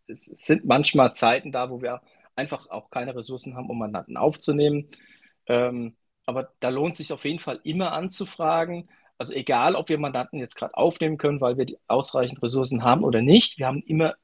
es 0.06 0.24
sind 0.26 0.64
manchmal 0.64 1.14
Zeiten 1.14 1.52
da, 1.52 1.70
wo 1.70 1.82
wir 1.82 2.00
einfach 2.36 2.70
auch 2.70 2.90
keine 2.90 3.14
Ressourcen 3.14 3.56
haben, 3.56 3.70
um 3.70 3.78
Mandanten 3.78 4.16
aufzunehmen. 4.16 4.88
Ähm, 5.46 5.96
aber 6.26 6.52
da 6.60 6.68
lohnt 6.68 6.96
sich 6.96 7.12
auf 7.12 7.24
jeden 7.24 7.38
Fall 7.38 7.60
immer 7.64 7.92
anzufragen. 7.92 8.88
Also 9.18 9.32
egal, 9.34 9.76
ob 9.76 9.88
wir 9.88 9.98
Mandanten 9.98 10.38
jetzt 10.38 10.56
gerade 10.56 10.76
aufnehmen 10.76 11.18
können, 11.18 11.40
weil 11.40 11.56
wir 11.56 11.66
ausreichend 11.86 12.42
Ressourcen 12.42 12.82
haben 12.82 13.04
oder 13.04 13.22
nicht, 13.22 13.58
wir 13.58 13.66
haben 13.66 13.82
immer 13.82 14.14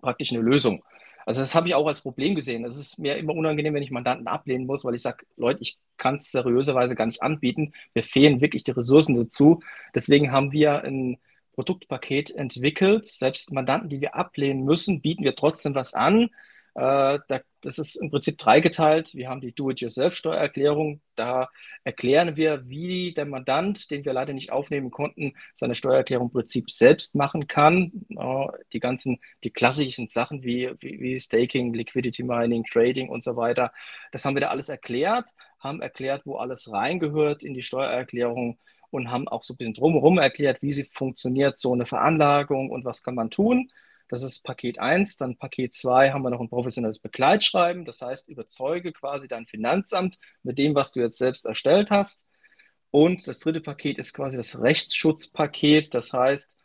praktisch 0.00 0.32
eine 0.32 0.40
Lösung. 0.40 0.84
Also 1.28 1.42
das 1.42 1.54
habe 1.54 1.68
ich 1.68 1.74
auch 1.74 1.86
als 1.86 2.00
Problem 2.00 2.34
gesehen. 2.34 2.64
Es 2.64 2.78
ist 2.78 2.98
mir 2.98 3.18
immer 3.18 3.34
unangenehm, 3.34 3.74
wenn 3.74 3.82
ich 3.82 3.90
Mandanten 3.90 4.26
ablehnen 4.28 4.64
muss, 4.64 4.86
weil 4.86 4.94
ich 4.94 5.02
sage, 5.02 5.26
Leute, 5.36 5.60
ich 5.60 5.76
kann 5.98 6.14
es 6.16 6.30
seriöserweise 6.30 6.94
gar 6.94 7.04
nicht 7.04 7.22
anbieten. 7.22 7.74
Mir 7.92 8.02
fehlen 8.02 8.40
wirklich 8.40 8.64
die 8.64 8.70
Ressourcen 8.70 9.14
dazu. 9.14 9.60
Deswegen 9.94 10.32
haben 10.32 10.52
wir 10.52 10.84
ein 10.84 11.18
Produktpaket 11.52 12.30
entwickelt. 12.30 13.04
Selbst 13.04 13.52
Mandanten, 13.52 13.90
die 13.90 14.00
wir 14.00 14.14
ablehnen 14.14 14.64
müssen, 14.64 15.02
bieten 15.02 15.22
wir 15.22 15.34
trotzdem 15.36 15.74
was 15.74 15.92
an. 15.92 16.30
Äh, 16.78 17.18
das 17.60 17.78
ist 17.78 17.96
im 17.96 18.10
Prinzip 18.10 18.38
dreigeteilt. 18.38 19.12
Wir 19.14 19.28
haben 19.28 19.40
die 19.40 19.52
Do-it-yourself-Steuererklärung. 19.52 21.00
Da 21.16 21.48
erklären 21.82 22.36
wir, 22.36 22.68
wie 22.68 23.12
der 23.14 23.26
Mandant, 23.26 23.90
den 23.90 24.04
wir 24.04 24.12
leider 24.12 24.32
nicht 24.32 24.52
aufnehmen 24.52 24.92
konnten, 24.92 25.34
seine 25.56 25.74
Steuererklärung 25.74 26.28
im 26.28 26.32
Prinzip 26.32 26.70
selbst 26.70 27.16
machen 27.16 27.48
kann. 27.48 28.06
Die 28.72 28.78
ganzen, 28.78 29.18
die 29.42 29.50
klassischen 29.50 30.08
Sachen 30.08 30.44
wie, 30.44 30.70
wie, 30.78 31.00
wie 31.00 31.18
Staking, 31.18 31.74
Liquidity 31.74 32.22
Mining, 32.22 32.64
Trading 32.64 33.08
und 33.08 33.24
so 33.24 33.34
weiter. 33.34 33.72
Das 34.12 34.24
haben 34.24 34.36
wir 34.36 34.42
da 34.42 34.48
alles 34.48 34.68
erklärt, 34.68 35.30
haben 35.58 35.82
erklärt, 35.82 36.26
wo 36.26 36.36
alles 36.36 36.70
reingehört 36.70 37.42
in 37.42 37.54
die 37.54 37.62
Steuererklärung 37.62 38.56
und 38.90 39.10
haben 39.10 39.26
auch 39.26 39.42
so 39.42 39.54
ein 39.54 39.56
bisschen 39.56 39.74
drumherum 39.74 40.18
erklärt, 40.18 40.62
wie 40.62 40.72
sie 40.72 40.84
funktioniert, 40.84 41.58
so 41.58 41.72
eine 41.72 41.86
Veranlagung 41.86 42.70
und 42.70 42.84
was 42.84 43.02
kann 43.02 43.16
man 43.16 43.30
tun. 43.30 43.68
Das 44.08 44.22
ist 44.22 44.42
Paket 44.42 44.78
1. 44.78 45.18
Dann 45.18 45.36
Paket 45.36 45.74
2 45.74 46.12
haben 46.12 46.22
wir 46.22 46.30
noch 46.30 46.40
ein 46.40 46.48
professionelles 46.48 46.98
Begleitschreiben. 46.98 47.84
Das 47.84 48.00
heißt, 48.00 48.28
überzeuge 48.28 48.92
quasi 48.92 49.28
dein 49.28 49.46
Finanzamt 49.46 50.18
mit 50.42 50.58
dem, 50.58 50.74
was 50.74 50.92
du 50.92 51.00
jetzt 51.00 51.18
selbst 51.18 51.44
erstellt 51.44 51.90
hast. 51.90 52.26
Und 52.90 53.28
das 53.28 53.38
dritte 53.38 53.60
Paket 53.60 53.98
ist 53.98 54.14
quasi 54.14 54.36
das 54.36 54.60
Rechtsschutzpaket. 54.60 55.94
Das 55.94 56.12
heißt, 56.12 56.56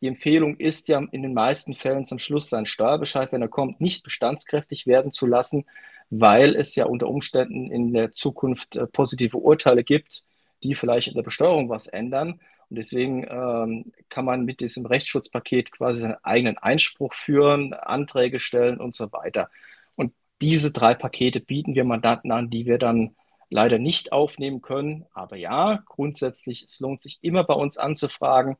die 0.00 0.08
Empfehlung 0.08 0.56
ist 0.56 0.88
ja 0.88 1.02
in 1.12 1.22
den 1.22 1.34
meisten 1.34 1.74
Fällen 1.74 2.06
zum 2.06 2.18
Schluss 2.18 2.48
sein 2.48 2.66
Steuerbescheid, 2.66 3.32
wenn 3.32 3.42
er 3.42 3.48
kommt, 3.48 3.80
nicht 3.80 4.04
bestandskräftig 4.04 4.86
werden 4.86 5.12
zu 5.12 5.26
lassen, 5.26 5.66
weil 6.10 6.54
es 6.54 6.74
ja 6.74 6.86
unter 6.86 7.08
Umständen 7.08 7.70
in 7.70 7.92
der 7.92 8.12
Zukunft 8.12 8.76
äh, 8.76 8.86
positive 8.86 9.36
Urteile 9.36 9.84
gibt, 9.84 10.24
die 10.62 10.74
vielleicht 10.74 11.08
in 11.08 11.14
der 11.14 11.22
Besteuerung 11.22 11.68
was 11.68 11.86
ändern. 11.86 12.40
Und 12.70 12.76
deswegen 12.76 13.26
ähm, 13.28 13.92
kann 14.08 14.24
man 14.24 14.44
mit 14.44 14.60
diesem 14.60 14.84
Rechtsschutzpaket 14.86 15.72
quasi 15.72 16.02
seinen 16.02 16.22
eigenen 16.22 16.58
Einspruch 16.58 17.14
führen, 17.14 17.72
Anträge 17.72 18.40
stellen 18.40 18.78
und 18.78 18.94
so 18.94 19.12
weiter. 19.12 19.50
Und 19.96 20.12
diese 20.42 20.72
drei 20.72 20.94
Pakete 20.94 21.40
bieten 21.40 21.74
wir 21.74 21.84
Mandanten 21.84 22.30
an, 22.30 22.50
die 22.50 22.66
wir 22.66 22.78
dann 22.78 23.16
leider 23.50 23.78
nicht 23.78 24.12
aufnehmen 24.12 24.60
können. 24.60 25.06
Aber 25.12 25.36
ja, 25.36 25.82
grundsätzlich, 25.86 26.64
es 26.64 26.80
lohnt 26.80 27.02
sich 27.02 27.18
immer 27.22 27.44
bei 27.44 27.54
uns 27.54 27.78
anzufragen. 27.78 28.56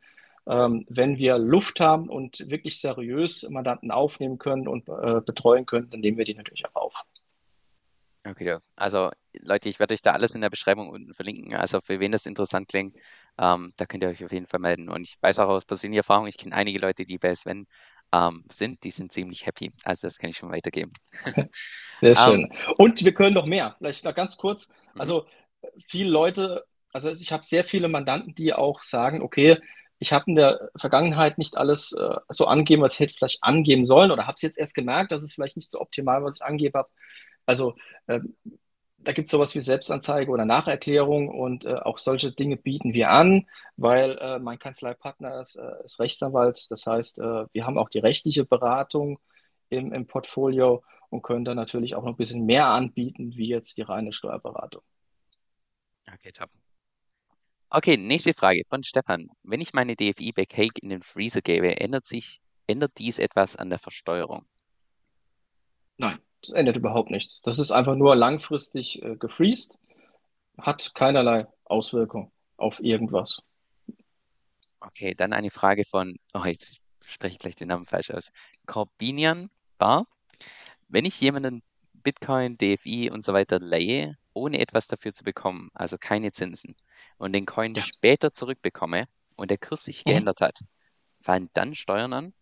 Ähm, 0.46 0.86
wenn 0.88 1.18
wir 1.18 1.36
Luft 1.36 1.78
haben 1.80 2.08
und 2.08 2.48
wirklich 2.48 2.80
seriös 2.80 3.46
Mandanten 3.50 3.90
aufnehmen 3.90 4.38
können 4.38 4.66
und 4.66 4.88
äh, 4.88 5.20
betreuen 5.20 5.66
können, 5.66 5.90
dann 5.90 6.00
nehmen 6.00 6.16
wir 6.16 6.24
die 6.24 6.34
natürlich 6.34 6.64
auch 6.66 6.76
auf. 6.76 6.94
Okay, 8.26 8.58
also 8.74 9.10
Leute, 9.34 9.68
ich 9.68 9.78
werde 9.78 9.94
euch 9.94 10.02
da 10.02 10.12
alles 10.12 10.34
in 10.34 10.40
der 10.40 10.50
Beschreibung 10.50 10.88
unten 10.90 11.14
verlinken. 11.14 11.54
Also 11.54 11.80
für 11.80 12.00
wen 12.00 12.12
das 12.12 12.26
interessant 12.26 12.68
klingt, 12.68 12.96
ähm, 13.38 13.72
da 13.76 13.86
könnt 13.86 14.02
ihr 14.02 14.08
euch 14.08 14.24
auf 14.24 14.32
jeden 14.32 14.46
Fall 14.46 14.60
melden. 14.60 14.88
Und 14.88 15.02
ich 15.02 15.16
weiß 15.20 15.38
auch 15.38 15.48
aus 15.48 15.64
persönlicher 15.64 16.00
Erfahrung, 16.00 16.26
ich 16.26 16.38
kenne 16.38 16.54
einige 16.54 16.78
Leute, 16.78 17.04
die 17.04 17.18
bei 17.18 17.34
Sven 17.34 17.66
ähm, 18.12 18.44
sind, 18.50 18.82
die 18.84 18.90
sind 18.90 19.12
ziemlich 19.12 19.46
happy. 19.46 19.72
Also 19.84 20.06
das 20.06 20.18
kann 20.18 20.30
ich 20.30 20.36
schon 20.36 20.50
weitergeben. 20.50 20.92
Sehr 21.90 22.16
schön. 22.16 22.44
Um, 22.44 22.74
Und 22.78 23.04
wir 23.04 23.14
können 23.14 23.34
noch 23.34 23.46
mehr. 23.46 23.76
Vielleicht 23.78 24.04
noch 24.04 24.14
ganz 24.14 24.36
kurz. 24.36 24.68
Mhm. 24.94 25.00
Also 25.00 25.26
viele 25.86 26.10
Leute, 26.10 26.64
also 26.92 27.10
ich 27.10 27.32
habe 27.32 27.44
sehr 27.44 27.64
viele 27.64 27.88
Mandanten, 27.88 28.34
die 28.34 28.54
auch 28.54 28.80
sagen, 28.82 29.22
okay, 29.22 29.58
ich 29.98 30.12
habe 30.12 30.26
in 30.28 30.36
der 30.36 30.70
Vergangenheit 30.76 31.38
nicht 31.38 31.56
alles 31.56 31.92
äh, 31.92 32.16
so 32.28 32.46
angegeben, 32.46 32.82
was 32.82 32.94
ich 32.94 33.00
hätte 33.00 33.14
vielleicht 33.14 33.42
angeben 33.42 33.84
sollen 33.84 34.12
oder 34.12 34.26
habe 34.26 34.36
es 34.36 34.42
jetzt 34.42 34.58
erst 34.58 34.74
gemerkt, 34.74 35.10
dass 35.10 35.22
es 35.22 35.34
vielleicht 35.34 35.56
nicht 35.56 35.70
so 35.70 35.80
optimal, 35.80 36.22
was 36.22 36.36
ich 36.36 36.42
angebe 36.42 36.78
habe. 36.78 36.88
Also 37.46 37.74
ähm, 38.06 38.36
da 39.08 39.12
gibt 39.14 39.24
es 39.24 39.30
sowas 39.30 39.54
wie 39.54 39.62
Selbstanzeige 39.62 40.30
oder 40.30 40.44
Nacherklärung 40.44 41.30
und 41.30 41.64
äh, 41.64 41.76
auch 41.76 41.96
solche 41.96 42.30
Dinge 42.30 42.58
bieten 42.58 42.92
wir 42.92 43.08
an, 43.08 43.46
weil 43.78 44.18
äh, 44.18 44.38
mein 44.38 44.58
Kanzleipartner 44.58 45.40
ist, 45.40 45.56
äh, 45.56 45.82
ist, 45.82 45.98
Rechtsanwalt. 45.98 46.70
Das 46.70 46.84
heißt, 46.84 47.18
äh, 47.20 47.46
wir 47.50 47.64
haben 47.64 47.78
auch 47.78 47.88
die 47.88 48.00
rechtliche 48.00 48.44
Beratung 48.44 49.18
im, 49.70 49.94
im, 49.94 50.06
Portfolio 50.06 50.84
und 51.08 51.22
können 51.22 51.46
dann 51.46 51.56
natürlich 51.56 51.94
auch 51.94 52.02
noch 52.02 52.10
ein 52.10 52.16
bisschen 52.18 52.44
mehr 52.44 52.66
anbieten, 52.66 53.34
wie 53.34 53.48
jetzt 53.48 53.78
die 53.78 53.82
reine 53.82 54.12
Steuerberatung. 54.12 54.82
Okay, 56.12 56.30
top. 56.30 56.50
Okay, 57.70 57.96
nächste 57.96 58.34
Frage 58.34 58.60
von 58.68 58.82
Stefan. 58.82 59.30
Wenn 59.42 59.62
ich 59.62 59.72
meine 59.72 59.96
DFI 59.96 60.32
bei 60.32 60.44
Cake 60.44 60.82
in 60.82 60.90
den 60.90 61.02
Freezer 61.02 61.40
gebe, 61.40 61.80
ändert 61.80 62.04
sich 62.04 62.42
ändert 62.66 62.92
dies 62.98 63.18
etwas 63.18 63.56
an 63.56 63.70
der 63.70 63.78
Versteuerung? 63.78 64.46
Nein, 65.96 66.18
das 66.42 66.50
ändert 66.52 66.76
überhaupt 66.76 67.10
nichts. 67.10 67.40
Das 67.42 67.58
ist 67.58 67.70
einfach 67.72 67.94
nur 67.96 68.16
langfristig 68.16 69.02
äh, 69.02 69.16
gefreezed, 69.16 69.78
hat 70.58 70.94
keinerlei 70.94 71.46
Auswirkung 71.64 72.32
auf 72.58 72.80
irgendwas. 72.80 73.42
Okay, 74.80 75.14
dann 75.14 75.32
eine 75.32 75.50
Frage 75.50 75.84
von, 75.84 76.18
oh, 76.34 76.44
jetzt 76.44 76.80
spreche 77.02 77.32
ich 77.34 77.38
gleich 77.38 77.56
den 77.56 77.68
Namen 77.68 77.86
falsch 77.86 78.10
aus. 78.10 78.32
Corbinian 78.66 79.50
Bar. 79.78 80.06
Wenn 80.88 81.04
ich 81.04 81.20
jemanden 81.20 81.62
Bitcoin, 81.94 82.58
DFI 82.58 83.10
und 83.10 83.24
so 83.24 83.32
weiter 83.34 83.60
leihe, 83.60 84.16
ohne 84.34 84.60
etwas 84.60 84.86
dafür 84.88 85.12
zu 85.12 85.24
bekommen, 85.24 85.70
also 85.74 85.98
keine 85.98 86.32
Zinsen, 86.32 86.76
und 87.18 87.32
den 87.32 87.46
Coin 87.46 87.76
Ja. 87.76 87.82
später 87.82 88.32
zurückbekomme 88.32 89.06
und 89.36 89.50
der 89.50 89.58
Kurs 89.58 89.84
sich 89.84 90.04
Mhm. 90.06 90.12
geändert 90.12 90.40
hat, 90.40 90.60
fallen 91.22 91.50
dann 91.54 91.74
Steuern 91.74 92.12
an? 92.12 92.34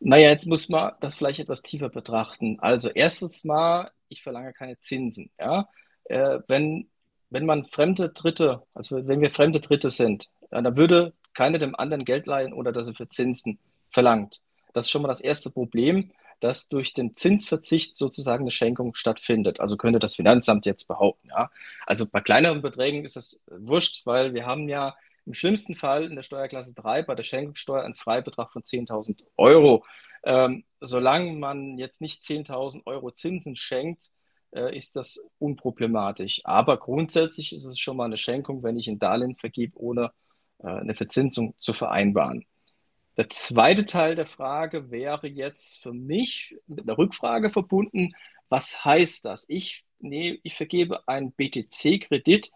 Naja, 0.00 0.28
jetzt 0.30 0.46
muss 0.46 0.68
man 0.68 0.92
das 1.00 1.16
vielleicht 1.16 1.40
etwas 1.40 1.62
tiefer 1.62 1.88
betrachten. 1.88 2.58
Also 2.60 2.90
erstens 2.90 3.44
mal, 3.44 3.90
ich 4.08 4.22
verlange 4.22 4.52
keine 4.52 4.78
Zinsen. 4.78 5.30
Ja? 5.38 5.68
Äh, 6.04 6.40
wenn, 6.48 6.88
wenn 7.30 7.46
man 7.46 7.66
fremde 7.66 8.10
Dritte, 8.10 8.62
also 8.74 9.06
wenn 9.06 9.20
wir 9.20 9.30
fremde 9.30 9.60
Dritte 9.60 9.90
sind, 9.90 10.28
dann 10.50 10.76
würde 10.76 11.12
keiner 11.34 11.58
dem 11.58 11.74
anderen 11.74 12.04
Geld 12.04 12.26
leihen 12.26 12.52
oder 12.52 12.72
dass 12.72 12.88
er 12.88 12.94
für 12.94 13.08
Zinsen 13.08 13.58
verlangt. 13.90 14.42
Das 14.74 14.86
ist 14.86 14.90
schon 14.90 15.02
mal 15.02 15.08
das 15.08 15.20
erste 15.20 15.50
Problem, 15.50 16.10
dass 16.40 16.68
durch 16.68 16.92
den 16.92 17.16
Zinsverzicht 17.16 17.96
sozusagen 17.96 18.44
eine 18.44 18.50
Schenkung 18.50 18.94
stattfindet. 18.94 19.60
Also 19.60 19.76
könnte 19.76 19.98
das 19.98 20.16
Finanzamt 20.16 20.66
jetzt 20.66 20.86
behaupten. 20.86 21.28
Ja? 21.28 21.50
Also 21.86 22.06
bei 22.06 22.20
kleineren 22.20 22.62
Beträgen 22.62 23.04
ist 23.04 23.16
das 23.16 23.42
wurscht, 23.48 24.04
weil 24.04 24.34
wir 24.34 24.44
haben 24.44 24.68
ja 24.68 24.94
im 25.26 25.34
schlimmsten 25.34 25.74
Fall 25.74 26.04
in 26.04 26.14
der 26.14 26.22
Steuerklasse 26.22 26.72
3 26.74 27.02
bei 27.02 27.14
der 27.14 27.24
Schenkungssteuer 27.24 27.82
einen 27.82 27.94
Freibetrag 27.94 28.52
von 28.52 28.62
10.000 28.62 29.24
Euro. 29.36 29.84
Ähm, 30.24 30.64
solange 30.80 31.32
man 31.32 31.78
jetzt 31.78 32.00
nicht 32.00 32.22
10.000 32.22 32.86
Euro 32.86 33.10
Zinsen 33.10 33.56
schenkt, 33.56 34.12
äh, 34.52 34.76
ist 34.76 34.96
das 34.96 35.24
unproblematisch. 35.38 36.40
Aber 36.44 36.78
grundsätzlich 36.78 37.52
ist 37.52 37.64
es 37.64 37.78
schon 37.78 37.96
mal 37.96 38.04
eine 38.04 38.16
Schenkung, 38.16 38.62
wenn 38.62 38.78
ich 38.78 38.88
ein 38.88 38.98
Darlehen 38.98 39.36
vergebe, 39.36 39.76
ohne 39.78 40.12
äh, 40.58 40.68
eine 40.68 40.94
Verzinsung 40.94 41.54
zu 41.58 41.72
vereinbaren. 41.72 42.44
Der 43.16 43.30
zweite 43.30 43.86
Teil 43.86 44.14
der 44.14 44.26
Frage 44.26 44.90
wäre 44.90 45.26
jetzt 45.26 45.78
für 45.78 45.92
mich 45.92 46.56
mit 46.66 46.82
einer 46.82 46.98
Rückfrage 46.98 47.50
verbunden. 47.50 48.12
Was 48.48 48.84
heißt 48.84 49.24
das? 49.24 49.46
Ich, 49.48 49.84
nee, 49.98 50.38
ich 50.42 50.54
vergebe 50.54 51.08
einen 51.08 51.32
BTC-Kredit 51.32 52.52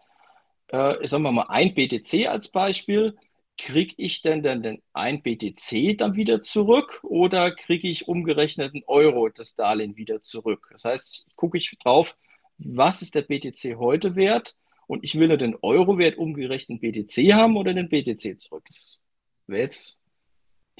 äh, 0.71 1.05
sagen 1.07 1.23
wir 1.23 1.31
mal, 1.31 1.47
ein 1.49 1.73
BTC 1.73 2.27
als 2.27 2.49
Beispiel, 2.49 3.17
kriege 3.57 3.93
ich 3.97 4.21
denn 4.21 4.41
dann 4.41 4.63
den 4.63 4.81
ein 4.93 5.21
BTC 5.21 5.97
dann 5.97 6.15
wieder 6.15 6.41
zurück 6.41 6.99
oder 7.03 7.53
kriege 7.53 7.87
ich 7.87 8.07
umgerechnet 8.07 8.73
einen 8.73 8.83
Euro 8.87 9.29
das 9.29 9.55
Darlehen 9.55 9.97
wieder 9.97 10.21
zurück? 10.21 10.69
Das 10.71 10.85
heißt, 10.85 11.27
gucke 11.35 11.57
ich 11.57 11.77
drauf, 11.79 12.17
was 12.57 13.01
ist 13.01 13.15
der 13.15 13.23
BTC 13.23 13.77
heute 13.77 14.15
wert 14.15 14.57
und 14.87 15.03
ich 15.03 15.17
will 15.17 15.27
nur 15.27 15.37
den 15.37 15.55
Euro-Wert 15.61 16.17
umgerechnet 16.17 16.81
BTC 16.81 17.33
haben 17.33 17.55
oder 17.55 17.73
den 17.73 17.89
BTC 17.89 18.39
zurück. 18.39 18.65
Das 18.67 18.99
wäre 19.47 19.63
jetzt 19.63 20.01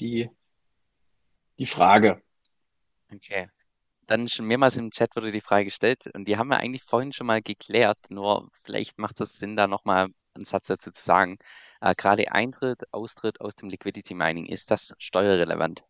die, 0.00 0.28
die 1.58 1.66
Frage. 1.66 2.20
Okay. 3.12 3.48
Dann 4.06 4.28
schon 4.28 4.46
mehrmals 4.46 4.76
im 4.76 4.92
Chat 4.92 5.16
wurde 5.16 5.32
die 5.32 5.40
Frage 5.40 5.64
gestellt 5.64 6.08
und 6.14 6.26
die 6.28 6.36
haben 6.36 6.48
wir 6.48 6.58
eigentlich 6.58 6.84
vorhin 6.84 7.12
schon 7.12 7.26
mal 7.26 7.42
geklärt, 7.42 7.98
nur 8.10 8.48
vielleicht 8.62 8.98
macht 8.98 9.20
es 9.20 9.38
Sinn, 9.38 9.56
da 9.56 9.66
nochmal 9.66 10.08
einen 10.34 10.44
Satz 10.44 10.68
dazu 10.68 10.92
zu 10.92 11.02
sagen. 11.02 11.38
Äh, 11.80 11.94
gerade 11.96 12.30
Eintritt, 12.32 12.82
Austritt 12.92 13.40
aus 13.40 13.54
dem 13.56 13.68
Liquidity 13.70 14.14
Mining, 14.14 14.46
ist 14.46 14.70
das 14.70 14.94
steuerrelevant? 14.98 15.82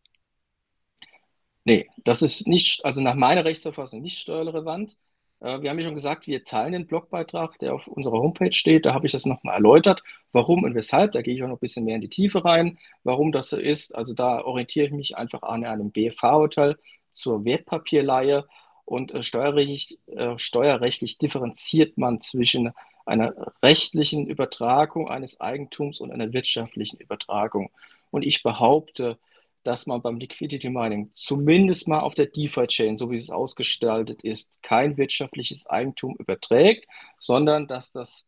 Nee, 1.65 1.87
das 2.03 2.21
ist 2.21 2.47
nicht, 2.47 2.83
also 2.85 3.01
nach 3.01 3.15
meiner 3.15 3.45
Rechtsauffassung 3.45 4.01
nicht 4.01 4.19
steuerrelevant. 4.19 4.97
Äh, 5.39 5.61
Wir 5.61 5.69
haben 5.69 5.79
ja 5.79 5.85
schon 5.85 5.95
gesagt, 5.95 6.27
wir 6.27 6.43
teilen 6.43 6.73
den 6.73 6.87
Blogbeitrag, 6.87 7.57
der 7.59 7.73
auf 7.75 7.87
unserer 7.87 8.19
Homepage 8.19 8.51
steht. 8.51 8.85
Da 8.85 8.93
habe 8.93 9.05
ich 9.05 9.13
das 9.13 9.25
nochmal 9.25 9.55
erläutert, 9.55 10.03
warum 10.33 10.63
und 10.63 10.75
weshalb. 10.75 11.13
Da 11.13 11.21
gehe 11.21 11.33
ich 11.35 11.43
auch 11.43 11.47
noch 11.47 11.55
ein 11.57 11.59
bisschen 11.59 11.85
mehr 11.85 11.95
in 11.95 12.01
die 12.01 12.09
Tiefe 12.09 12.43
rein, 12.43 12.79
warum 13.03 13.31
das 13.31 13.49
so 13.49 13.57
ist. 13.57 13.95
Also 13.95 14.13
da 14.13 14.41
orientiere 14.43 14.87
ich 14.87 14.91
mich 14.91 15.15
einfach 15.17 15.41
an 15.43 15.63
einem 15.65 15.91
BFH-Urteil 15.91 16.77
zur 17.13 17.45
Wertpapierleihe 17.45 18.45
und 18.85 19.13
äh, 19.13 19.23
steuerrechtlich, 19.23 19.99
äh, 20.07 20.37
steuerrechtlich 20.37 21.17
differenziert 21.17 21.97
man 21.97 22.19
zwischen 22.19 22.73
einer 23.05 23.33
rechtlichen 23.61 24.27
Übertragung 24.27 25.09
eines 25.09 25.39
Eigentums 25.39 25.99
und 25.99 26.11
einer 26.11 26.33
wirtschaftlichen 26.33 26.99
Übertragung. 26.99 27.71
Und 28.11 28.23
ich 28.23 28.43
behaupte, 28.43 29.17
dass 29.63 29.87
man 29.87 30.01
beim 30.01 30.17
Liquidity 30.17 30.69
Mining 30.69 31.11
zumindest 31.15 31.87
mal 31.87 32.01
auf 32.01 32.15
der 32.15 32.27
DeFi-Chain, 32.27 32.97
so 32.97 33.09
wie 33.11 33.15
es 33.15 33.29
ausgestaltet 33.29 34.21
ist, 34.23 34.61
kein 34.61 34.97
wirtschaftliches 34.97 35.67
Eigentum 35.67 36.15
überträgt, 36.17 36.85
sondern 37.19 37.67
dass 37.67 37.91
das 37.91 38.25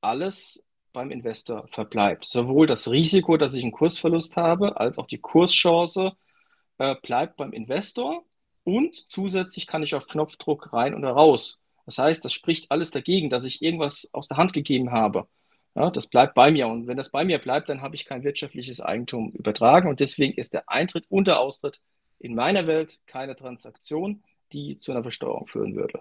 alles 0.00 0.64
beim 0.92 1.10
Investor 1.10 1.66
verbleibt. 1.68 2.24
Sowohl 2.24 2.66
das 2.66 2.90
Risiko, 2.90 3.36
dass 3.36 3.54
ich 3.54 3.62
einen 3.62 3.72
Kursverlust 3.72 4.36
habe, 4.36 4.78
als 4.78 4.98
auch 4.98 5.06
die 5.06 5.18
Kurschance 5.18 6.12
äh, 6.78 6.94
bleibt 7.02 7.36
beim 7.36 7.52
Investor 7.52 8.24
und 8.64 8.94
zusätzlich 8.94 9.66
kann 9.66 9.82
ich 9.82 9.94
auf 9.94 10.06
Knopfdruck 10.06 10.72
rein 10.72 10.94
oder 10.94 11.10
raus. 11.10 11.60
Das 11.86 11.98
heißt, 11.98 12.24
das 12.24 12.32
spricht 12.32 12.70
alles 12.70 12.90
dagegen, 12.90 13.30
dass 13.30 13.44
ich 13.44 13.62
irgendwas 13.62 14.08
aus 14.12 14.28
der 14.28 14.38
Hand 14.38 14.52
gegeben 14.52 14.90
habe. 14.90 15.28
Ja, 15.74 15.90
das 15.90 16.06
bleibt 16.06 16.34
bei 16.34 16.50
mir. 16.50 16.68
Und 16.68 16.86
wenn 16.86 16.96
das 16.96 17.10
bei 17.10 17.24
mir 17.24 17.38
bleibt, 17.38 17.68
dann 17.68 17.82
habe 17.82 17.96
ich 17.96 18.06
kein 18.06 18.22
wirtschaftliches 18.22 18.80
Eigentum 18.80 19.32
übertragen. 19.32 19.88
Und 19.88 20.00
deswegen 20.00 20.34
ist 20.34 20.54
der 20.54 20.68
Eintritt 20.68 21.04
und 21.08 21.26
der 21.26 21.40
Austritt 21.40 21.82
in 22.20 22.34
meiner 22.34 22.66
Welt 22.66 23.00
keine 23.06 23.36
Transaktion, 23.36 24.22
die 24.52 24.78
zu 24.78 24.92
einer 24.92 25.02
Versteuerung 25.02 25.46
führen 25.46 25.74
würde. 25.74 26.00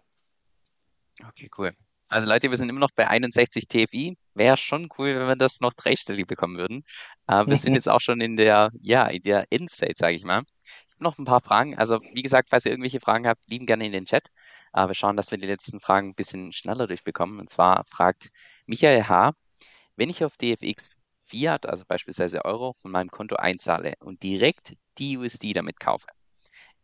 Okay, 1.28 1.50
cool. 1.58 1.76
Also 2.14 2.28
Leute, 2.28 2.52
wir 2.52 2.58
sind 2.58 2.70
immer 2.70 2.80
noch 2.80 2.92
bei 2.96 3.08
61 3.08 3.66
TFI. 3.68 4.16
Wäre 4.36 4.56
schon 4.56 4.88
cool, 5.00 5.16
wenn 5.16 5.28
wir 5.30 5.36
das 5.36 5.62
noch 5.62 5.74
dreistellig 5.74 6.28
bekommen 6.28 6.58
würden. 6.58 6.84
Äh, 7.26 7.48
wir 7.48 7.58
sind 7.58 7.74
jetzt 7.76 7.90
auch 7.90 8.02
schon 8.02 8.22
in 8.22 8.38
der, 8.38 8.70
ja, 8.82 9.08
in 9.08 9.24
der 9.24 9.48
Endstate, 9.50 9.96
sage 9.98 10.14
ich 10.14 10.24
mal. 10.24 10.44
Ich 10.64 10.94
habe 10.94 11.06
noch 11.06 11.18
ein 11.18 11.26
paar 11.26 11.42
Fragen. 11.42 11.76
Also 11.76 12.00
wie 12.14 12.22
gesagt, 12.22 12.50
falls 12.52 12.66
ihr 12.66 12.72
irgendwelche 12.72 13.00
Fragen 13.00 13.28
habt, 13.28 13.50
lieben 13.50 13.66
gerne 13.66 13.88
in 13.88 13.92
den 13.94 14.06
Chat. 14.06 14.28
Äh, 14.74 14.88
wir 14.88 14.94
schauen, 14.94 15.18
dass 15.18 15.32
wir 15.32 15.40
die 15.40 15.48
letzten 15.48 15.80
Fragen 15.80 16.10
ein 16.10 16.14
bisschen 16.14 16.54
schneller 16.54 16.86
durchbekommen. 16.86 17.40
Und 17.40 17.50
zwar 17.50 17.84
fragt 17.86 18.30
Michael 18.68 19.06
H., 19.08 19.34
wenn 19.96 20.12
ich 20.12 20.24
auf 20.24 20.38
DFX 20.38 21.00
Fiat, 21.26 21.66
also 21.66 21.84
beispielsweise 21.88 22.46
Euro, 22.46 22.74
von 22.74 22.92
meinem 22.92 23.10
Konto 23.10 23.38
einzahle 23.38 23.96
und 24.00 24.22
direkt 24.22 24.76
DUSD 25.00 25.54
damit 25.54 25.80
kaufe, 25.80 26.06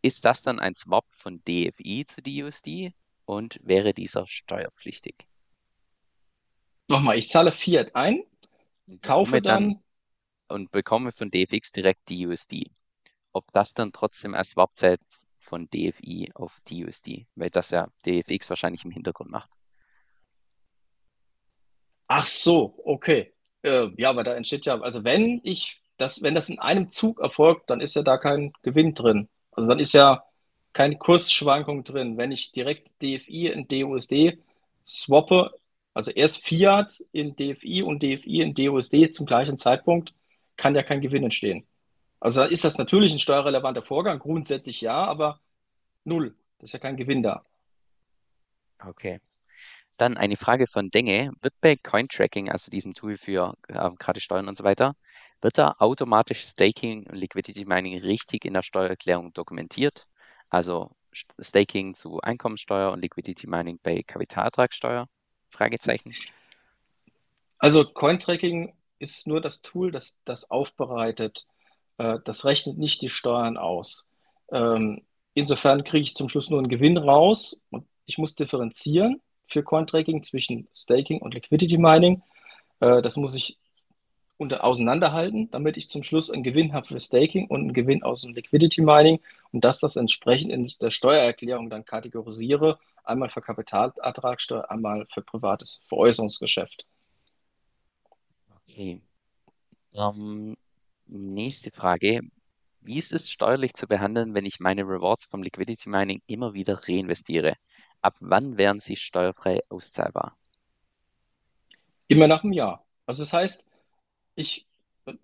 ist 0.02 0.24
das 0.24 0.42
dann 0.42 0.58
ein 0.58 0.74
Swap 0.74 1.04
von 1.10 1.40
DFI 1.44 2.04
zu 2.04 2.20
DUSD 2.20 2.94
und 3.30 3.60
wäre 3.62 3.94
dieser 3.94 4.26
steuerpflichtig? 4.26 5.14
Nochmal, 6.88 7.16
ich 7.16 7.28
zahle 7.28 7.52
Fiat 7.52 7.94
ein, 7.94 8.24
kaufe 9.02 9.40
dann 9.40 9.68
dann, 9.70 9.84
und 10.48 10.72
bekomme 10.72 11.12
von 11.12 11.30
DFX 11.30 11.70
direkt 11.70 12.10
DUSD. 12.10 12.72
Ob 13.32 13.46
das 13.52 13.72
dann 13.72 13.92
trotzdem 13.92 14.34
als 14.34 14.50
Swap 14.50 14.74
zählt 14.74 15.00
von 15.38 15.68
DFI 15.70 16.32
auf 16.34 16.56
DUSD, 16.68 17.28
weil 17.36 17.50
das 17.50 17.70
ja 17.70 17.86
DFX 18.04 18.50
wahrscheinlich 18.50 18.84
im 18.84 18.90
Hintergrund 18.90 19.30
macht. 19.30 19.48
ach 22.08 22.26
so, 22.26 22.74
okay. 22.84 23.32
Äh, 23.62 23.90
ja, 23.96 24.10
aber 24.10 24.24
da 24.24 24.34
entsteht 24.34 24.66
ja, 24.66 24.80
also 24.80 25.04
wenn 25.04 25.40
ich 25.44 25.80
das, 25.98 26.22
wenn 26.22 26.34
das 26.34 26.48
in 26.48 26.58
einem 26.58 26.90
Zug 26.90 27.20
erfolgt, 27.20 27.70
dann 27.70 27.80
ist 27.80 27.94
ja 27.94 28.02
da 28.02 28.18
kein 28.18 28.52
Gewinn 28.62 28.94
drin. 28.94 29.28
Also 29.52 29.68
dann 29.68 29.78
ist 29.78 29.92
ja 29.92 30.24
keine 30.72 30.96
Kursschwankung 30.96 31.84
drin. 31.84 32.16
Wenn 32.16 32.32
ich 32.32 32.52
direkt 32.52 32.88
DFI 33.02 33.48
in 33.48 33.68
DUSD 33.68 34.38
swappe, 34.86 35.52
also 35.94 36.10
erst 36.10 36.44
Fiat 36.46 37.02
in 37.12 37.36
DFI 37.36 37.82
und 37.82 38.02
DFI 38.02 38.40
in 38.40 38.54
DUSD 38.54 39.12
zum 39.12 39.26
gleichen 39.26 39.58
Zeitpunkt, 39.58 40.14
kann 40.56 40.74
ja 40.74 40.82
kein 40.82 41.00
Gewinn 41.00 41.24
entstehen. 41.24 41.66
Also 42.20 42.42
ist 42.42 42.64
das 42.64 42.78
natürlich 42.78 43.12
ein 43.12 43.18
steuerrelevanter 43.18 43.82
Vorgang, 43.82 44.18
grundsätzlich 44.18 44.80
ja, 44.82 45.04
aber 45.04 45.40
null. 46.04 46.36
Das 46.58 46.68
ist 46.68 46.72
ja 46.74 46.78
kein 46.78 46.96
Gewinn 46.96 47.22
da. 47.22 47.44
Okay. 48.78 49.20
Dann 49.96 50.16
eine 50.16 50.36
Frage 50.36 50.66
von 50.66 50.90
Denge. 50.90 51.32
Wird 51.42 51.54
bei 51.60 51.76
Cointracking, 51.76 52.50
also 52.50 52.70
diesem 52.70 52.94
Tool 52.94 53.16
für 53.16 53.54
äh, 53.68 53.90
gerade 53.98 54.20
Steuern 54.20 54.48
und 54.48 54.56
so 54.56 54.64
weiter, 54.64 54.94
wird 55.40 55.58
da 55.58 55.74
automatisch 55.78 56.42
Staking 56.42 57.06
und 57.06 57.16
Liquidity 57.16 57.64
Mining 57.64 57.98
richtig 58.00 58.44
in 58.44 58.54
der 58.54 58.62
Steuererklärung 58.62 59.32
dokumentiert? 59.32 60.06
Also 60.50 60.90
St- 61.14 61.34
Staking 61.42 61.94
zu 61.94 62.20
Einkommensteuer 62.20 62.92
und 62.92 63.00
Liquidity 63.00 63.46
Mining 63.46 63.80
bei 63.82 64.02
Kapitalertragssteuer? 64.02 65.08
Fragezeichen. 65.50 66.14
Also 67.58 67.84
Cointracking 67.84 68.74
ist 68.98 69.26
nur 69.26 69.40
das 69.40 69.62
Tool, 69.62 69.92
das 69.92 70.18
das 70.24 70.50
aufbereitet. 70.50 71.46
Äh, 71.98 72.18
Das 72.24 72.44
rechnet 72.44 72.78
nicht 72.78 73.02
die 73.02 73.08
Steuern 73.10 73.56
aus. 73.56 74.08
Ähm, 74.52 75.02
Insofern 75.34 75.84
kriege 75.84 76.02
ich 76.02 76.16
zum 76.16 76.28
Schluss 76.28 76.50
nur 76.50 76.58
einen 76.58 76.68
Gewinn 76.68 76.98
raus 76.98 77.62
und 77.70 77.86
ich 78.06 78.18
muss 78.18 78.34
differenzieren 78.34 79.22
für 79.48 79.62
Cointracking 79.62 80.24
zwischen 80.24 80.68
Staking 80.74 81.20
und 81.22 81.34
Liquidity 81.34 81.78
Mining. 81.78 82.22
Äh, 82.80 83.02
Das 83.02 83.16
muss 83.16 83.34
ich 83.36 83.59
unter 84.40 84.64
auseinanderhalten, 84.64 85.50
damit 85.50 85.76
ich 85.76 85.90
zum 85.90 86.02
Schluss 86.02 86.30
einen 86.30 86.42
Gewinn 86.42 86.72
habe 86.72 86.86
für 86.86 86.98
Staking 86.98 87.46
und 87.46 87.60
einen 87.60 87.72
Gewinn 87.74 88.02
aus 88.02 88.22
dem 88.22 88.34
Liquidity 88.34 88.80
Mining 88.80 89.20
und 89.52 89.64
dass 89.64 89.78
das 89.78 89.96
entsprechend 89.96 90.50
in 90.50 90.66
der 90.80 90.90
Steuererklärung 90.90 91.68
dann 91.68 91.84
kategorisiere, 91.84 92.78
einmal 93.04 93.28
für 93.28 93.42
Kapitalertragssteuer, 93.42 94.70
einmal 94.70 95.06
für 95.12 95.20
privates 95.20 95.82
Veräußerungsgeschäft. 95.88 96.86
Okay. 98.66 99.02
Ähm, 99.92 100.56
nächste 101.06 101.70
Frage. 101.70 102.20
Wie 102.80 102.96
ist 102.96 103.12
es 103.12 103.30
steuerlich 103.30 103.74
zu 103.74 103.86
behandeln, 103.86 104.32
wenn 104.32 104.46
ich 104.46 104.58
meine 104.58 104.84
Rewards 104.84 105.26
vom 105.26 105.42
Liquidity 105.42 105.90
Mining 105.90 106.22
immer 106.26 106.54
wieder 106.54 106.80
reinvestiere? 106.88 107.56
Ab 108.00 108.16
wann 108.20 108.56
wären 108.56 108.80
sie 108.80 108.96
steuerfrei 108.96 109.60
auszahlbar? 109.68 110.34
Immer 112.08 112.26
nach 112.26 112.42
einem 112.42 112.54
Jahr. 112.54 112.86
Also 113.04 113.24
das 113.24 113.34
heißt, 113.34 113.66
ich, 114.40 114.66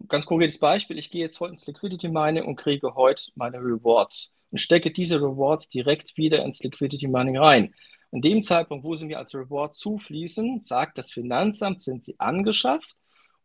ganz 0.08 0.26
konkretes 0.26 0.58
Beispiel, 0.58 0.98
ich 0.98 1.10
gehe 1.10 1.22
jetzt 1.22 1.40
heute 1.40 1.52
ins 1.52 1.66
Liquidity 1.66 2.08
Mining 2.08 2.44
und 2.44 2.56
kriege 2.56 2.94
heute 2.94 3.30
meine 3.34 3.58
Rewards 3.58 4.34
und 4.50 4.58
stecke 4.58 4.90
diese 4.90 5.16
Rewards 5.16 5.68
direkt 5.68 6.16
wieder 6.16 6.44
ins 6.44 6.62
Liquidity 6.62 7.08
Mining 7.08 7.38
rein. 7.38 7.74
In 8.12 8.22
dem 8.22 8.42
Zeitpunkt, 8.42 8.84
wo 8.84 8.94
sie 8.94 9.06
mir 9.06 9.18
als 9.18 9.34
Reward 9.34 9.74
zufließen, 9.74 10.62
sagt 10.62 10.96
das 10.96 11.10
Finanzamt, 11.10 11.82
sind 11.82 12.04
sie 12.04 12.14
angeschafft 12.18 12.96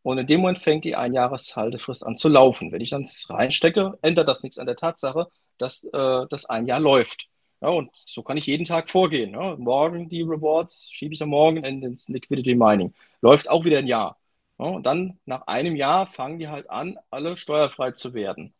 und 0.04 0.18
in 0.18 0.28
dem 0.28 0.42
Moment 0.42 0.60
fängt 0.60 0.86
die 0.86 0.96
Einjahreshaltefrist 0.96 2.06
an 2.06 2.16
zu 2.16 2.30
laufen. 2.30 2.72
Wenn 2.72 2.82
ich 2.82 2.92
dann 2.92 3.08
reinstecke, 3.30 3.98
ändert 4.02 4.28
das 4.28 4.44
nichts 4.44 4.58
an 4.60 4.68
der 4.68 4.76
Tatsache, 4.76 5.28
dass 5.58 5.84
äh, 5.84 6.26
das 6.30 6.46
ein 6.46 6.66
Jahr 6.66 6.80
läuft. 6.80 7.28
Ja, 7.62 7.70
und 7.70 7.92
so 8.06 8.24
kann 8.24 8.38
ich 8.38 8.48
jeden 8.48 8.66
Tag 8.66 8.90
vorgehen. 8.90 9.34
Ja. 9.34 9.56
Morgen 9.58 10.10
die 10.10 10.24
Rewards 10.24 10.90
schiebe 10.92 11.14
ich 11.14 11.20
dann 11.20 11.30
morgen 11.30 11.64
ins 11.64 12.08
Liquidity 12.08 12.56
Mining. 12.56 12.94
Läuft 13.22 13.50
auch 13.50 13.66
wieder 13.66 13.78
ein 13.78 13.88
Jahr. 13.88 14.18
Und 14.70 14.86
dann 14.86 15.20
nach 15.26 15.48
einem 15.48 15.76
Jahr 15.76 16.08
fangen 16.08 16.38
die 16.38 16.48
halt 16.48 16.70
an, 16.70 17.00
alle 17.10 17.36
steuerfrei 17.36 17.92
zu 17.92 18.14
werden. 18.14 18.54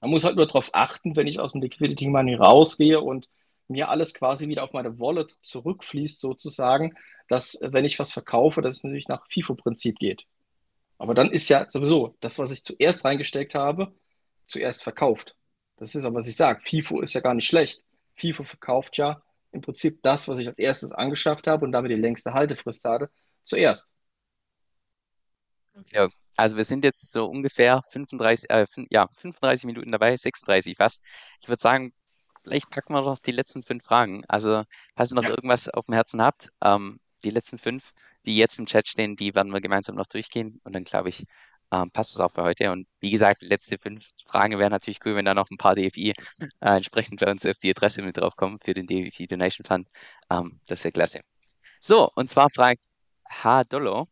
Man 0.00 0.10
muss 0.10 0.24
halt 0.24 0.36
nur 0.36 0.46
darauf 0.46 0.70
achten, 0.72 1.16
wenn 1.16 1.26
ich 1.26 1.40
aus 1.40 1.52
dem 1.52 1.60
Liquidity 1.60 2.08
Money 2.08 2.36
rausgehe 2.36 3.00
und 3.00 3.28
mir 3.66 3.88
alles 3.88 4.14
quasi 4.14 4.48
wieder 4.48 4.62
auf 4.62 4.72
meine 4.72 5.00
Wallet 5.00 5.30
zurückfließt, 5.42 6.20
sozusagen, 6.20 6.94
dass, 7.28 7.58
wenn 7.62 7.84
ich 7.84 7.98
was 7.98 8.12
verkaufe, 8.12 8.62
dass 8.62 8.76
es 8.76 8.84
natürlich 8.84 9.08
nach 9.08 9.26
FIFO-Prinzip 9.28 9.98
geht. 9.98 10.24
Aber 10.98 11.14
dann 11.14 11.32
ist 11.32 11.48
ja 11.48 11.66
sowieso 11.68 12.14
das, 12.20 12.38
was 12.38 12.52
ich 12.52 12.64
zuerst 12.64 13.04
reingesteckt 13.04 13.54
habe, 13.56 13.92
zuerst 14.46 14.84
verkauft. 14.84 15.34
Das 15.78 15.96
ist 15.96 16.04
aber, 16.04 16.16
was 16.16 16.28
ich 16.28 16.36
sage. 16.36 16.60
FIFO 16.60 17.00
ist 17.00 17.14
ja 17.14 17.20
gar 17.20 17.34
nicht 17.34 17.46
schlecht. 17.48 17.82
FIFO 18.14 18.44
verkauft 18.44 18.98
ja 18.98 19.20
im 19.50 19.62
Prinzip 19.62 20.00
das, 20.02 20.28
was 20.28 20.38
ich 20.38 20.46
als 20.46 20.58
erstes 20.58 20.92
angeschafft 20.92 21.48
habe 21.48 21.64
und 21.64 21.72
damit 21.72 21.90
die 21.90 21.96
längste 21.96 22.34
Haltefrist 22.34 22.84
hatte, 22.84 23.10
zuerst. 23.42 23.92
Ja, 25.92 26.08
also 26.36 26.56
wir 26.56 26.64
sind 26.64 26.84
jetzt 26.84 27.10
so 27.10 27.26
ungefähr 27.26 27.80
35, 27.90 28.50
äh, 28.50 28.66
ja, 28.90 29.08
35 29.14 29.64
Minuten 29.66 29.92
dabei, 29.92 30.16
36 30.16 30.76
fast. 30.76 31.02
Ich 31.40 31.48
würde 31.48 31.60
sagen, 31.60 31.92
vielleicht 32.42 32.70
packen 32.70 32.94
wir 32.94 33.02
noch 33.02 33.18
die 33.18 33.32
letzten 33.32 33.62
fünf 33.62 33.84
Fragen. 33.84 34.24
Also, 34.28 34.64
falls 34.96 35.12
ihr 35.12 35.16
noch 35.16 35.22
Ja. 35.24 35.30
irgendwas 35.30 35.68
auf 35.68 35.86
dem 35.86 35.94
Herzen 35.94 36.22
habt, 36.22 36.50
ähm, 36.62 37.00
die 37.24 37.30
letzten 37.30 37.58
fünf, 37.58 37.92
die 38.26 38.36
jetzt 38.36 38.58
im 38.58 38.66
Chat 38.66 38.88
stehen, 38.88 39.16
die 39.16 39.34
werden 39.34 39.52
wir 39.52 39.60
gemeinsam 39.60 39.96
noch 39.96 40.06
durchgehen 40.06 40.60
und 40.64 40.74
dann 40.74 40.84
glaube 40.84 41.10
ich, 41.10 41.24
ähm, 41.72 41.90
passt 41.92 42.14
es 42.14 42.20
auch 42.20 42.32
für 42.32 42.42
heute. 42.42 42.72
Und 42.72 42.88
wie 43.00 43.10
gesagt, 43.10 43.42
die 43.42 43.46
letzte 43.46 43.78
fünf 43.78 44.06
Fragen 44.26 44.58
wären 44.58 44.72
natürlich 44.72 44.98
cool, 45.04 45.14
wenn 45.16 45.24
da 45.24 45.34
noch 45.34 45.50
ein 45.50 45.56
paar 45.58 45.74
DFI 45.76 46.10
äh, 46.10 46.76
entsprechend 46.76 47.20
bei 47.20 47.30
uns 47.30 47.46
auf 47.46 47.56
die 47.58 47.70
Adresse 47.70 48.02
mit 48.02 48.16
draufkommen 48.16 48.58
für 48.64 48.74
den 48.74 48.86
DFI 48.86 49.26
Donation 49.28 49.64
Fund. 49.64 49.88
Ähm, 50.30 50.60
das 50.66 50.82
wäre 50.84 50.92
klasse. 50.92 51.20
So, 51.80 52.10
und 52.14 52.28
zwar 52.30 52.50
fragt 52.50 52.86
H. 53.28 53.64
Dollo, 53.64 54.08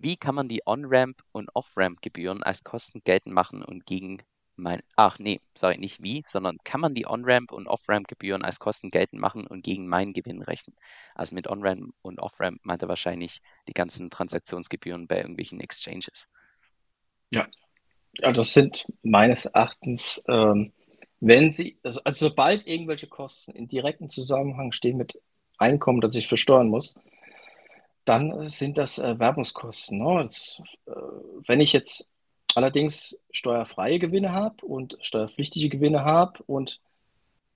wie 0.00 0.16
kann 0.16 0.34
man 0.34 0.48
die 0.48 0.62
On-Ramp 0.66 1.22
und 1.32 1.50
Off-Ramp-Gebühren 1.54 2.42
als 2.42 2.64
Kosten 2.64 3.02
geltend 3.04 3.34
machen 3.34 3.62
und 3.62 3.86
gegen 3.86 4.22
mein, 4.56 4.82
ach 4.96 5.18
nee, 5.18 5.40
sorry, 5.56 5.78
nicht 5.78 6.02
wie, 6.02 6.22
sondern 6.26 6.58
kann 6.64 6.80
man 6.80 6.94
die 6.94 7.06
On-Ramp 7.06 7.52
und 7.52 7.66
Off-Ramp-Gebühren 7.66 8.42
als 8.42 8.58
Kosten 8.58 8.90
geltend 8.90 9.20
machen 9.20 9.46
und 9.46 9.62
gegen 9.62 9.86
meinen 9.88 10.12
Gewinn 10.12 10.42
rechnen? 10.42 10.76
Also 11.14 11.34
mit 11.34 11.48
On-Ramp 11.48 11.94
und 12.02 12.20
Off-Ramp 12.20 12.60
meint 12.62 12.82
er 12.82 12.88
wahrscheinlich 12.88 13.40
die 13.68 13.72
ganzen 13.72 14.10
Transaktionsgebühren 14.10 15.06
bei 15.06 15.18
irgendwelchen 15.18 15.60
Exchanges. 15.60 16.28
Ja, 17.30 17.48
ja, 18.18 18.32
das 18.32 18.52
sind 18.52 18.86
meines 19.02 19.46
Erachtens, 19.46 20.22
ähm, 20.28 20.72
wenn 21.20 21.52
Sie, 21.52 21.78
also, 21.82 22.00
also 22.04 22.28
sobald 22.28 22.66
irgendwelche 22.66 23.06
Kosten 23.06 23.52
in 23.52 23.68
direktem 23.68 24.10
Zusammenhang 24.10 24.72
stehen 24.72 24.96
mit 24.96 25.20
Einkommen, 25.58 26.00
das 26.00 26.14
ich 26.14 26.26
versteuern 26.26 26.68
muss, 26.68 26.96
dann 28.04 28.48
sind 28.48 28.78
das 28.78 28.98
äh, 28.98 29.18
Werbungskosten. 29.18 29.98
Ne? 29.98 30.22
Das, 30.22 30.62
äh, 30.86 30.92
wenn 31.46 31.60
ich 31.60 31.72
jetzt 31.72 32.10
allerdings 32.54 33.22
steuerfreie 33.30 33.98
Gewinne 33.98 34.32
habe 34.32 34.64
und 34.64 34.96
steuerpflichtige 35.00 35.68
Gewinne 35.68 36.04
habe 36.04 36.42
und 36.46 36.80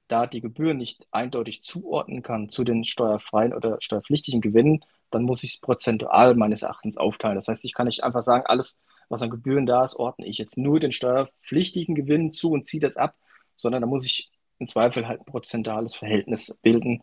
da 0.09 0.27
die 0.27 0.41
Gebühren 0.41 0.77
nicht 0.77 1.07
eindeutig 1.11 1.63
zuordnen 1.63 2.23
kann 2.23 2.51
zu 2.51 2.63
den 2.63 2.85
steuerfreien 2.85 3.55
oder 3.55 3.79
steuerpflichtigen 3.81 4.41
Gewinnen, 4.41 4.85
dann 5.11 5.23
muss 5.23 5.43
ich 5.43 5.55
es 5.55 5.61
prozentual 5.61 6.35
meines 6.35 6.63
Erachtens 6.63 6.99
aufteilen. 6.99 7.37
Das 7.37 7.49
heißt, 7.49 7.65
ich 7.65 7.75
kann 7.75 7.87
nicht 7.87 8.05
einfach 8.05 8.23
sagen, 8.23 8.45
alles, 8.47 8.81
was 9.09 9.23
an 9.23 9.31
Gebühren 9.31 9.67
da 9.67 9.83
ist, 9.83 9.97
ordne 9.97 10.27
ich 10.27 10.39
jetzt 10.39 10.59
nur 10.59 10.79
den 10.79 10.93
steuerpflichtigen 10.93 11.95
Gewinnen 11.95 12.31
zu 12.31 12.51
und 12.51 12.67
ziehe 12.67 12.81
das 12.81 12.97
ab, 12.97 13.15
sondern 13.57 13.81
da 13.81 13.87
muss 13.87 14.05
ich 14.05 14.31
im 14.59 14.67
Zweifel 14.67 15.09
halt 15.09 15.21
ein 15.21 15.27
prozentuales 15.27 15.97
Verhältnis 15.97 16.59
bilden 16.63 17.03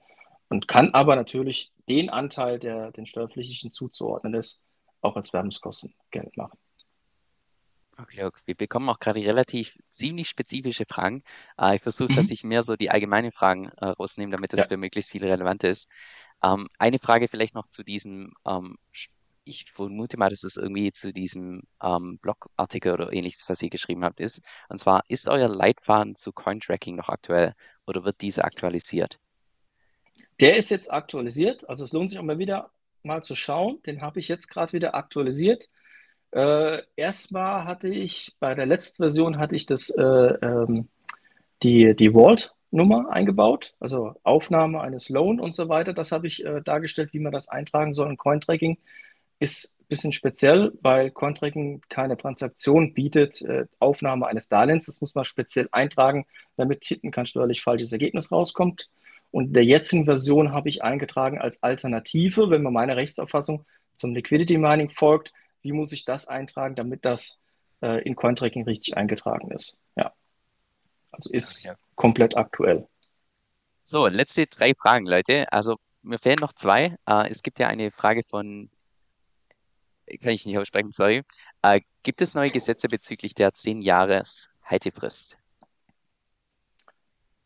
und 0.51 0.69
kann 0.69 0.93
aber 0.95 1.17
natürlich 1.17 1.73
den 1.89 2.11
Anteil, 2.11 2.59
der 2.59 2.91
den 2.93 3.07
steuerpflichtigen 3.07 3.73
zuzuordnen 3.73 4.35
ist, 4.35 4.63
auch 5.01 5.17
als 5.17 5.33
Werbungskosten 5.33 5.95
Geld 6.11 6.37
machen. 6.37 6.59
Okay, 7.97 8.23
okay. 8.23 8.41
Wir 8.45 8.55
bekommen 8.55 8.89
auch 8.89 8.99
gerade 8.99 9.19
relativ 9.19 9.77
ziemlich 9.91 10.27
spezifische 10.29 10.85
Fragen. 10.87 11.23
Äh, 11.59 11.75
ich 11.75 11.81
versuche, 11.83 12.11
dass 12.11 12.29
Mhm. 12.29 12.31
ich 12.31 12.43
mehr 12.43 12.63
so 12.63 12.75
die 12.75 12.89
allgemeinen 12.89 13.31
Fragen 13.31 13.67
äh, 13.77 13.85
rausnehme, 13.87 14.31
damit 14.31 14.53
das 14.53 14.63
Ja. 14.63 14.67
für 14.67 14.77
möglichst 14.77 15.11
viele 15.11 15.27
relevant 15.29 15.63
ist. 15.63 15.87
Ähm, 16.43 16.67
eine 16.79 16.99
Frage 16.99 17.27
vielleicht 17.27 17.53
noch 17.55 17.67
zu 17.67 17.83
diesem, 17.83 18.33
ähm, 18.47 18.77
ich 19.43 19.71
vermute 19.71 20.17
mal, 20.17 20.29
dass 20.29 20.43
es 20.43 20.57
irgendwie 20.57 20.91
zu 20.93 21.13
diesem 21.13 21.63
ähm, 21.83 22.19
Blogartikel 22.21 22.93
oder 22.93 23.13
ähnliches, 23.13 23.47
was 23.49 23.61
ihr 23.61 23.69
geschrieben 23.69 24.03
habt, 24.05 24.19
ist. 24.19 24.41
Und 24.69 24.79
zwar, 24.79 25.03
ist 25.07 25.27
euer 25.29 25.49
Leitfaden 25.49 26.15
zu 26.15 26.31
Cointracking 26.33 26.95
noch 26.95 27.09
aktuell 27.09 27.55
oder 27.87 28.03
wird 28.05 28.21
dieser 28.21 28.45
aktualisiert? 28.45 29.19
Der 30.39 30.55
ist 30.57 30.69
jetzt 30.69 30.91
aktualisiert, 30.91 31.67
also 31.69 31.83
es 31.83 31.93
lohnt 31.93 32.09
sich 32.09 32.19
auch 32.19 32.23
mal 32.23 32.39
wieder 32.39 32.71
mal 33.03 33.23
zu 33.23 33.35
schauen. 33.35 33.81
Den 33.85 34.01
habe 34.01 34.19
ich 34.19 34.27
jetzt 34.27 34.47
gerade 34.47 34.73
wieder 34.73 34.95
aktualisiert. 34.95 35.69
Äh, 36.31 36.81
erstmal 36.95 37.65
hatte 37.65 37.89
ich 37.89 38.35
bei 38.39 38.55
der 38.55 38.65
letzten 38.65 39.03
Version 39.03 39.37
hatte 39.37 39.55
ich 39.55 39.65
das 39.65 39.89
äh, 39.89 40.01
ähm, 40.01 40.87
die 41.63 41.95
die 41.95 42.13
Vault-Nummer 42.13 43.09
eingebaut, 43.11 43.73
also 43.79 44.15
Aufnahme 44.23 44.81
eines 44.81 45.09
Loan 45.09 45.39
und 45.39 45.55
so 45.55 45.67
weiter. 45.69 45.93
Das 45.93 46.11
habe 46.11 46.27
ich 46.27 46.45
äh, 46.45 46.61
dargestellt, 46.61 47.13
wie 47.13 47.19
man 47.19 47.33
das 47.33 47.49
eintragen 47.49 47.93
soll. 47.93 48.15
Cointracking 48.15 48.77
ist 49.39 49.77
ein 49.81 49.85
bisschen 49.87 50.13
speziell, 50.13 50.71
weil 50.81 51.11
Cointracking 51.11 51.81
keine 51.89 52.15
Transaktion 52.15 52.93
bietet, 52.93 53.41
äh, 53.41 53.65
Aufnahme 53.79 54.27
eines 54.27 54.47
Darlehens. 54.47 54.85
Das 54.85 55.01
muss 55.01 55.15
man 55.15 55.25
speziell 55.25 55.67
eintragen, 55.71 56.25
damit 56.55 56.85
hinten 56.85 57.11
kein 57.11 57.25
steuerlich 57.25 57.61
falsches 57.61 57.91
Ergebnis 57.91 58.31
rauskommt. 58.31 58.89
Und 59.31 59.47
in 59.47 59.53
der 59.53 59.65
jetzigen 59.65 60.05
Version 60.05 60.51
habe 60.51 60.69
ich 60.69 60.83
eingetragen 60.83 61.39
als 61.39 61.61
Alternative, 61.63 62.49
wenn 62.49 62.63
man 62.63 62.73
meiner 62.73 62.97
Rechtsauffassung 62.97 63.65
zum 63.95 64.13
Liquidity 64.15 64.57
Mining 64.57 64.89
folgt, 64.89 65.33
wie 65.61 65.71
muss 65.71 65.91
ich 65.93 66.05
das 66.05 66.27
eintragen, 66.27 66.75
damit 66.75 67.05
das 67.05 67.41
äh, 67.81 68.01
in 68.03 68.15
Cointracking 68.15 68.65
richtig 68.65 68.97
eingetragen 68.97 69.51
ist. 69.51 69.79
Ja, 69.95 70.13
also 71.11 71.29
ist 71.31 71.65
Okay. 71.65 71.75
komplett 71.95 72.35
aktuell. 72.37 72.87
So, 73.83 74.07
letzte 74.07 74.47
drei 74.47 74.73
Fragen, 74.73 75.05
Leute. 75.05 75.51
Also 75.51 75.77
mir 76.01 76.17
fehlen 76.17 76.39
noch 76.39 76.53
zwei. 76.53 76.97
Äh, 77.05 77.29
es 77.29 77.43
gibt 77.43 77.59
ja 77.59 77.67
eine 77.67 77.91
Frage 77.91 78.23
von, 78.23 78.69
kann 80.21 80.31
ich 80.33 80.45
nicht 80.45 80.57
aussprechen, 80.57 80.91
sorry. 80.91 81.23
Äh, 81.61 81.81
gibt 82.03 82.21
es 82.21 82.33
neue 82.33 82.51
Gesetze 82.51 82.87
bezüglich 82.89 83.33
der 83.33 83.53
10 83.53 83.81
Jahres 83.81 84.49
Haltefrist? 84.63 85.37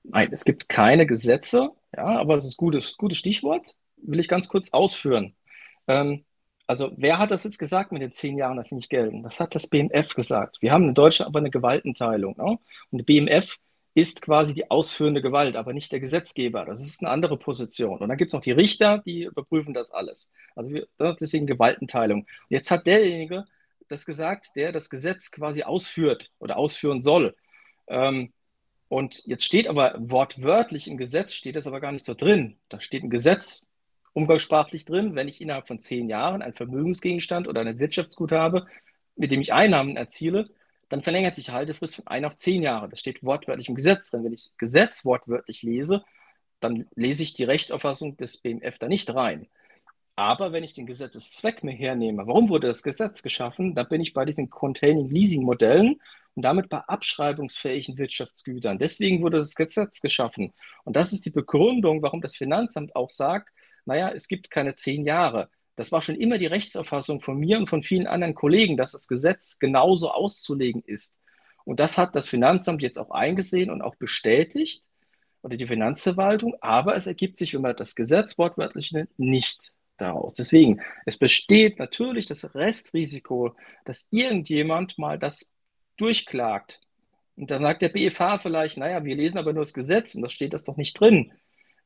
Nein, 0.10 0.30
es 0.32 0.46
gibt 0.46 0.70
keine 0.70 1.06
Gesetze, 1.06 1.72
ja, 1.96 2.06
aber 2.06 2.36
es 2.36 2.46
ist 2.46 2.58
gutes, 2.58 2.98
gutes 2.98 3.18
Stichwort. 3.18 3.76
Will 3.98 4.20
ich 4.20 4.28
ganz 4.28 4.48
kurz 4.48 4.72
ausführen. 4.72 5.36
Ähm, 5.88 6.26
also, 6.68 6.92
wer 6.98 7.20
hat 7.20 7.32
das 7.32 7.44
jetzt 7.44 7.60
gesagt 7.60 7.92
mit 7.92 8.02
den 8.02 8.12
zehn 8.12 8.38
Jahren, 8.38 8.58
dass 8.58 8.70
sie 8.70 8.76
nicht 8.76 8.90
gelten? 8.90 9.24
Das 9.24 9.40
hat 9.40 9.56
das 9.56 9.68
BMF 9.68 10.16
gesagt. 10.16 10.58
Wir 10.62 10.72
haben 10.72 10.90
in 10.90 10.96
Deutschland 10.96 11.30
aber 11.30 11.40
eine 11.40 11.52
Gewaltenteilung. 11.52 12.36
Ne? 12.38 12.58
Und 12.92 12.98
die 12.98 13.04
BMF 13.04 13.58
ist 13.94 14.22
quasi 14.22 14.54
die 14.54 14.70
ausführende 14.70 15.22
Gewalt, 15.22 15.56
aber 15.56 15.74
nicht 15.74 15.92
der 15.92 16.00
Gesetzgeber. 16.00 16.66
Das 16.66 16.82
ist 16.82 17.02
eine 17.02 17.12
andere 17.12 17.38
Position. 17.38 18.00
Und 18.00 18.10
dann 18.10 18.18
gibt 18.18 18.30
es 18.30 18.34
noch 18.34 18.42
die 18.42 18.52
Richter, 18.52 19.00
die 19.06 19.24
überprüfen 19.24 19.74
das 19.74 19.92
alles. 19.92 20.32
Also 20.56 20.74
wir, 20.74 20.88
deswegen 21.20 21.48
Gewaltenteilung. 21.48 22.22
Und 22.22 22.28
jetzt 22.50 22.72
hat 22.72 22.88
derjenige 22.88 23.46
das 23.88 24.06
gesagt, 24.06 24.56
der 24.56 24.72
das 24.72 24.90
Gesetz 24.90 25.32
quasi 25.32 25.64
ausführt 25.64 26.32
oder 26.40 26.58
ausführen 26.58 27.02
soll. 27.02 27.36
Ähm, 27.88 28.34
und 28.88 29.26
jetzt 29.26 29.46
steht 29.46 29.68
aber 29.68 29.96
wortwörtlich 29.98 30.88
im 30.88 30.98
Gesetz, 30.98 31.34
steht 31.34 31.56
das 31.56 31.68
aber 31.68 31.82
gar 31.82 31.92
nicht 31.92 32.06
so 32.06 32.14
drin. 32.14 32.58
Da 32.70 32.80
steht 32.80 33.04
im 33.04 33.10
Gesetz 33.10 33.66
umgangssprachlich 34.14 34.86
drin, 34.86 35.16
wenn 35.16 35.28
ich 35.28 35.42
innerhalb 35.42 35.68
von 35.68 35.80
zehn 35.80 36.08
Jahren 36.08 36.42
einen 36.42 36.54
Vermögensgegenstand 36.54 37.48
oder 37.48 37.62
ein 37.62 37.80
Wirtschaftsgut 37.80 38.32
habe, 38.32 38.68
mit 39.16 39.32
dem 39.32 39.42
ich 39.42 39.54
Einnahmen 39.54 39.98
erziele, 39.98 40.50
dann 40.90 41.02
verlängert 41.02 41.36
sich 41.36 41.46
die 41.46 41.52
Haltefrist 41.52 41.96
von 41.96 42.08
ein 42.08 42.26
auf 42.26 42.36
zehn 42.36 42.62
Jahre. 42.62 42.90
Das 42.90 43.00
steht 43.00 43.24
wortwörtlich 43.24 43.70
im 43.70 43.76
Gesetz 43.76 44.12
drin. 44.12 44.24
Wenn 44.24 44.34
ich 44.34 44.44
das 44.44 44.58
Gesetz 44.58 45.04
wortwörtlich 45.04 45.64
lese, 45.64 46.04
dann 46.60 46.88
lese 46.96 47.24
ich 47.24 47.34
die 47.34 47.44
Rechtsauffassung 47.44 48.18
des 48.18 48.38
BMF 48.38 48.78
da 48.78 48.88
nicht 48.88 49.14
rein. 49.14 49.48
Aber 50.16 50.54
wenn 50.54 50.64
ich 50.64 50.74
den 50.74 50.86
Gesetzeszweck 50.86 51.64
mir 51.64 51.74
hernehme, 51.74 52.26
warum 52.26 52.50
wurde 52.50 52.68
das 52.68 52.84
Gesetz 52.84 53.22
geschaffen, 53.22 53.76
dann 53.76 53.90
bin 53.90 54.00
ich 54.00 54.14
bei 54.14 54.24
diesen 54.24 54.50
Containing 54.50 55.10
Leasing 55.10 55.44
Modellen 55.44 56.00
und 56.36 56.44
damit 56.44 56.70
bei 56.70 56.80
abschreibungsfähigen 56.80 57.98
Wirtschaftsgütern. 57.98 58.78
Deswegen 58.78 59.22
wurde 59.22 59.38
das 59.38 59.56
Gesetz 59.56 60.02
geschaffen. 60.02 60.54
Und 60.84 60.96
das 60.96 61.14
ist 61.14 61.26
die 61.26 61.32
Begründung, 61.32 62.02
warum 62.02 62.22
das 62.22 62.36
Finanzamt 62.36 62.96
auch 62.96 63.10
sagt, 63.10 63.50
naja, 63.86 64.12
es 64.12 64.28
gibt 64.28 64.52
keine 64.52 64.76
zehn 64.76 65.06
Jahre. 65.06 65.50
Das 65.76 65.92
war 65.92 66.02
schon 66.02 66.16
immer 66.16 66.38
die 66.38 66.46
Rechtsauffassung 66.46 67.22
von 67.22 67.38
mir 67.38 67.58
und 67.58 67.68
von 67.68 67.84
vielen 67.84 68.08
anderen 68.08 68.36
Kollegen, 68.36 68.78
dass 68.78 68.92
das 68.92 69.08
Gesetz 69.08 69.60
genauso 69.60 70.12
auszulegen 70.12 70.84
ist. 70.86 71.16
Und 71.66 71.80
das 71.80 71.98
hat 71.98 72.16
das 72.16 72.28
Finanzamt 72.28 72.82
jetzt 72.82 72.98
auch 72.98 73.12
eingesehen 73.12 73.70
und 73.70 73.82
auch 73.82 73.96
bestätigt 73.96 74.84
oder 75.42 75.58
die 75.58 75.68
Finanzverwaltung. 75.68 76.56
Aber 76.62 76.96
es 76.96 77.08
ergibt 77.08 77.38
sich, 77.38 77.54
wenn 77.54 77.62
man 77.62 77.76
das 77.76 77.96
Gesetz 77.96 78.38
wortwörtlich 78.38 78.92
nennt, 78.92 79.18
nicht 79.18 79.74
daraus. 79.98 80.34
Deswegen, 80.34 80.82
es 81.06 81.18
besteht 81.18 81.80
natürlich 81.80 82.26
das 82.26 82.56
Restrisiko, 82.56 83.56
dass 83.86 84.08
irgendjemand 84.12 84.98
mal 84.98 85.18
das 85.18 85.52
durchklagt. 85.98 86.82
Und 87.36 87.52
dann 87.52 87.62
sagt 87.62 87.82
der 87.82 87.90
BFH 87.90 88.40
vielleicht, 88.40 88.78
naja, 88.78 89.04
wir 89.04 89.16
lesen 89.16 89.38
aber 89.38 89.54
nur 89.54 89.64
das 89.64 89.74
Gesetz 89.74 90.16
und 90.16 90.22
da 90.22 90.30
steht 90.30 90.54
das 90.54 90.64
doch 90.64 90.78
nicht 90.78 91.00
drin. 91.00 91.34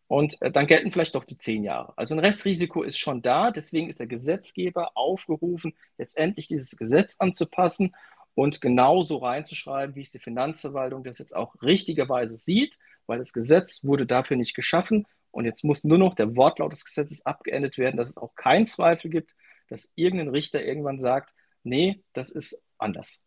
Und 0.08 0.42
äh, 0.42 0.52
dann 0.52 0.68
gelten 0.68 0.92
vielleicht 0.92 1.16
doch 1.16 1.24
die 1.24 1.38
zehn 1.38 1.64
Jahre. 1.64 1.94
Also 1.96 2.16
ein 2.16 2.20
Restrisiko 2.20 2.84
ist 2.84 2.98
schon 2.98 3.22
da. 3.22 3.52
Deswegen 3.52 3.90
ist 3.90 4.00
der 4.00 4.08
Gesetzgeber 4.08 4.92
aufgerufen, 4.96 5.76
jetzt 5.98 6.18
endlich 6.18 6.48
dieses 6.48 6.78
Gesetz 6.78 7.16
anzupassen 7.20 7.96
und 8.34 8.62
genauso 8.62 9.18
reinzuschreiben, 9.18 9.96
wie 9.96 10.02
es 10.02 10.12
die 10.12 10.20
Finanzverwaltung 10.20 11.04
das 11.04 11.20
jetzt 11.20 11.36
auch 11.36 11.56
richtigerweise 11.62 12.38
sieht, 12.38 12.78
weil 13.06 13.20
das 13.20 13.34
Gesetz 13.34 13.84
wurde 13.84 14.06
dafür 14.06 14.38
nicht 14.38 14.56
geschaffen. 14.56 15.06
Und 15.32 15.46
jetzt 15.46 15.64
muss 15.64 15.84
nur 15.84 16.00
noch 16.00 16.16
der 16.16 16.36
Wortlaut 16.36 16.72
des 16.72 16.86
Gesetzes 16.86 17.26
abgeendet 17.26 17.78
werden, 17.78 17.98
dass 17.98 18.10
es 18.10 18.18
auch 18.18 18.34
keinen 18.36 18.66
Zweifel 18.66 19.12
gibt, 19.12 19.36
dass 19.68 19.92
irgendein 19.96 20.30
Richter 20.30 20.64
irgendwann 20.64 21.00
sagt, 21.00 21.36
nee, 21.64 22.02
das 22.14 22.32
ist 22.32 22.64
anders. 22.80 23.26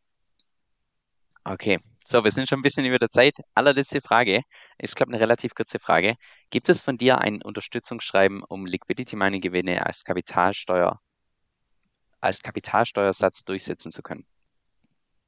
Okay, 1.45 1.81
so, 2.05 2.23
wir 2.23 2.31
sind 2.31 2.49
schon 2.49 2.61
ein 2.61 2.63
bisschen 2.63 2.85
über 2.85 2.99
der 2.99 3.09
Zeit. 3.09 3.35
Allerletzte 3.55 4.01
Frage, 4.01 4.43
ist, 4.79 4.97
glaube 4.97 5.11
ich, 5.11 5.15
eine 5.15 5.23
relativ 5.23 5.55
kurze 5.55 5.79
Frage. 5.79 6.15
Gibt 6.51 6.69
es 6.69 6.81
von 6.81 6.99
dir 6.99 7.19
ein 7.19 7.43
Unterstützungsschreiben, 7.43 8.43
um 8.43 8.67
Liquidity 8.67 9.17
Mining 9.17 9.41
Gewinne 9.41 9.85
als 9.85 10.05
Kapitalsteuer, 10.05 11.01
als 12.21 12.43
Kapitalsteuersatz 12.43 13.45
durchsetzen 13.45 13.91
zu 13.91 14.03
können? 14.03 14.25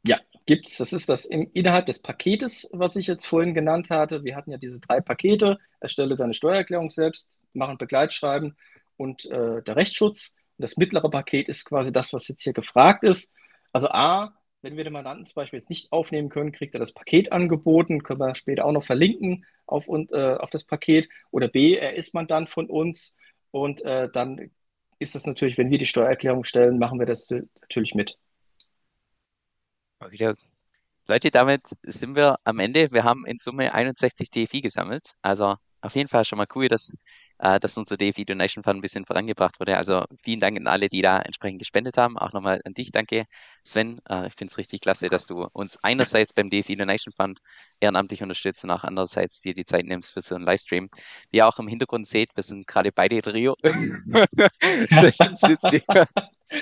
Ja, 0.05 0.21
gibt 0.47 0.69
es. 0.69 0.77
Das 0.77 0.93
ist 0.93 1.09
das 1.09 1.25
im, 1.25 1.51
innerhalb 1.53 1.87
des 1.87 2.01
Paketes, 2.01 2.69
was 2.73 2.95
ich 2.97 3.07
jetzt 3.07 3.27
vorhin 3.27 3.55
genannt 3.55 3.91
hatte. 3.91 4.23
Wir 4.23 4.37
hatten 4.37 4.51
ja 4.51 4.59
diese 4.59 4.79
drei 4.79 5.01
Pakete. 5.01 5.59
Erstelle 5.81 6.17
deine 6.17 6.35
Steuererklärung 6.35 6.91
selbst, 6.91 7.41
machen 7.55 7.79
Begleitschreiben 7.79 8.57
und 8.97 9.25
äh, 9.27 9.63
der 9.63 9.77
Rechtsschutz. 9.77 10.37
Und 10.59 10.63
das 10.63 10.77
mittlere 10.77 11.11
Paket 11.11 11.49
ist 11.49 11.65
quasi 11.65 11.93
das, 11.93 12.13
was 12.13 12.29
jetzt 12.29 12.43
hier 12.43 12.53
gefragt 12.53 13.03
ist. 13.03 13.33
Also 13.73 13.89
A, 13.89 14.37
wenn 14.65 14.77
wir 14.79 14.85
den 14.85 14.95
Mandanten 14.95 15.27
zum 15.27 15.35
Beispiel 15.35 15.61
jetzt 15.61 15.69
nicht 15.69 15.93
aufnehmen 15.93 16.31
können, 16.31 16.51
kriegt 16.51 16.75
er 16.75 16.81
das 16.81 16.93
Paket 16.93 17.33
angeboten, 17.33 18.03
können 18.03 18.21
wir 18.21 18.35
später 18.35 18.65
auch 18.65 18.73
noch 18.73 18.83
verlinken 18.83 19.45
auf, 19.67 19.87
und, 19.87 20.11
äh, 20.11 20.35
auf 20.35 20.51
das 20.51 20.65
Paket. 20.65 21.09
Oder 21.31 21.49
B, 21.49 21.77
er 21.77 21.95
ist 21.95 22.15
Mandant 22.15 22.49
von 22.49 22.69
uns 22.69 23.17
und 23.51 23.83
äh, 23.83 24.09
dann 24.11 24.51
ist 24.99 25.15
es 25.15 25.27
natürlich, 25.27 25.59
wenn 25.59 25.71
wir 25.71 25.79
die 25.79 25.87
Steuererklärung 25.87 26.45
stellen, 26.45 26.79
machen 26.79 26.99
wir 26.99 27.07
das 27.07 27.29
natürlich 27.61 27.95
mit. 27.95 28.17
Okay. 30.01 30.35
Leute, 31.07 31.31
damit 31.31 31.63
sind 31.83 32.17
wir 32.17 32.39
am 32.45 32.59
Ende. 32.59 32.91
Wir 32.91 33.05
haben 33.05 33.27
in 33.27 33.37
Summe 33.37 33.75
61 33.75 34.31
DFI 34.31 34.63
gesammelt. 34.63 35.15
Also 35.21 35.57
auf 35.85 35.95
jeden 35.95 36.09
Fall 36.09 36.25
schon 36.25 36.39
mal 36.39 36.47
cool, 36.55 36.69
dass 36.69 36.95
äh, 37.39 37.59
dass 37.61 37.77
unser 37.77 37.97
DFI 37.97 38.25
Donation 38.25 38.63
Fund 38.63 38.79
ein 38.79 38.81
bisschen 38.81 39.05
vorangebracht 39.05 39.59
wurde. 39.61 39.77
Also 39.77 40.05
vielen 40.23 40.41
Dank 40.41 40.57
an 40.57 40.67
alle, 40.67 40.89
die 40.89 41.03
da 41.03 41.21
entsprechend 41.21 41.59
gespendet 41.59 41.99
haben. 41.99 42.19
Auch 42.19 42.33
nochmal 42.33 42.61
an 42.65 42.75
dich, 42.75 42.93
danke, 42.93 43.27
Sven. 43.65 44.01
Äh, 44.09 44.29
ich 44.29 44.35
finde 44.35 44.53
es 44.53 44.59
richtig 44.59 44.81
klasse, 44.81 45.09
dass 45.09 45.27
du 45.27 45.49
uns 45.53 45.79
einerseits 45.83 46.33
beim 46.33 46.51
DFI 46.51 46.77
Donation 46.77 47.13
Fund 47.13 47.41
ehrenamtlich 47.81 48.23
unterstützt 48.23 48.65
und 48.65 48.71
auch 48.71 48.85
andererseits 48.85 49.41
dir 49.41 49.55
die 49.55 49.65
Zeit 49.65 49.85
nimmst 49.87 50.13
für 50.13 50.21
so 50.21 50.35
einen 50.35 50.45
Livestream. 50.45 50.89
Wie 51.31 51.39
ihr 51.39 51.49
auch 51.49 51.59
im 51.59 51.69
Hintergrund 51.69 52.07
seht, 52.07 52.37
wir 52.37 52.43
sind 52.43 52.67
gerade 52.67 52.93
beide 52.93 53.17
in 53.17 53.25
Rio. 53.25 53.57
Sven 54.91 55.35
sitzt 55.35 55.69
hier 55.71 55.83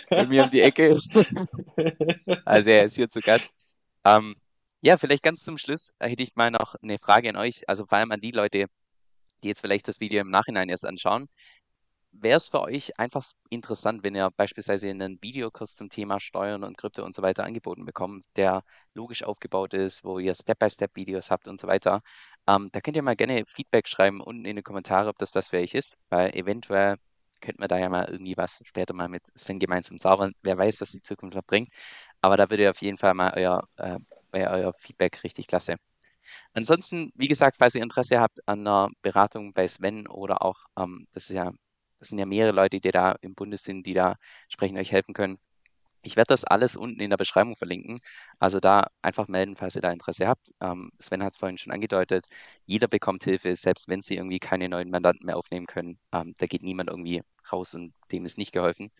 bei 0.08 0.26
mir 0.26 0.44
um 0.44 0.50
die 0.50 0.62
Ecke. 0.62 0.96
also 2.44 2.70
er 2.70 2.84
ist 2.84 2.96
hier 2.96 3.10
zu 3.10 3.20
Gast. 3.20 3.54
Ähm, 4.04 4.36
ja, 4.80 4.96
vielleicht 4.96 5.22
ganz 5.22 5.44
zum 5.44 5.58
Schluss 5.58 5.92
hätte 6.00 6.22
ich 6.22 6.34
mal 6.34 6.50
noch 6.50 6.74
eine 6.82 6.98
Frage 6.98 7.28
an 7.28 7.36
euch, 7.36 7.68
also 7.68 7.86
vor 7.86 7.98
allem 7.98 8.10
an 8.10 8.20
die 8.20 8.32
Leute, 8.32 8.66
die 9.42 9.48
jetzt 9.48 9.60
vielleicht 9.60 9.88
das 9.88 10.00
Video 10.00 10.20
im 10.20 10.30
Nachhinein 10.30 10.68
erst 10.68 10.86
anschauen, 10.86 11.28
wäre 12.12 12.36
es 12.36 12.48
für 12.48 12.60
euch 12.60 12.98
einfach 12.98 13.24
interessant, 13.48 14.02
wenn 14.02 14.14
ihr 14.14 14.30
beispielsweise 14.30 14.88
einen 14.90 15.20
Videokurs 15.22 15.74
zum 15.74 15.88
Thema 15.88 16.20
Steuern 16.20 16.62
und 16.64 16.76
Krypto 16.78 17.04
und 17.04 17.14
so 17.14 17.22
weiter 17.22 17.44
angeboten 17.44 17.84
bekommt, 17.86 18.24
der 18.36 18.62
logisch 18.94 19.24
aufgebaut 19.24 19.74
ist, 19.74 20.04
wo 20.04 20.18
ihr 20.18 20.34
Step-by-Step-Videos 20.34 21.30
habt 21.30 21.48
und 21.48 21.58
so 21.60 21.66
weiter. 21.68 22.02
Ähm, 22.46 22.68
da 22.72 22.80
könnt 22.80 22.96
ihr 22.96 23.02
mal 23.02 23.16
gerne 23.16 23.44
Feedback 23.46 23.88
schreiben 23.88 24.20
unten 24.20 24.44
in 24.44 24.56
die 24.56 24.62
Kommentare, 24.62 25.08
ob 25.08 25.18
das 25.18 25.34
was 25.34 25.48
für 25.48 25.58
euch 25.58 25.74
ist, 25.74 25.98
weil 26.10 26.34
eventuell 26.36 26.96
könnte 27.40 27.60
man 27.60 27.68
da 27.68 27.78
ja 27.78 27.88
mal 27.88 28.08
irgendwie 28.08 28.36
was 28.36 28.60
später 28.64 28.94
mal 28.94 29.08
mit 29.08 29.24
Sven 29.36 29.58
gemeinsam 29.58 29.98
zaubern. 29.98 30.32
Wer 30.42 30.58
weiß, 30.58 30.80
was 30.80 30.90
die 30.92 31.02
Zukunft 31.02 31.36
noch 31.36 31.44
bringt. 31.44 31.70
Aber 32.20 32.36
da 32.36 32.50
würde 32.50 32.70
auf 32.70 32.80
jeden 32.82 32.98
Fall 32.98 33.14
mal 33.14 33.32
euer, 33.34 33.62
äh, 33.78 33.98
euer 34.32 34.72
Feedback 34.78 35.24
richtig 35.24 35.46
klasse. 35.48 35.76
Ansonsten, 36.54 37.12
wie 37.14 37.28
gesagt, 37.28 37.56
falls 37.58 37.74
ihr 37.74 37.82
Interesse 37.82 38.20
habt 38.20 38.46
an 38.46 38.60
einer 38.60 38.90
Beratung 39.02 39.52
bei 39.54 39.66
Sven 39.66 40.06
oder 40.06 40.42
auch, 40.42 40.66
ähm, 40.78 41.06
das 41.12 41.24
ist 41.30 41.36
ja, 41.36 41.52
das 41.98 42.08
sind 42.08 42.18
ja 42.18 42.26
mehrere 42.26 42.52
Leute, 42.52 42.80
die 42.80 42.90
da 42.90 43.16
im 43.22 43.34
Bundes 43.34 43.64
sind, 43.64 43.86
die 43.86 43.94
da 43.94 44.16
entsprechend 44.44 44.78
euch 44.78 44.92
helfen 44.92 45.14
können. 45.14 45.38
Ich 46.04 46.16
werde 46.16 46.28
das 46.28 46.44
alles 46.44 46.76
unten 46.76 47.00
in 47.00 47.10
der 47.10 47.16
Beschreibung 47.16 47.56
verlinken. 47.56 48.00
Also 48.40 48.58
da 48.60 48.88
einfach 49.02 49.28
melden, 49.28 49.56
falls 49.56 49.76
ihr 49.76 49.82
da 49.82 49.92
Interesse 49.92 50.26
habt. 50.26 50.50
Ähm, 50.60 50.90
Sven 50.98 51.22
hat 51.22 51.32
es 51.34 51.38
vorhin 51.38 51.58
schon 51.58 51.72
angedeutet. 51.72 52.26
Jeder 52.66 52.88
bekommt 52.88 53.24
Hilfe, 53.24 53.54
selbst 53.54 53.88
wenn 53.88 54.02
sie 54.02 54.16
irgendwie 54.16 54.40
keine 54.40 54.68
neuen 54.68 54.90
Mandanten 54.90 55.26
mehr 55.26 55.36
aufnehmen 55.36 55.66
können. 55.66 55.98
Ähm, 56.12 56.34
da 56.38 56.46
geht 56.46 56.62
niemand 56.62 56.90
irgendwie 56.90 57.22
raus 57.52 57.74
und 57.74 57.94
dem 58.10 58.24
ist 58.24 58.36
nicht 58.36 58.52
geholfen. 58.52 58.90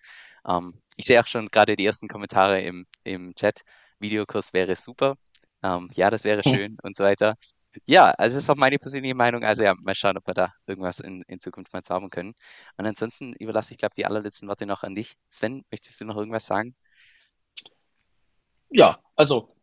Ähm, 0.46 0.80
ich 0.96 1.06
sehe 1.06 1.20
auch 1.20 1.26
schon 1.26 1.48
gerade 1.48 1.76
die 1.76 1.86
ersten 1.86 2.08
Kommentare 2.08 2.62
im, 2.62 2.86
im 3.04 3.34
Chat. 3.34 3.62
Videokurs 3.98 4.52
wäre 4.52 4.76
super 4.76 5.16
ähm, 5.62 5.90
ja, 5.94 6.10
das 6.10 6.24
wäre 6.24 6.42
hm. 6.44 6.52
schön 6.52 6.76
und 6.82 6.96
so 6.96 7.04
weiter. 7.04 7.36
Ja, 7.86 8.10
also 8.10 8.36
das 8.36 8.44
ist 8.44 8.50
auch 8.50 8.56
meine 8.56 8.78
persönliche 8.78 9.14
Meinung. 9.14 9.44
Also 9.44 9.62
ja, 9.62 9.74
mal 9.82 9.94
schauen, 9.94 10.18
ob 10.18 10.26
wir 10.26 10.34
da 10.34 10.52
irgendwas 10.66 11.00
in, 11.00 11.22
in 11.22 11.40
Zukunft 11.40 11.72
mal 11.72 11.82
zaubern 11.82 12.10
können. 12.10 12.34
Und 12.76 12.86
ansonsten 12.86 13.32
überlasse 13.34 13.72
ich, 13.72 13.78
glaube 13.78 13.94
die 13.96 14.04
allerletzten 14.04 14.48
Worte 14.48 14.66
noch 14.66 14.82
an 14.82 14.94
dich. 14.94 15.16
Sven, 15.30 15.64
möchtest 15.70 16.00
du 16.00 16.04
noch 16.04 16.16
irgendwas 16.16 16.46
sagen? 16.46 16.74
Ja, 18.70 18.98
also 19.16 19.54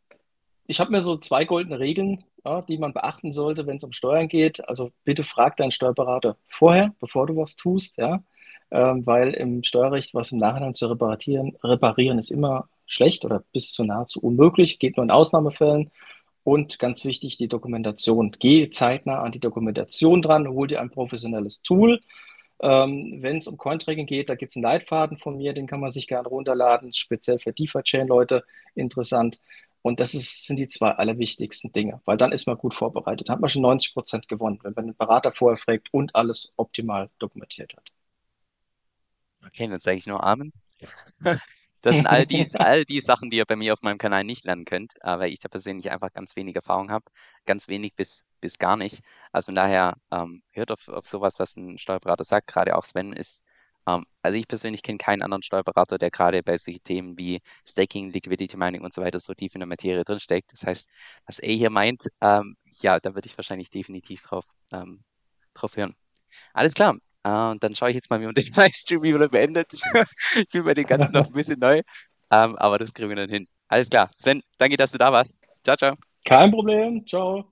ich 0.68 0.80
habe 0.80 0.92
mir 0.92 1.02
so 1.02 1.18
zwei 1.18 1.46
goldene 1.46 1.80
Regeln, 1.80 2.24
ja, 2.46 2.62
die 2.62 2.78
man 2.78 2.94
beachten 2.94 3.32
sollte, 3.32 3.68
wenn 3.68 3.78
es 3.78 3.84
um 3.84 3.94
Steuern 3.94 4.28
geht. 4.28 4.68
Also 4.68 4.92
bitte 5.04 5.24
frag 5.24 5.58
deinen 5.58 5.72
Steuerberater 5.72 6.38
vorher, 6.48 6.94
bevor 7.00 7.28
du 7.28 7.36
was 7.38 7.56
tust, 7.56 7.98
ja, 7.98 8.24
ähm, 8.72 9.06
weil 9.06 9.34
im 9.34 9.64
Steuerrecht 9.64 10.14
was 10.14 10.32
im 10.32 10.38
Nachhinein 10.38 10.76
zu 10.76 10.88
reparieren, 10.88 11.58
reparieren 11.64 12.20
ist 12.20 12.32
immer 12.32 12.70
schlecht 12.90 13.26
oder 13.26 13.44
bis 13.54 13.72
zu 13.72 13.86
nahezu 13.86 14.20
unmöglich, 14.22 14.80
geht 14.80 14.98
nur 14.98 15.06
in 15.06 15.12
Ausnahmefällen. 15.12 15.92
Und 16.44 16.80
ganz 16.80 17.06
wichtig, 17.06 17.38
die 17.38 17.48
Dokumentation. 17.48 18.36
Geh 18.40 18.72
zeitnah 18.72 19.22
an 19.22 19.32
die 19.32 19.40
Dokumentation 19.40 20.22
dran, 20.22 20.48
hol 20.48 20.68
dir 20.68 20.82
ein 20.82 20.90
professionelles 20.90 21.62
Tool. 21.64 22.02
Ähm, 22.62 23.20
Wenn 23.22 23.38
es 23.38 23.48
um 23.48 23.58
Cointracking 23.58 24.06
geht, 24.08 24.30
da 24.30 24.36
gibt 24.36 24.52
es 24.52 24.56
einen 24.58 24.64
Leitfaden 24.64 25.18
von 25.18 25.38
mir, 25.38 25.54
den 25.54 25.68
kann 25.68 25.80
man 25.80 25.92
sich 25.92 26.08
gerne 26.08 26.28
runterladen, 26.28 26.94
speziell 26.94 27.40
für 27.40 27.54
DeFi-Chain-Leute 27.54 28.44
interessant. 28.76 29.40
Und 29.82 30.00
das 30.00 30.14
ist, 30.14 30.46
sind 30.46 30.58
die 30.58 30.68
zwei 30.68 30.92
allerwichtigsten 30.92 31.72
Dinge, 31.72 32.02
weil 32.06 32.18
dann 32.18 32.32
ist 32.34 32.48
man 32.48 32.58
gut 32.58 32.76
vorbereitet. 32.76 33.30
Hat 33.30 33.40
man 33.40 33.50
schon 33.50 33.62
90 33.62 33.94
Prozent 33.94 34.28
gewonnen, 34.28 34.60
wenn 34.64 34.74
man 34.74 34.88
den 34.88 34.96
Berater 34.98 35.32
vorher 35.34 35.58
fragt 35.58 35.90
und 35.94 36.16
alles 36.16 36.52
optimal 36.58 37.10
dokumentiert 37.20 37.76
hat. 37.78 37.90
Okay, 39.46 39.68
dann 39.68 39.80
sage 39.80 39.98
ich 39.98 40.08
nur 40.08 40.24
Amen. 40.24 40.52
Das 41.82 41.96
sind 41.96 42.08
all 42.08 42.26
die, 42.26 42.46
all 42.56 42.86
die 42.86 43.02
Sachen, 43.02 43.30
die 43.30 43.38
ihr 43.38 43.46
bei 43.46 43.56
mir 43.56 43.74
auf 43.74 43.82
meinem 43.82 43.98
Kanal 43.98 44.24
nicht 44.24 44.46
lernen 44.46 44.66
könnt, 44.66 44.94
weil 45.02 45.32
ich 45.32 45.40
da 45.40 45.50
persönlich 45.50 45.92
einfach 45.92 46.12
ganz 46.14 46.36
wenig 46.36 46.56
Erfahrung 46.56 46.92
habe. 46.92 47.06
Ganz 47.46 47.68
wenig 47.68 47.96
bis, 47.96 48.26
bis 48.42 48.58
gar 48.58 48.78
nicht. 48.78 49.02
Also 49.32 49.48
von 49.48 49.56
daher 49.56 49.96
ähm, 50.12 50.44
hört 50.52 50.72
auf, 50.72 50.88
auf 50.90 51.08
sowas, 51.08 51.40
was 51.40 51.56
ein 51.58 51.78
Steuerberater 51.78 52.24
sagt. 52.24 52.48
Gerade 52.48 52.76
auch 52.76 52.84
Sven 52.84 53.14
ist, 53.14 53.44
ähm, 53.88 54.06
also 54.22 54.38
ich 54.38 54.48
persönlich 54.48 54.84
kenne 54.84 54.98
keinen 54.98 55.22
anderen 55.22 55.44
Steuerberater, 55.44 55.98
der 55.98 56.12
gerade 56.12 56.44
bei 56.44 56.58
solchen 56.58 56.84
Themen 56.84 57.18
wie 57.18 57.42
Staking, 57.68 58.12
Liquidity 58.12 58.58
Mining 58.58 58.82
und 58.82 58.94
so 58.94 59.02
weiter 59.02 59.20
so 59.20 59.34
tief 59.34 59.56
in 59.56 59.60
der 59.60 59.68
Materie 59.68 60.04
drinsteckt. 60.04 60.52
Das 60.54 60.64
heißt, 60.66 60.88
was 61.26 61.40
er 61.40 61.54
hier 61.54 61.70
meint, 61.70 62.08
ähm, 62.22 62.56
ja, 62.82 63.00
da 63.00 63.16
würde 63.16 63.28
ich 63.28 63.38
wahrscheinlich 63.38 63.70
definitiv 63.70 64.24
drauf, 64.24 64.46
ähm, 64.72 65.04
drauf 65.54 65.76
hören. 65.78 65.96
Alles 66.54 66.74
klar. 66.74 66.98
Uh, 67.28 67.52
und 67.52 67.64
dann 67.64 67.76
schaue 67.76 67.90
ich 67.90 67.96
jetzt 67.96 68.10
mal, 68.10 68.22
wie 68.22 68.26
man 68.26 68.36
den 68.36 68.52
Livestream 68.54 69.04
wieder 69.04 69.28
beendet. 69.28 69.74
ich 70.36 70.50
bin 70.50 70.64
bei 70.64 70.74
den 70.74 70.86
ganzen 70.86 71.14
noch 71.14 71.28
ein 71.28 71.34
bisschen 71.34 71.60
neu. 71.60 71.82
Ähm, 72.32 72.56
aber 72.58 72.78
das 72.78 72.94
kriegen 72.94 73.10
wir 73.10 73.16
dann 73.16 73.30
hin. 73.30 73.48
Alles 73.68 73.90
klar. 73.90 74.10
Sven, 74.16 74.42
danke, 74.58 74.78
dass 74.78 74.92
du 74.92 74.98
da 74.98 75.12
warst. 75.12 75.40
Ciao, 75.64 75.76
ciao. 75.76 75.96
Kein 76.26 76.52
Problem. 76.52 77.06
Ciao. 77.06 77.52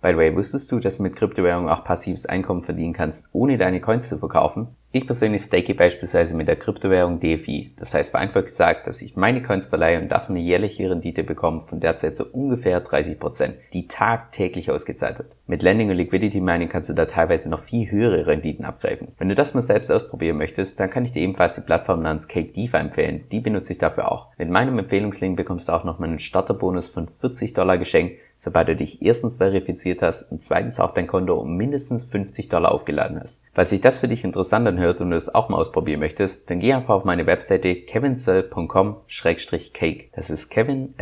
By 0.00 0.10
the 0.10 0.16
way, 0.16 0.34
wusstest 0.34 0.70
du, 0.70 0.78
dass 0.78 0.98
du 0.98 1.02
mit 1.02 1.16
Kryptowährungen 1.16 1.68
auch 1.68 1.82
passives 1.82 2.24
Einkommen 2.24 2.62
verdienen 2.62 2.92
kannst, 2.92 3.28
ohne 3.32 3.58
deine 3.58 3.80
Coins 3.80 4.08
zu 4.08 4.18
verkaufen? 4.18 4.68
Ich 4.90 5.04
persönlich 5.04 5.42
stake 5.42 5.74
beispielsweise 5.74 6.34
mit 6.34 6.48
der 6.48 6.56
Kryptowährung 6.56 7.20
DFI. 7.20 7.74
Das 7.76 7.92
heißt 7.92 8.10
vereinfacht 8.10 8.46
gesagt, 8.46 8.86
dass 8.86 9.02
ich 9.02 9.16
meine 9.16 9.42
Coins 9.42 9.66
verleihe 9.66 10.00
und 10.00 10.08
davon 10.08 10.34
eine 10.34 10.42
jährliche 10.42 10.88
Rendite 10.88 11.24
bekomme 11.24 11.60
von 11.60 11.78
derzeit 11.78 12.16
so 12.16 12.24
ungefähr 12.24 12.82
30%, 12.82 13.52
die 13.74 13.86
tagtäglich 13.86 14.70
ausgezahlt 14.70 15.18
wird. 15.18 15.32
Mit 15.46 15.62
Lending 15.62 15.90
und 15.90 15.96
Liquidity 15.96 16.40
Mining 16.40 16.70
kannst 16.70 16.88
du 16.88 16.94
da 16.94 17.04
teilweise 17.04 17.50
noch 17.50 17.60
viel 17.60 17.90
höhere 17.90 18.26
Renditen 18.26 18.64
abgreifen. 18.64 19.08
Wenn 19.18 19.28
du 19.28 19.34
das 19.34 19.52
mal 19.52 19.60
selbst 19.60 19.90
ausprobieren 19.90 20.38
möchtest, 20.38 20.80
dann 20.80 20.88
kann 20.88 21.04
ich 21.04 21.12
dir 21.12 21.20
ebenfalls 21.20 21.56
die 21.56 21.60
Plattform 21.60 22.00
namens 22.00 22.26
Cake 22.26 22.52
DeFi 22.52 22.78
empfehlen. 22.78 23.24
Die 23.30 23.40
benutze 23.40 23.72
ich 23.72 23.78
dafür 23.78 24.10
auch. 24.10 24.28
Mit 24.38 24.48
meinem 24.48 24.78
Empfehlungslink 24.78 25.36
bekommst 25.36 25.68
du 25.68 25.72
auch 25.72 25.84
noch 25.84 25.98
mal 25.98 26.08
einen 26.08 26.18
Starterbonus 26.18 26.88
von 26.88 27.08
40 27.08 27.52
Dollar 27.52 27.76
geschenkt, 27.76 28.18
sobald 28.36 28.68
du 28.68 28.76
dich 28.76 29.02
erstens 29.02 29.36
verifiziert 29.36 30.00
hast 30.00 30.30
und 30.30 30.40
zweitens 30.40 30.80
auf 30.80 30.94
dein 30.94 31.06
Konto 31.06 31.34
um 31.34 31.56
mindestens 31.56 32.04
50 32.04 32.48
Dollar 32.48 32.72
aufgeladen 32.72 33.18
hast. 33.20 33.44
Falls 33.52 33.70
sich 33.70 33.80
das 33.80 33.98
für 33.98 34.08
dich 34.08 34.24
interessant 34.24 34.77
anhört 34.78 35.00
und 35.00 35.12
es 35.12 35.34
auch 35.34 35.48
mal 35.48 35.56
ausprobieren 35.56 35.98
möchtest, 36.00 36.50
dann 36.50 36.60
geh 36.60 36.72
einfach 36.72 36.94
auf 36.94 37.04
meine 37.04 37.26
Webseite 37.26 37.74
kevinsoe.com-cake. 37.74 40.10
Das 40.14 40.30
ist 40.30 40.50
kevin, 40.50 40.94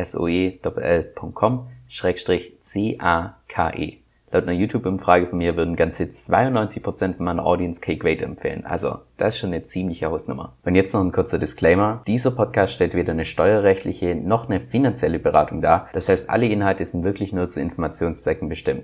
c-a-k-e. 2.60 3.98
Laut 4.32 4.42
einer 4.42 4.52
YouTube-Umfrage 4.52 5.26
von 5.26 5.38
mir 5.38 5.56
würden 5.56 5.76
ganze 5.76 6.04
92% 6.04 7.14
von 7.14 7.24
meiner 7.24 7.46
Audience 7.46 7.80
Cake 7.80 8.04
Weight 8.04 8.22
empfehlen. 8.22 8.66
Also, 8.66 8.98
das 9.16 9.34
ist 9.34 9.40
schon 9.40 9.52
eine 9.52 9.62
ziemliche 9.62 10.06
Hausnummer. 10.06 10.52
Und 10.64 10.74
jetzt 10.74 10.92
noch 10.92 11.00
ein 11.00 11.12
kurzer 11.12 11.38
Disclaimer. 11.38 12.02
Dieser 12.08 12.32
Podcast 12.32 12.74
stellt 12.74 12.94
weder 12.94 13.12
eine 13.12 13.24
steuerrechtliche 13.24 14.16
noch 14.16 14.48
eine 14.48 14.60
finanzielle 14.60 15.20
Beratung 15.20 15.62
dar. 15.62 15.88
Das 15.92 16.08
heißt, 16.08 16.28
alle 16.28 16.48
Inhalte 16.48 16.84
sind 16.84 17.04
wirklich 17.04 17.32
nur 17.32 17.48
zu 17.48 17.60
Informationszwecken 17.60 18.48
bestimmt. 18.48 18.82